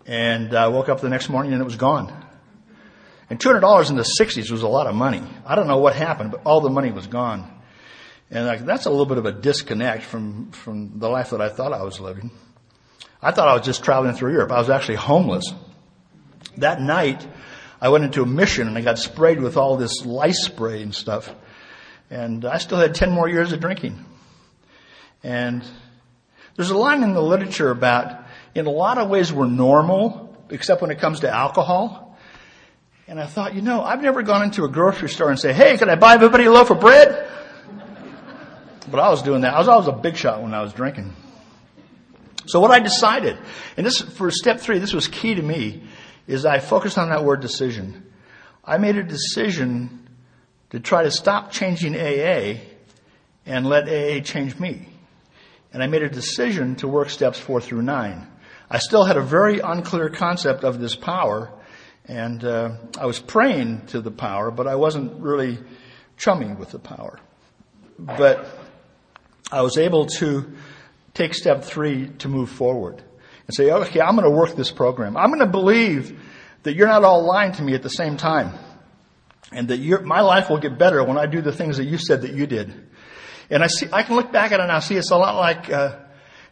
and 0.06 0.54
I 0.54 0.66
woke 0.66 0.88
up 0.88 1.00
the 1.00 1.08
next 1.08 1.28
morning 1.28 1.52
and 1.52 1.62
it 1.62 1.64
was 1.64 1.76
gone. 1.76 2.21
And 3.32 3.40
$200 3.40 3.88
in 3.88 3.96
the 3.96 4.02
60s 4.02 4.50
was 4.50 4.60
a 4.60 4.68
lot 4.68 4.86
of 4.86 4.94
money. 4.94 5.22
I 5.46 5.54
don't 5.54 5.66
know 5.66 5.78
what 5.78 5.96
happened, 5.96 6.32
but 6.32 6.42
all 6.44 6.60
the 6.60 6.68
money 6.68 6.92
was 6.92 7.06
gone. 7.06 7.50
And 8.30 8.68
that's 8.68 8.84
a 8.84 8.90
little 8.90 9.06
bit 9.06 9.16
of 9.16 9.24
a 9.24 9.32
disconnect 9.32 10.02
from, 10.02 10.50
from 10.50 10.98
the 10.98 11.08
life 11.08 11.30
that 11.30 11.40
I 11.40 11.48
thought 11.48 11.72
I 11.72 11.82
was 11.82 11.98
living. 11.98 12.30
I 13.22 13.30
thought 13.30 13.48
I 13.48 13.54
was 13.54 13.64
just 13.64 13.82
traveling 13.84 14.14
through 14.14 14.32
Europe. 14.32 14.52
I 14.52 14.58
was 14.58 14.68
actually 14.68 14.96
homeless. 14.96 15.50
That 16.58 16.82
night, 16.82 17.26
I 17.80 17.88
went 17.88 18.04
into 18.04 18.20
a 18.20 18.26
mission 18.26 18.68
and 18.68 18.76
I 18.76 18.82
got 18.82 18.98
sprayed 18.98 19.40
with 19.40 19.56
all 19.56 19.78
this 19.78 20.04
lice 20.04 20.44
spray 20.44 20.82
and 20.82 20.94
stuff. 20.94 21.34
And 22.10 22.44
I 22.44 22.58
still 22.58 22.76
had 22.76 22.94
10 22.94 23.12
more 23.12 23.30
years 23.30 23.50
of 23.52 23.60
drinking. 23.60 24.04
And 25.22 25.64
there's 26.56 26.68
a 26.68 26.76
line 26.76 27.02
in 27.02 27.14
the 27.14 27.22
literature 27.22 27.70
about, 27.70 28.26
in 28.54 28.66
a 28.66 28.70
lot 28.70 28.98
of 28.98 29.08
ways 29.08 29.32
we're 29.32 29.46
normal, 29.46 30.36
except 30.50 30.82
when 30.82 30.90
it 30.90 30.98
comes 30.98 31.20
to 31.20 31.30
alcohol. 31.30 32.11
And 33.12 33.20
I 33.20 33.26
thought, 33.26 33.54
you 33.54 33.60
know, 33.60 33.82
I've 33.82 34.00
never 34.00 34.22
gone 34.22 34.42
into 34.42 34.64
a 34.64 34.70
grocery 34.70 35.10
store 35.10 35.28
and 35.28 35.38
say, 35.38 35.52
hey, 35.52 35.76
can 35.76 35.90
I 35.90 35.96
buy 35.96 36.14
everybody 36.14 36.46
a 36.46 36.50
loaf 36.50 36.70
of 36.70 36.80
bread? 36.80 37.28
But 38.90 39.00
I 39.00 39.10
was 39.10 39.20
doing 39.20 39.42
that. 39.42 39.52
I 39.52 39.58
was 39.58 39.68
always 39.68 39.86
a 39.86 39.92
big 39.92 40.16
shot 40.16 40.42
when 40.42 40.54
I 40.54 40.62
was 40.62 40.72
drinking. 40.72 41.12
So 42.46 42.58
what 42.58 42.70
I 42.70 42.80
decided, 42.80 43.36
and 43.76 43.84
this, 43.84 44.00
for 44.00 44.30
step 44.30 44.60
three, 44.60 44.78
this 44.78 44.94
was 44.94 45.08
key 45.08 45.34
to 45.34 45.42
me, 45.42 45.82
is 46.26 46.46
I 46.46 46.58
focused 46.58 46.96
on 46.96 47.10
that 47.10 47.22
word 47.22 47.40
decision. 47.40 48.10
I 48.64 48.78
made 48.78 48.96
a 48.96 49.02
decision 49.02 50.08
to 50.70 50.80
try 50.80 51.02
to 51.02 51.10
stop 51.10 51.52
changing 51.52 51.94
AA 51.94 52.60
and 53.44 53.66
let 53.66 53.90
AA 53.90 54.20
change 54.20 54.58
me. 54.58 54.88
And 55.70 55.82
I 55.82 55.86
made 55.86 56.02
a 56.02 56.08
decision 56.08 56.76
to 56.76 56.88
work 56.88 57.10
steps 57.10 57.38
four 57.38 57.60
through 57.60 57.82
nine. 57.82 58.26
I 58.70 58.78
still 58.78 59.04
had 59.04 59.18
a 59.18 59.22
very 59.22 59.58
unclear 59.58 60.08
concept 60.08 60.64
of 60.64 60.80
this 60.80 60.96
power, 60.96 61.52
and 62.06 62.44
uh, 62.44 62.72
I 62.98 63.06
was 63.06 63.18
praying 63.18 63.86
to 63.88 64.00
the 64.00 64.10
power, 64.10 64.50
but 64.50 64.66
I 64.66 64.74
wasn't 64.74 65.20
really 65.20 65.58
chumming 66.16 66.58
with 66.58 66.70
the 66.70 66.78
power. 66.78 67.18
But 67.98 68.46
I 69.50 69.62
was 69.62 69.78
able 69.78 70.06
to 70.06 70.52
take 71.14 71.34
step 71.34 71.64
three 71.64 72.08
to 72.18 72.28
move 72.28 72.50
forward 72.50 73.02
and 73.46 73.54
say, 73.54 73.70
okay, 73.70 74.00
I'm 74.00 74.16
going 74.16 74.28
to 74.28 74.36
work 74.36 74.56
this 74.56 74.70
program. 74.70 75.16
I'm 75.16 75.28
going 75.28 75.40
to 75.40 75.46
believe 75.46 76.18
that 76.62 76.74
you're 76.74 76.86
not 76.86 77.04
all 77.04 77.24
lying 77.24 77.52
to 77.52 77.62
me 77.62 77.74
at 77.74 77.82
the 77.82 77.90
same 77.90 78.16
time, 78.16 78.52
and 79.52 79.68
that 79.68 80.04
my 80.04 80.20
life 80.20 80.48
will 80.48 80.58
get 80.58 80.78
better 80.78 81.04
when 81.04 81.18
I 81.18 81.26
do 81.26 81.40
the 81.40 81.52
things 81.52 81.76
that 81.76 81.84
you 81.84 81.98
said 81.98 82.22
that 82.22 82.32
you 82.32 82.46
did. 82.46 82.88
And 83.50 83.62
I 83.62 83.66
see, 83.66 83.86
I 83.92 84.02
can 84.02 84.16
look 84.16 84.32
back 84.32 84.52
at 84.52 84.60
it 84.60 84.62
and 84.62 84.72
I 84.72 84.78
see 84.78 84.96
it's 84.96 85.10
a 85.10 85.16
lot 85.16 85.36
like, 85.36 85.70
uh, 85.70 85.98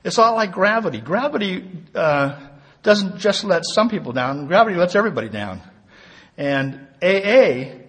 it's 0.04 0.18
a 0.18 0.20
lot 0.20 0.34
like 0.34 0.52
gravity. 0.52 1.00
Gravity, 1.00 1.66
uh, 1.94 2.38
doesn't 2.82 3.18
just 3.18 3.44
let 3.44 3.64
some 3.64 3.88
people 3.88 4.12
down. 4.12 4.46
Gravity 4.46 4.76
lets 4.76 4.94
everybody 4.94 5.28
down. 5.28 5.60
And 6.36 6.86
AA, 7.02 7.80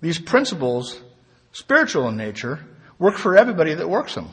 these 0.00 0.18
principles, 0.18 1.00
spiritual 1.52 2.08
in 2.08 2.16
nature, 2.16 2.64
work 2.98 3.16
for 3.16 3.36
everybody 3.36 3.74
that 3.74 3.88
works 3.88 4.14
them. 4.14 4.30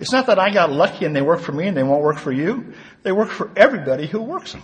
It's 0.00 0.12
not 0.12 0.26
that 0.26 0.38
I 0.38 0.52
got 0.52 0.72
lucky 0.72 1.04
and 1.04 1.14
they 1.14 1.22
work 1.22 1.40
for 1.40 1.52
me 1.52 1.68
and 1.68 1.76
they 1.76 1.82
won't 1.82 2.02
work 2.02 2.18
for 2.18 2.32
you. 2.32 2.74
They 3.02 3.12
work 3.12 3.30
for 3.30 3.50
everybody 3.56 4.06
who 4.06 4.20
works 4.20 4.52
them. 4.52 4.62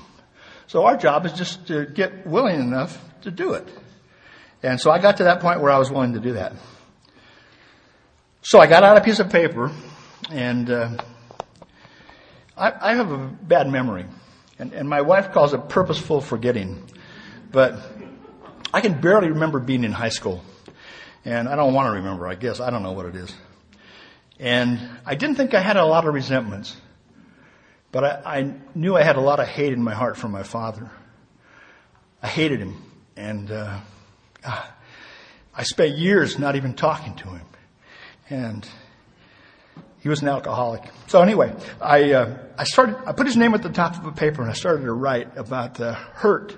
So 0.67 0.85
our 0.85 0.97
job 0.97 1.27
is 1.27 1.33
just 1.33 1.67
to 1.69 1.87
get 1.87 2.27
willing 2.27 2.61
enough 2.61 3.03
to 3.23 3.31
do 3.31 3.55
it. 3.55 3.69
And 4.63 4.81
so 4.81 4.91
I 4.91 4.99
got 4.99 5.19
to 5.19 5.25
that 5.25 5.41
point 5.41 5.61
where 5.61 5.71
I 5.71 5.79
was 5.79 5.91
willing 5.91 6.15
to 6.15 6.21
do 6.21 6.35
that. 6.35 6.53
So 8.43 8.61
I 8.61 8.67
got 8.67 8.83
out 8.83 8.97
a 8.97 9.01
piece 9.01 9.21
of 9.21 9.31
paper 9.31 9.71
and 10.31 10.71
uh, 10.71 10.97
I, 12.57 12.91
I 12.91 12.95
have 12.95 13.11
a 13.11 13.19
bad 13.19 13.69
memory. 13.69 14.07
And, 14.61 14.75
and 14.75 14.87
my 14.87 15.01
wife 15.01 15.33
calls 15.33 15.55
it 15.55 15.71
purposeful 15.71 16.21
forgetting. 16.21 16.85
But 17.51 17.77
I 18.75 18.83
can 18.83 19.01
barely 19.01 19.29
remember 19.29 19.59
being 19.59 19.85
in 19.85 19.93
high 19.93 20.11
school. 20.11 20.45
And 21.25 21.49
I 21.49 21.57
don't 21.57 21.73
want 21.73 21.87
to 21.87 21.93
remember, 21.93 22.29
I 22.29 22.35
guess. 22.35 22.61
I 22.61 22.69
don't 22.69 22.83
know 22.83 22.93
what 22.93 23.07
it 23.07 23.17
is. 23.17 23.35
And 24.39 24.79
I 25.07 25.15
didn't 25.15 25.37
think 25.37 25.55
I 25.55 25.61
had 25.61 25.79
a 25.79 25.85
lot 25.87 26.07
of 26.07 26.13
resentments. 26.13 26.77
But 27.91 28.05
I, 28.05 28.39
I 28.39 28.55
knew 28.75 28.97
I 28.97 29.03
had 29.03 29.17
a 29.17 29.23
lot 29.23 29.41
of 29.41 29.49
hate 29.49 29.73
in 29.73 29.83
my 29.83 29.95
heart 29.95 30.19
for 30.19 30.29
my 30.29 30.43
father. 30.43 30.91
I 32.23 32.29
hated 32.29 32.61
him. 32.61 32.85
And 33.17 33.51
uh, 33.51 33.81
I 34.45 35.63
spent 35.63 35.97
years 35.97 36.39
not 36.39 36.57
even 36.57 36.75
talking 36.75 37.15
to 37.17 37.29
him. 37.29 37.47
And 38.29 38.69
he 40.01 40.09
was 40.09 40.23
an 40.23 40.29
alcoholic. 40.29 40.83
So 41.07 41.23
anyway, 41.23 41.55
I 41.81 42.13
uh, 42.13 42.39
I 42.59 42.65
started. 42.65 42.97
I 43.07 43.13
put 43.13 43.27
his 43.27 43.37
name 43.37 43.55
at 43.55 43.63
the 43.63 43.71
top 43.71 43.97
of 43.97 44.07
a 44.07 44.13
paper, 44.13 44.43
and 44.43 44.51
I 44.51 44.55
started 44.55 44.83
to 44.85 44.93
write 44.93 45.37
about 45.37 45.75
the 45.75 45.93
hurt 45.93 46.57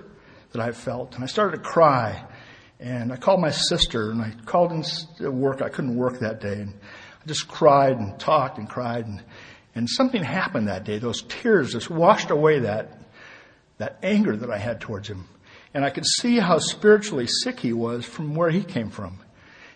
that 0.51 0.61
I 0.61 0.71
felt, 0.71 1.15
and 1.15 1.23
I 1.23 1.27
started 1.27 1.57
to 1.57 1.63
cry. 1.63 2.25
And 2.79 3.13
I 3.13 3.15
called 3.15 3.39
my 3.39 3.51
sister, 3.51 4.11
and 4.11 4.21
I 4.21 4.33
called 4.45 4.71
in 4.71 5.39
work. 5.39 5.61
I 5.61 5.69
couldn't 5.69 5.95
work 5.95 6.19
that 6.19 6.41
day, 6.41 6.61
and 6.61 6.73
I 7.21 7.27
just 7.27 7.47
cried 7.47 7.97
and 7.97 8.19
talked 8.19 8.57
and 8.57 8.67
cried, 8.67 9.05
and 9.05 9.23
and 9.75 9.89
something 9.89 10.23
happened 10.23 10.67
that 10.67 10.83
day. 10.83 10.97
Those 10.99 11.21
tears 11.23 11.73
just 11.73 11.89
washed 11.89 12.29
away 12.29 12.59
that 12.59 12.97
that 13.77 13.99
anger 14.03 14.35
that 14.35 14.49
I 14.49 14.57
had 14.57 14.79
towards 14.79 15.09
him, 15.09 15.27
and 15.73 15.83
I 15.83 15.89
could 15.89 16.05
see 16.05 16.39
how 16.39 16.59
spiritually 16.59 17.27
sick 17.27 17.59
he 17.59 17.73
was 17.73 18.05
from 18.05 18.35
where 18.35 18.49
he 18.49 18.63
came 18.63 18.89
from. 18.89 19.19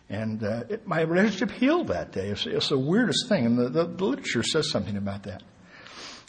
And 0.10 0.44
uh, 0.44 0.64
it, 0.70 0.88
my 0.88 1.02
relationship 1.02 1.52
healed 1.52 1.90
that 1.90 2.12
day. 2.12 2.30
It's, 2.30 2.46
it's 2.46 2.70
the 2.70 2.80
weirdest 2.80 3.28
thing, 3.28 3.46
and 3.46 3.58
the, 3.58 3.70
the, 3.70 3.86
the, 3.86 4.06
literature 4.06 4.44
says 4.44 4.70
something 4.70 4.96
about 4.96 5.24
that. 5.24 5.44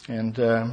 And 0.09 0.37
uh, 0.37 0.67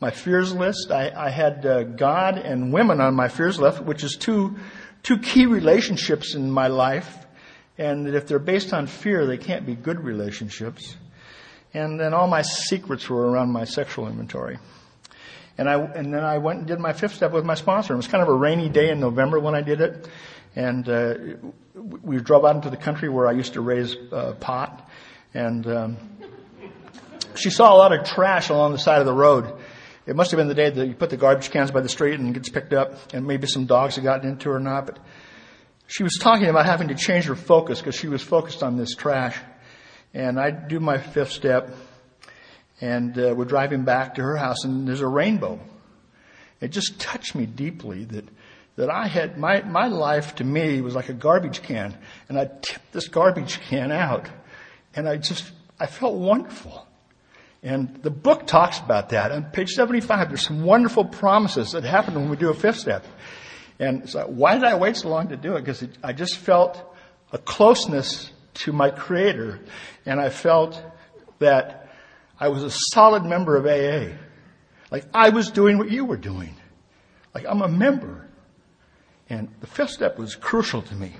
my 0.00 0.10
fears 0.10 0.52
list, 0.52 0.90
I, 0.90 1.10
I 1.16 1.30
had 1.30 1.64
uh, 1.64 1.84
God 1.84 2.36
and 2.36 2.72
women 2.72 3.00
on 3.00 3.14
my 3.14 3.28
fears 3.28 3.58
list, 3.58 3.82
which 3.82 4.04
is 4.04 4.16
two 4.16 4.56
two 5.02 5.18
key 5.18 5.46
relationships 5.46 6.34
in 6.34 6.50
my 6.50 6.68
life. 6.68 7.18
And 7.78 8.06
if 8.08 8.26
they're 8.26 8.38
based 8.38 8.72
on 8.72 8.86
fear, 8.86 9.26
they 9.26 9.38
can't 9.38 9.66
be 9.66 9.74
good 9.74 10.00
relationships. 10.00 10.96
And 11.74 11.98
then 11.98 12.14
all 12.14 12.28
my 12.28 12.42
secrets 12.42 13.08
were 13.08 13.30
around 13.30 13.50
my 13.50 13.64
sexual 13.64 14.06
inventory. 14.06 14.58
And 15.58 15.68
I, 15.68 15.78
and 15.80 16.12
then 16.12 16.24
I 16.24 16.38
went 16.38 16.60
and 16.60 16.68
did 16.68 16.80
my 16.80 16.92
fifth 16.92 17.14
step 17.14 17.32
with 17.32 17.44
my 17.44 17.54
sponsor. 17.54 17.94
It 17.94 17.96
was 17.96 18.06
kind 18.06 18.22
of 18.22 18.28
a 18.28 18.34
rainy 18.34 18.68
day 18.68 18.90
in 18.90 19.00
November 19.00 19.38
when 19.38 19.54
I 19.54 19.62
did 19.62 19.80
it. 19.80 20.08
And, 20.54 20.88
uh, 20.88 21.14
we 21.74 22.18
drove 22.18 22.44
out 22.44 22.56
into 22.56 22.70
the 22.70 22.76
country 22.76 23.08
where 23.08 23.26
I 23.26 23.32
used 23.32 23.54
to 23.54 23.60
raise, 23.60 23.96
uh, 24.12 24.32
pot. 24.40 24.88
And, 25.34 25.66
um, 25.66 25.96
she 27.34 27.50
saw 27.50 27.74
a 27.74 27.76
lot 27.76 27.92
of 27.92 28.04
trash 28.06 28.50
along 28.50 28.72
the 28.72 28.78
side 28.78 29.00
of 29.00 29.06
the 29.06 29.12
road. 29.12 29.52
It 30.06 30.16
must 30.16 30.32
have 30.32 30.38
been 30.38 30.48
the 30.48 30.54
day 30.54 30.68
that 30.68 30.86
you 30.86 30.94
put 30.94 31.10
the 31.10 31.16
garbage 31.16 31.50
cans 31.50 31.70
by 31.70 31.80
the 31.80 31.88
street 31.88 32.18
and 32.18 32.28
it 32.28 32.34
gets 32.34 32.48
picked 32.48 32.72
up 32.72 33.14
and 33.14 33.26
maybe 33.26 33.46
some 33.46 33.66
dogs 33.66 33.94
had 33.94 34.04
gotten 34.04 34.28
into 34.28 34.50
it 34.50 34.54
or 34.54 34.60
not, 34.60 34.86
but 34.86 34.98
she 35.86 36.02
was 36.02 36.18
talking 36.20 36.48
about 36.48 36.66
having 36.66 36.88
to 36.88 36.94
change 36.94 37.26
her 37.26 37.36
focus 37.36 37.80
because 37.80 37.94
she 37.94 38.08
was 38.08 38.22
focused 38.22 38.62
on 38.62 38.76
this 38.76 38.94
trash. 38.94 39.38
And 40.12 40.40
I 40.40 40.50
do 40.50 40.80
my 40.80 40.98
fifth 40.98 41.30
step 41.30 41.74
and 42.80 43.16
uh, 43.16 43.34
we're 43.36 43.44
driving 43.44 43.84
back 43.84 44.16
to 44.16 44.22
her 44.22 44.36
house 44.36 44.64
and 44.64 44.88
there's 44.88 45.00
a 45.00 45.06
rainbow. 45.06 45.60
It 46.60 46.68
just 46.68 46.98
touched 46.98 47.34
me 47.34 47.46
deeply 47.46 48.04
that 48.06 48.24
that 48.76 48.90
I 48.90 49.06
had 49.06 49.38
my 49.38 49.62
my 49.62 49.88
life 49.88 50.36
to 50.36 50.44
me 50.44 50.80
was 50.80 50.94
like 50.94 51.08
a 51.08 51.14
garbage 51.14 51.62
can 51.62 51.96
and 52.28 52.38
I 52.38 52.46
tipped 52.46 52.92
this 52.92 53.08
garbage 53.08 53.60
can 53.60 53.92
out 53.92 54.28
and 54.94 55.08
I 55.08 55.16
just 55.16 55.50
I 55.78 55.86
felt 55.86 56.14
wonderful. 56.14 56.86
And 57.62 58.02
the 58.02 58.10
book 58.10 58.46
talks 58.46 58.80
about 58.80 59.10
that. 59.10 59.30
On 59.30 59.44
page 59.44 59.70
75, 59.70 60.28
there's 60.28 60.42
some 60.42 60.64
wonderful 60.64 61.04
promises 61.04 61.72
that 61.72 61.84
happen 61.84 62.14
when 62.14 62.28
we 62.28 62.36
do 62.36 62.50
a 62.50 62.54
fifth 62.54 62.78
step. 62.78 63.04
And 63.78 64.08
so 64.08 64.26
why 64.26 64.54
did 64.54 64.64
I 64.64 64.76
wait 64.76 64.96
so 64.96 65.08
long 65.08 65.28
to 65.28 65.36
do 65.36 65.56
it? 65.56 65.60
Because 65.60 65.86
I 66.02 66.12
just 66.12 66.36
felt 66.36 66.82
a 67.32 67.38
closeness 67.38 68.30
to 68.54 68.72
my 68.72 68.90
creator 68.90 69.60
and 70.04 70.20
I 70.20 70.28
felt 70.28 70.80
that 71.38 71.88
I 72.38 72.48
was 72.48 72.62
a 72.64 72.70
solid 72.70 73.24
member 73.24 73.56
of 73.56 73.66
AA. 73.66 74.16
Like 74.90 75.04
I 75.14 75.30
was 75.30 75.50
doing 75.50 75.78
what 75.78 75.90
you 75.90 76.04
were 76.04 76.16
doing. 76.16 76.54
Like 77.34 77.44
I'm 77.48 77.62
a 77.62 77.68
member. 77.68 78.28
And 79.32 79.48
the 79.60 79.66
fifth 79.66 79.92
step 79.92 80.18
was 80.18 80.36
crucial 80.36 80.82
to 80.82 80.94
me. 80.94 81.14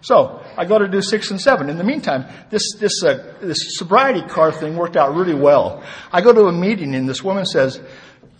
So 0.00 0.42
I 0.56 0.64
go 0.64 0.78
to 0.78 0.88
do 0.88 1.02
six 1.02 1.30
and 1.30 1.38
seven. 1.38 1.68
In 1.68 1.76
the 1.76 1.84
meantime, 1.84 2.24
this 2.48 2.74
this 2.76 3.04
uh, 3.04 3.34
this 3.42 3.76
sobriety 3.76 4.22
car 4.22 4.50
thing 4.50 4.74
worked 4.74 4.96
out 4.96 5.14
really 5.14 5.34
well. 5.34 5.84
I 6.10 6.22
go 6.22 6.32
to 6.32 6.46
a 6.46 6.52
meeting 6.52 6.94
and 6.94 7.06
this 7.06 7.22
woman 7.22 7.44
says, 7.44 7.78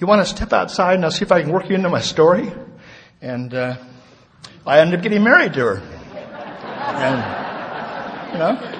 "You 0.00 0.06
want 0.06 0.26
to 0.26 0.34
step 0.34 0.54
outside 0.54 0.94
and 0.94 1.04
I'll 1.04 1.10
see 1.10 1.26
if 1.26 1.30
I 1.30 1.42
can 1.42 1.52
work 1.52 1.68
you 1.68 1.74
into 1.74 1.90
my 1.90 2.00
story?" 2.00 2.50
And 3.20 3.52
uh, 3.52 3.76
I 4.66 4.80
ended 4.80 5.00
up 5.00 5.02
getting 5.02 5.22
married 5.22 5.52
to 5.52 5.60
her. 5.60 5.76
And 6.96 8.32
you 8.32 8.38
know, 8.38 8.72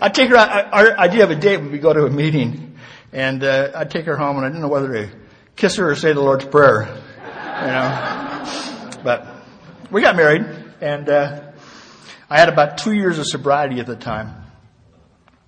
I'd 0.00 0.14
take 0.14 0.30
her, 0.30 0.36
our 0.36 0.98
idea 0.98 1.22
of 1.22 1.30
a 1.30 1.36
date 1.36 1.58
would 1.58 1.70
be 1.70 1.78
go 1.78 1.92
to 1.92 2.06
a 2.06 2.10
meeting 2.10 2.76
and 3.12 3.44
uh, 3.44 3.70
I'd 3.72 3.92
take 3.92 4.06
her 4.06 4.16
home 4.16 4.36
and 4.38 4.44
I 4.44 4.48
didn't 4.48 4.62
know 4.62 4.68
whether 4.68 4.92
to 4.92 5.10
kiss 5.54 5.76
her 5.76 5.90
or 5.90 5.94
say 5.94 6.12
the 6.12 6.20
Lord's 6.20 6.44
Prayer, 6.44 7.01
you 7.62 7.72
know. 7.72 9.02
But 9.02 9.26
we 9.90 10.00
got 10.00 10.16
married 10.16 10.44
and 10.80 11.08
uh, 11.08 11.52
I 12.28 12.38
had 12.38 12.48
about 12.48 12.78
two 12.78 12.92
years 12.92 13.18
of 13.18 13.26
sobriety 13.26 13.78
at 13.78 13.86
the 13.86 13.96
time. 13.96 14.34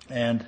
And 0.09 0.45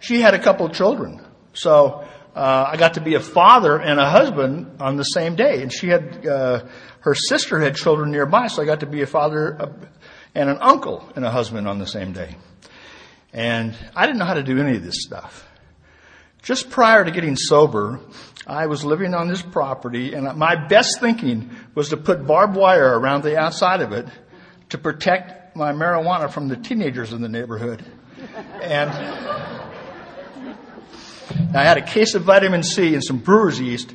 she 0.00 0.20
had 0.20 0.34
a 0.34 0.38
couple 0.38 0.66
of 0.66 0.72
children. 0.72 1.24
So 1.54 2.04
uh, 2.34 2.66
I 2.68 2.76
got 2.76 2.94
to 2.94 3.00
be 3.00 3.14
a 3.14 3.20
father 3.20 3.78
and 3.78 4.00
a 4.00 4.08
husband 4.08 4.80
on 4.80 4.96
the 4.96 5.04
same 5.04 5.36
day. 5.36 5.62
And 5.62 5.72
she 5.72 5.88
had, 5.88 6.26
uh, 6.26 6.64
her 7.00 7.14
sister 7.14 7.60
had 7.60 7.76
children 7.76 8.10
nearby, 8.10 8.48
so 8.48 8.62
I 8.62 8.66
got 8.66 8.80
to 8.80 8.86
be 8.86 9.02
a 9.02 9.06
father 9.06 9.74
and 10.34 10.50
an 10.50 10.58
uncle 10.60 11.10
and 11.14 11.24
a 11.24 11.30
husband 11.30 11.68
on 11.68 11.78
the 11.78 11.86
same 11.86 12.12
day. 12.12 12.36
And 13.32 13.74
I 13.94 14.06
didn't 14.06 14.18
know 14.18 14.24
how 14.24 14.34
to 14.34 14.42
do 14.42 14.58
any 14.58 14.76
of 14.76 14.82
this 14.82 15.02
stuff. 15.02 15.48
Just 16.42 16.70
prior 16.70 17.04
to 17.04 17.10
getting 17.12 17.36
sober, 17.36 18.00
I 18.48 18.66
was 18.66 18.84
living 18.84 19.14
on 19.14 19.28
this 19.28 19.42
property 19.42 20.12
and 20.12 20.36
my 20.36 20.56
best 20.56 21.00
thinking 21.00 21.50
was 21.76 21.90
to 21.90 21.96
put 21.96 22.26
barbed 22.26 22.56
wire 22.56 22.98
around 22.98 23.22
the 23.22 23.38
outside 23.38 23.80
of 23.80 23.92
it 23.92 24.08
to 24.70 24.78
protect 24.78 25.54
my 25.54 25.72
marijuana 25.72 26.28
from 26.28 26.48
the 26.48 26.56
teenagers 26.56 27.12
in 27.12 27.22
the 27.22 27.28
neighborhood. 27.28 27.84
And 28.60 28.90
I 31.54 31.62
had 31.62 31.78
a 31.78 31.82
case 31.82 32.16
of 32.16 32.22
vitamin 32.22 32.64
C 32.64 32.94
and 32.94 33.04
some 33.04 33.18
brewer's 33.18 33.60
yeast 33.60 33.94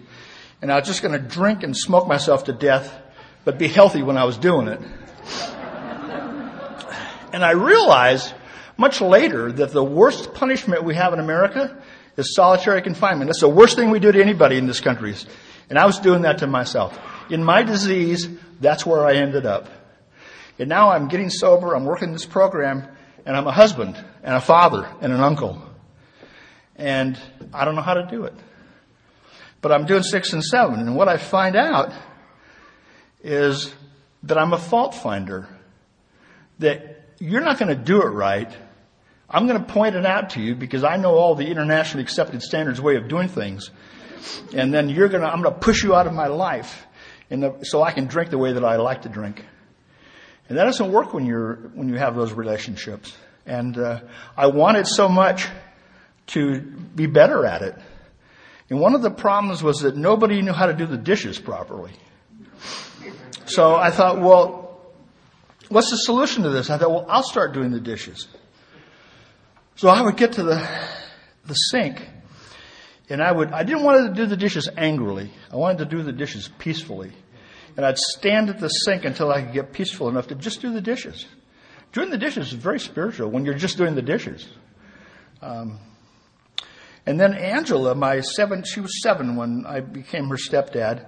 and 0.61 0.71
I 0.71 0.79
was 0.79 0.87
just 0.87 1.01
going 1.01 1.21
to 1.21 1.27
drink 1.27 1.63
and 1.63 1.75
smoke 1.75 2.07
myself 2.07 2.45
to 2.45 2.53
death, 2.53 2.97
but 3.43 3.59
be 3.59 3.67
healthy 3.67 4.03
when 4.03 4.17
I 4.17 4.23
was 4.23 4.37
doing 4.37 4.69
it. 4.69 4.79
And 7.33 7.43
I 7.43 7.51
realized 7.51 8.33
much 8.77 9.01
later 9.01 9.51
that 9.51 9.71
the 9.71 9.83
worst 9.83 10.33
punishment 10.33 10.83
we 10.83 10.95
have 10.95 11.11
in 11.11 11.19
America 11.19 11.77
is 12.17 12.33
solitary 12.33 12.81
confinement. 12.81 13.29
That's 13.29 13.41
the 13.41 13.47
worst 13.49 13.75
thing 13.75 13.91
we 13.91 13.99
do 13.99 14.11
to 14.11 14.21
anybody 14.21 14.57
in 14.57 14.65
this 14.65 14.81
country. 14.81 15.15
And 15.69 15.77
I 15.77 15.85
was 15.85 15.99
doing 15.99 16.23
that 16.23 16.39
to 16.39 16.47
myself. 16.47 16.99
In 17.29 17.43
my 17.43 17.63
disease, 17.63 18.27
that's 18.59 18.85
where 18.85 19.05
I 19.05 19.13
ended 19.13 19.45
up. 19.45 19.69
And 20.59 20.67
now 20.67 20.89
I'm 20.89 21.07
getting 21.07 21.29
sober, 21.29 21.75
I'm 21.75 21.85
working 21.85 22.11
this 22.11 22.25
program, 22.25 22.87
and 23.25 23.37
I'm 23.37 23.45
a 23.45 23.51
husband, 23.51 24.03
and 24.23 24.35
a 24.35 24.41
father, 24.41 24.89
and 25.01 25.13
an 25.13 25.21
uncle. 25.21 25.61
And 26.75 27.17
I 27.53 27.65
don't 27.65 27.75
know 27.75 27.81
how 27.81 27.93
to 27.93 28.07
do 28.07 28.23
it. 28.23 28.33
But 29.61 29.71
I'm 29.71 29.85
doing 29.85 30.03
six 30.03 30.33
and 30.33 30.43
seven, 30.43 30.79
and 30.79 30.95
what 30.95 31.07
I 31.07 31.17
find 31.17 31.55
out 31.55 31.93
is 33.23 33.73
that 34.23 34.37
I'm 34.37 34.53
a 34.53 34.57
fault 34.57 34.95
finder. 34.95 35.47
That 36.59 37.03
you're 37.19 37.41
not 37.41 37.59
going 37.59 37.75
to 37.75 37.83
do 37.83 38.01
it 38.01 38.07
right 38.07 38.51
I'm 39.29 39.47
going 39.47 39.59
to 39.59 39.73
point 39.73 39.95
it 39.95 40.05
out 40.05 40.31
to 40.31 40.41
you 40.41 40.55
because 40.55 40.83
I 40.83 40.95
know 40.95 41.15
all 41.15 41.35
the 41.35 41.47
internationally 41.47 42.03
accepted 42.03 42.41
standards 42.41 42.79
way 42.79 42.95
of 42.95 43.07
doing 43.07 43.27
things. 43.27 43.69
And 44.53 44.73
then 44.73 44.89
you're 44.89 45.09
going 45.09 45.21
to, 45.21 45.27
I'm 45.27 45.41
going 45.41 45.53
to 45.53 45.59
push 45.59 45.83
you 45.83 45.95
out 45.95 46.07
of 46.07 46.13
my 46.13 46.27
life 46.27 46.85
the, 47.29 47.63
so 47.63 47.83
I 47.83 47.91
can 47.91 48.05
drink 48.05 48.29
the 48.29 48.37
way 48.37 48.53
that 48.53 48.63
I 48.63 48.77
like 48.77 49.01
to 49.03 49.09
drink. 49.09 49.43
And 50.47 50.57
that 50.57 50.63
doesn't 50.63 50.91
work 50.91 51.13
when 51.13 51.25
you're, 51.25 51.55
when 51.73 51.89
you 51.89 51.95
have 51.95 52.15
those 52.15 52.31
relationships. 52.31 53.15
And, 53.45 53.77
uh, 53.77 54.01
I 54.35 54.47
wanted 54.47 54.87
so 54.87 55.09
much 55.09 55.47
to 56.27 56.61
be 56.61 57.05
better 57.05 57.45
at 57.45 57.61
it. 57.61 57.75
And 58.69 58.79
one 58.79 58.95
of 58.95 59.01
the 59.01 59.11
problems 59.11 59.63
was 59.63 59.79
that 59.79 59.95
nobody 59.95 60.41
knew 60.41 60.51
how 60.53 60.67
to 60.67 60.73
do 60.73 60.85
the 60.85 60.97
dishes 60.97 61.39
properly. 61.39 61.91
So 63.45 63.75
I 63.75 63.91
thought, 63.91 64.19
well, 64.19 64.81
what's 65.69 65.89
the 65.89 65.97
solution 65.97 66.43
to 66.43 66.49
this? 66.49 66.69
I 66.69 66.77
thought, 66.77 66.91
well, 66.91 67.05
I'll 67.07 67.23
start 67.23 67.53
doing 67.53 67.71
the 67.71 67.79
dishes. 67.79 68.27
So 69.77 69.89
I 69.89 70.01
would 70.01 70.17
get 70.17 70.33
to 70.33 70.43
the, 70.43 70.67
the 71.45 71.53
sink 71.53 72.01
and 73.09 73.21
I 73.21 73.31
would, 73.31 73.51
I 73.51 73.61
didn't 73.61 73.83
want 73.83 74.07
to 74.07 74.21
do 74.21 74.25
the 74.27 74.35
dishes 74.35 74.67
angrily. 74.75 75.29
I 75.51 75.55
wanted 75.55 75.77
to 75.77 75.85
do 75.85 76.01
the 76.01 76.11
dishes 76.11 76.49
peacefully. 76.57 77.11
And 77.75 77.85
I'd 77.85 77.99
stand 77.99 78.49
at 78.49 78.59
the 78.59 78.69
sink 78.69 79.05
until 79.05 79.31
I 79.31 79.43
could 79.43 79.53
get 79.53 79.73
peaceful 79.73 80.09
enough 80.09 80.29
to 80.29 80.35
just 80.35 80.61
do 80.61 80.73
the 80.73 80.81
dishes. 80.81 81.27
Doing 81.93 82.09
the 82.09 82.17
dishes 82.17 82.47
is 82.47 82.53
very 82.53 82.79
spiritual 82.79 83.29
when 83.29 83.45
you're 83.45 83.53
just 83.53 83.77
doing 83.77 83.93
the 83.93 84.01
dishes. 84.01 84.47
Um, 85.43 85.77
and 87.05 87.19
then 87.19 87.35
Angela, 87.35 87.93
my 87.93 88.21
seven, 88.21 88.63
she 88.63 88.79
was 88.79 88.99
seven 89.03 89.35
when 89.35 89.63
I 89.67 89.81
became 89.81 90.27
her 90.29 90.37
stepdad. 90.37 91.05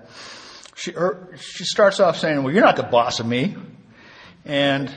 She, 0.75 0.91
her, 0.91 1.35
she 1.37 1.63
starts 1.63 1.99
off 1.99 2.19
saying, 2.19 2.43
well, 2.43 2.53
you're 2.53 2.63
not 2.63 2.75
the 2.75 2.83
boss 2.83 3.19
of 3.19 3.25
me. 3.25 3.55
And 4.45 4.95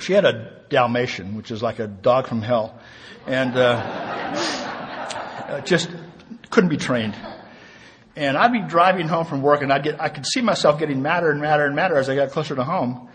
she 0.00 0.12
had 0.12 0.24
a 0.24 0.52
Dalmatian, 0.68 1.36
which 1.36 1.50
is 1.50 1.62
like 1.62 1.78
a 1.78 1.86
dog 1.86 2.26
from 2.26 2.42
hell, 2.42 2.78
and 3.26 3.56
uh, 3.56 4.80
just 5.64 5.90
couldn't 6.50 6.70
be 6.70 6.76
trained. 6.76 7.14
And 8.16 8.36
I'd 8.36 8.52
be 8.52 8.60
driving 8.60 9.08
home 9.08 9.24
from 9.24 9.42
work, 9.42 9.62
and 9.62 9.72
I'd 9.72 9.82
get 9.82 10.00
I 10.00 10.08
could 10.08 10.26
see 10.26 10.40
myself 10.40 10.78
getting 10.78 11.02
madder 11.02 11.30
and 11.30 11.40
madder 11.40 11.66
and 11.66 11.74
madder 11.74 11.96
as 11.96 12.08
I 12.08 12.14
got 12.14 12.30
closer 12.30 12.54
to 12.54 12.64
home, 12.64 13.08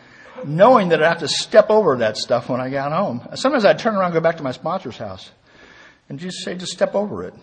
knowing 0.46 0.90
that 0.90 1.02
I'd 1.02 1.08
have 1.08 1.20
to 1.20 1.28
step 1.28 1.70
over 1.70 1.98
that 1.98 2.18
stuff 2.18 2.50
when 2.50 2.60
I 2.60 2.70
got 2.70 2.92
home. 2.92 3.28
Sometimes 3.36 3.66
I'd 3.66 3.80
turn 3.80 3.96
around 3.96 4.08
and 4.08 4.14
go 4.16 4.20
back 4.22 4.38
to 4.38 4.44
my 4.44 4.52
sponsor's 4.52 4.98
house, 4.98 5.32
and 6.10 6.20
just 6.20 6.44
say, 6.44 6.56
just 6.56 6.74
step 6.74 6.96
over 6.96 7.24
it. 7.24 7.34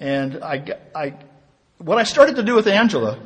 And 0.00 0.42
I, 0.42 0.76
I, 0.94 1.14
what 1.78 1.98
I 1.98 2.04
started 2.04 2.36
to 2.36 2.42
do 2.42 2.54
with 2.54 2.66
Angela 2.66 3.18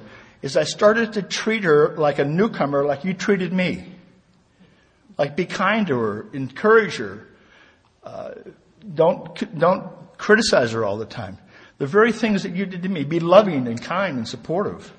is 0.43 0.57
I 0.57 0.65
started 0.65 1.15
to 1.15 1.23
treat 1.23 1.65
her 1.65 1.97
like 1.97 2.19
a 2.19 2.25
newcomer, 2.25 2.85
like 2.85 3.05
you 3.05 3.13
treated 3.13 3.53
me. 3.53 3.93
Like 5.21 5.37
be 5.37 5.45
kind 5.45 5.87
to 5.89 5.99
her, 5.99 6.27
encourage 6.33 6.97
her. 6.97 7.29
Uh, 8.03 8.31
don't, 8.95 9.59
don't 9.59 10.17
criticize 10.17 10.73
her 10.73 10.83
all 10.83 10.97
the 10.97 11.05
time. 11.05 11.37
The 11.77 11.87
very 11.87 12.11
things 12.11 12.45
that 12.45 12.57
you 12.57 12.65
did 12.65 12.85
to 12.85 12.89
me, 12.89 13.05
be 13.05 13.21
loving 13.21 13.67
and 13.67 13.79
kind 13.83 14.17
and 14.17 14.27
supportive. 14.27 14.91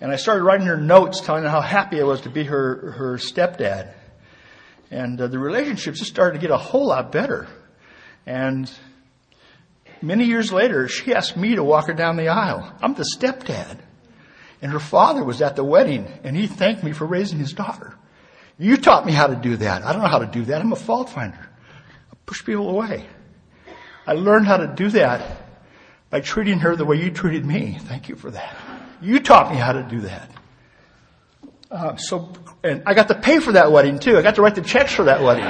And 0.00 0.10
I 0.10 0.16
started 0.16 0.44
writing 0.44 0.66
her 0.66 0.78
notes 0.78 1.20
telling 1.20 1.42
her 1.42 1.50
how 1.50 1.60
happy 1.60 2.00
I 2.00 2.04
was 2.04 2.22
to 2.22 2.30
be 2.30 2.44
her, 2.44 2.92
her 2.92 3.18
stepdad. 3.18 3.92
And 4.90 5.20
uh, 5.20 5.26
the 5.26 5.38
relationship 5.38 5.96
just 5.96 6.10
started 6.10 6.38
to 6.38 6.40
get 6.40 6.50
a 6.50 6.56
whole 6.56 6.86
lot 6.86 7.12
better. 7.12 7.48
And 8.24 8.72
many 10.00 10.24
years 10.24 10.54
later, 10.54 10.88
she 10.88 11.12
asked 11.12 11.36
me 11.36 11.56
to 11.56 11.62
walk 11.62 11.88
her 11.88 11.92
down 11.92 12.16
the 12.16 12.28
aisle. 12.28 12.74
I'm 12.80 12.94
the 12.94 13.04
stepdad. 13.14 13.78
And 14.62 14.72
her 14.72 14.80
father 14.80 15.22
was 15.22 15.42
at 15.42 15.54
the 15.54 15.64
wedding 15.64 16.10
and 16.24 16.34
he 16.34 16.46
thanked 16.46 16.82
me 16.82 16.92
for 16.92 17.04
raising 17.04 17.38
his 17.38 17.52
daughter. 17.52 17.94
You 18.58 18.76
taught 18.76 19.04
me 19.04 19.12
how 19.12 19.26
to 19.26 19.36
do 19.36 19.56
that. 19.58 19.82
I 19.84 19.92
don't 19.92 20.02
know 20.02 20.08
how 20.08 20.20
to 20.20 20.26
do 20.26 20.44
that. 20.46 20.60
I'm 20.60 20.72
a 20.72 20.76
fault 20.76 21.10
finder. 21.10 21.38
I 21.38 22.16
push 22.24 22.44
people 22.44 22.70
away. 22.70 23.06
I 24.06 24.12
learned 24.12 24.46
how 24.46 24.56
to 24.56 24.66
do 24.66 24.88
that 24.90 25.42
by 26.10 26.20
treating 26.20 26.60
her 26.60 26.76
the 26.76 26.84
way 26.84 26.96
you 26.96 27.10
treated 27.10 27.44
me. 27.44 27.78
Thank 27.82 28.08
you 28.08 28.16
for 28.16 28.30
that. 28.30 28.56
You 29.02 29.20
taught 29.20 29.50
me 29.50 29.58
how 29.58 29.72
to 29.72 29.82
do 29.82 30.00
that. 30.00 30.30
Uh, 31.70 31.96
so, 31.96 32.32
and 32.62 32.82
I 32.86 32.94
got 32.94 33.08
to 33.08 33.14
pay 33.14 33.40
for 33.40 33.52
that 33.52 33.70
wedding 33.72 33.98
too. 33.98 34.16
I 34.16 34.22
got 34.22 34.36
to 34.36 34.42
write 34.42 34.54
the 34.54 34.62
checks 34.62 34.92
for 34.92 35.04
that 35.04 35.20
wedding. 35.20 35.44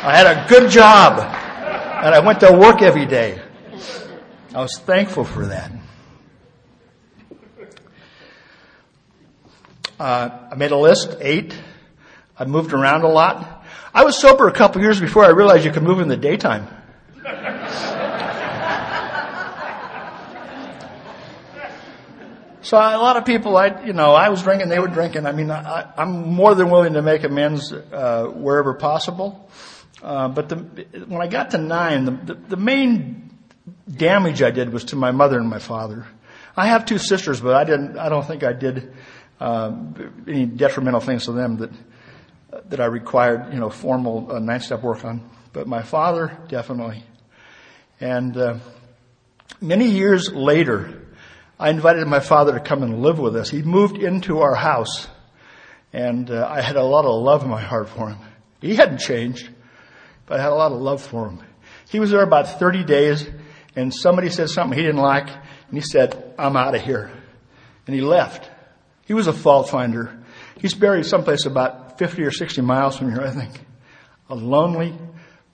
I 0.00 0.16
had 0.16 0.26
a 0.26 0.46
good 0.48 0.70
job 0.70 1.18
and 1.18 2.14
I 2.14 2.20
went 2.20 2.40
to 2.40 2.52
work 2.52 2.80
every 2.80 3.04
day. 3.04 3.42
I 4.54 4.62
was 4.62 4.78
thankful 4.78 5.24
for 5.24 5.46
that. 5.46 5.72
Uh, 9.98 10.30
I 10.52 10.54
made 10.54 10.70
a 10.70 10.76
list, 10.76 11.16
eight. 11.20 11.54
I 12.38 12.44
moved 12.44 12.72
around 12.72 13.02
a 13.02 13.08
lot. 13.08 13.64
I 13.92 14.04
was 14.04 14.16
sober 14.16 14.46
a 14.46 14.52
couple 14.52 14.80
years 14.80 15.00
before 15.00 15.24
I 15.24 15.30
realized 15.30 15.64
you 15.64 15.72
could 15.72 15.82
move 15.82 16.00
in 16.00 16.08
the 16.08 16.16
daytime. 16.16 16.68
So 22.68 22.76
a 22.76 23.00
lot 23.00 23.16
of 23.16 23.24
people, 23.24 23.56
I, 23.56 23.82
you 23.82 23.94
know, 23.94 24.12
I 24.12 24.28
was 24.28 24.42
drinking, 24.42 24.68
they 24.68 24.78
were 24.78 24.88
drinking. 24.88 25.24
I 25.24 25.32
mean, 25.32 25.50
I, 25.50 25.90
am 25.96 26.34
more 26.34 26.54
than 26.54 26.68
willing 26.68 26.92
to 26.92 27.00
make 27.00 27.24
amends 27.24 27.72
uh, 27.72 28.26
wherever 28.26 28.74
possible. 28.74 29.48
Uh, 30.02 30.28
but 30.28 30.50
the, 30.50 30.56
when 31.06 31.22
I 31.22 31.28
got 31.28 31.52
to 31.52 31.58
nine, 31.58 32.04
the, 32.04 32.10
the, 32.10 32.34
the, 32.34 32.56
main 32.58 33.30
damage 33.90 34.42
I 34.42 34.50
did 34.50 34.70
was 34.70 34.84
to 34.84 34.96
my 34.96 35.12
mother 35.12 35.38
and 35.38 35.48
my 35.48 35.60
father. 35.60 36.06
I 36.58 36.66
have 36.66 36.84
two 36.84 36.98
sisters, 36.98 37.40
but 37.40 37.54
I 37.54 37.64
didn't. 37.64 37.96
I 37.96 38.10
don't 38.10 38.26
think 38.26 38.44
I 38.44 38.52
did 38.52 38.92
uh, 39.40 39.72
any 40.26 40.46
detrimental 40.46 41.00
things 41.00 41.26
to 41.26 41.32
them 41.32 41.58
that 41.58 41.70
that 42.70 42.80
I 42.80 42.86
required, 42.86 43.52
you 43.52 43.60
know, 43.60 43.70
formal 43.70 44.32
uh, 44.32 44.38
nine-step 44.38 44.82
work 44.82 45.04
on. 45.04 45.28
But 45.52 45.66
my 45.66 45.82
father 45.82 46.38
definitely. 46.48 47.04
And 48.00 48.36
uh, 48.36 48.58
many 49.60 49.88
years 49.88 50.32
later, 50.32 51.06
I 51.58 51.70
invited 51.70 52.06
my 52.06 52.20
father 52.20 52.52
to 52.52 52.60
come 52.60 52.82
and 52.82 53.02
live 53.02 53.18
with 53.18 53.36
us. 53.36 53.50
He 53.50 53.62
moved 53.62 53.98
into 53.98 54.40
our 54.40 54.54
house, 54.54 55.08
and 55.92 56.30
uh, 56.30 56.46
I 56.48 56.60
had 56.60 56.76
a 56.76 56.84
lot 56.84 57.04
of 57.04 57.22
love 57.22 57.42
in 57.42 57.50
my 57.50 57.60
heart 57.60 57.88
for 57.88 58.10
him. 58.10 58.18
He 58.60 58.76
hadn't 58.76 58.98
changed, 58.98 59.48
but 60.26 60.38
I 60.38 60.42
had 60.42 60.52
a 60.52 60.54
lot 60.54 60.72
of 60.72 60.80
love 60.80 61.02
for 61.02 61.28
him. 61.28 61.42
He 61.88 61.98
was 61.98 62.10
there 62.10 62.22
about 62.22 62.60
30 62.60 62.84
days, 62.84 63.28
and 63.74 63.92
somebody 63.92 64.30
said 64.30 64.50
something 64.50 64.78
he 64.78 64.84
didn't 64.84 65.00
like, 65.00 65.28
and 65.28 65.76
he 65.76 65.80
said, 65.80 66.34
I'm 66.38 66.56
out 66.56 66.74
of 66.74 66.82
here. 66.82 67.10
And 67.86 67.94
he 67.94 68.02
left. 68.02 68.48
He 69.08 69.14
was 69.14 69.26
a 69.26 69.32
fault 69.32 69.70
finder. 69.70 70.16
He's 70.60 70.74
buried 70.74 71.06
someplace 71.06 71.46
about 71.46 71.98
50 71.98 72.22
or 72.22 72.30
60 72.30 72.60
miles 72.60 72.98
from 72.98 73.10
here, 73.10 73.22
I 73.22 73.30
think. 73.30 73.58
A 74.28 74.34
lonely 74.34 74.94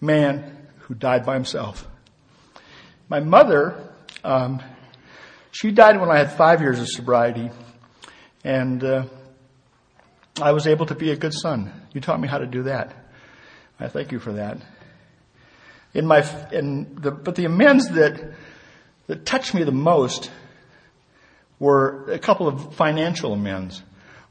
man 0.00 0.66
who 0.80 0.94
died 0.94 1.24
by 1.24 1.34
himself. 1.34 1.86
My 3.08 3.20
mother, 3.20 3.94
um, 4.24 4.60
she 5.52 5.70
died 5.70 6.00
when 6.00 6.10
I 6.10 6.18
had 6.18 6.32
five 6.32 6.60
years 6.60 6.80
of 6.80 6.88
sobriety, 6.88 7.50
and 8.42 8.82
uh, 8.82 9.04
I 10.42 10.50
was 10.50 10.66
able 10.66 10.86
to 10.86 10.96
be 10.96 11.12
a 11.12 11.16
good 11.16 11.32
son. 11.32 11.72
You 11.92 12.00
taught 12.00 12.20
me 12.20 12.26
how 12.26 12.38
to 12.38 12.46
do 12.46 12.64
that. 12.64 12.92
I 13.78 13.86
thank 13.86 14.10
you 14.10 14.18
for 14.18 14.32
that. 14.32 14.58
In 15.94 16.06
my, 16.06 16.26
in 16.50 16.96
the, 17.00 17.12
but 17.12 17.36
the 17.36 17.44
amends 17.44 17.88
that 17.90 18.34
that 19.06 19.24
touched 19.24 19.54
me 19.54 19.62
the 19.62 19.72
most 19.72 20.30
were 21.58 22.10
a 22.10 22.18
couple 22.18 22.48
of 22.48 22.74
financial 22.74 23.32
amends. 23.32 23.82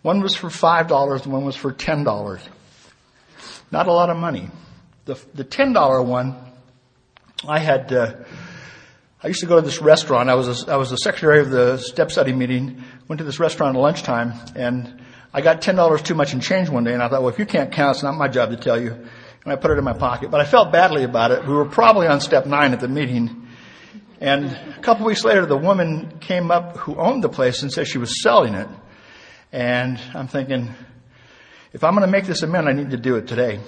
One 0.01 0.21
was 0.21 0.35
for 0.35 0.49
five 0.49 0.87
dollars, 0.87 1.23
and 1.23 1.33
one 1.33 1.45
was 1.45 1.55
for 1.55 1.71
ten 1.71 2.03
dollars. 2.03 2.41
Not 3.71 3.87
a 3.87 3.91
lot 3.91 4.09
of 4.09 4.17
money. 4.17 4.49
The 5.05 5.19
the 5.33 5.43
ten 5.43 5.73
dollar 5.73 6.01
one, 6.01 6.35
I 7.47 7.59
had. 7.59 7.91
Uh, 7.91 8.15
I 9.23 9.27
used 9.27 9.39
to 9.39 9.45
go 9.45 9.55
to 9.55 9.61
this 9.61 9.81
restaurant. 9.81 10.29
I 10.29 10.35
was 10.35 10.67
a, 10.67 10.71
I 10.71 10.75
was 10.75 10.89
the 10.89 10.97
secretary 10.97 11.39
of 11.39 11.49
the 11.49 11.77
step 11.77 12.11
study 12.11 12.33
meeting. 12.33 12.83
Went 13.07 13.19
to 13.19 13.23
this 13.23 13.39
restaurant 13.39 13.77
at 13.77 13.79
lunchtime, 13.79 14.33
and 14.53 15.01
I 15.33 15.39
got 15.39 15.61
ten 15.61 15.75
dollars 15.75 16.01
too 16.01 16.13
much 16.13 16.33
in 16.33 16.41
change 16.41 16.69
one 16.69 16.83
day. 16.83 16.93
And 16.93 17.01
I 17.01 17.07
thought, 17.07 17.21
well, 17.21 17.31
if 17.31 17.39
you 17.39 17.45
can't 17.45 17.71
count, 17.71 17.95
it's 17.95 18.03
not 18.03 18.15
my 18.15 18.27
job 18.27 18.49
to 18.49 18.57
tell 18.57 18.79
you. 18.79 18.91
And 18.91 19.51
I 19.51 19.55
put 19.55 19.71
it 19.71 19.77
in 19.77 19.83
my 19.85 19.93
pocket. 19.93 20.29
But 20.29 20.41
I 20.41 20.45
felt 20.45 20.73
badly 20.73 21.03
about 21.03 21.31
it. 21.31 21.47
We 21.47 21.53
were 21.53 21.65
probably 21.65 22.07
on 22.07 22.19
step 22.19 22.45
nine 22.45 22.73
at 22.73 22.81
the 22.81 22.89
meeting, 22.89 23.42
and 24.23 24.45
a 24.45 24.79
couple 24.79 25.05
weeks 25.05 25.25
later, 25.25 25.45
the 25.45 25.57
woman 25.57 26.17
came 26.19 26.49
up 26.49 26.77
who 26.77 26.95
owned 26.95 27.25
the 27.25 27.27
place 27.27 27.61
and 27.61 27.69
said 27.69 27.89
she 27.89 27.97
was 27.97 28.23
selling 28.23 28.53
it. 28.53 28.69
And 29.51 29.99
I'm 30.13 30.29
thinking, 30.29 30.73
if 31.73 31.83
I'm 31.83 31.93
going 31.93 32.05
to 32.05 32.11
make 32.11 32.23
this 32.23 32.41
amend, 32.41 32.69
I 32.69 32.71
need 32.71 32.91
to 32.91 32.97
do 32.97 33.17
it 33.17 33.27
today. 33.27 33.59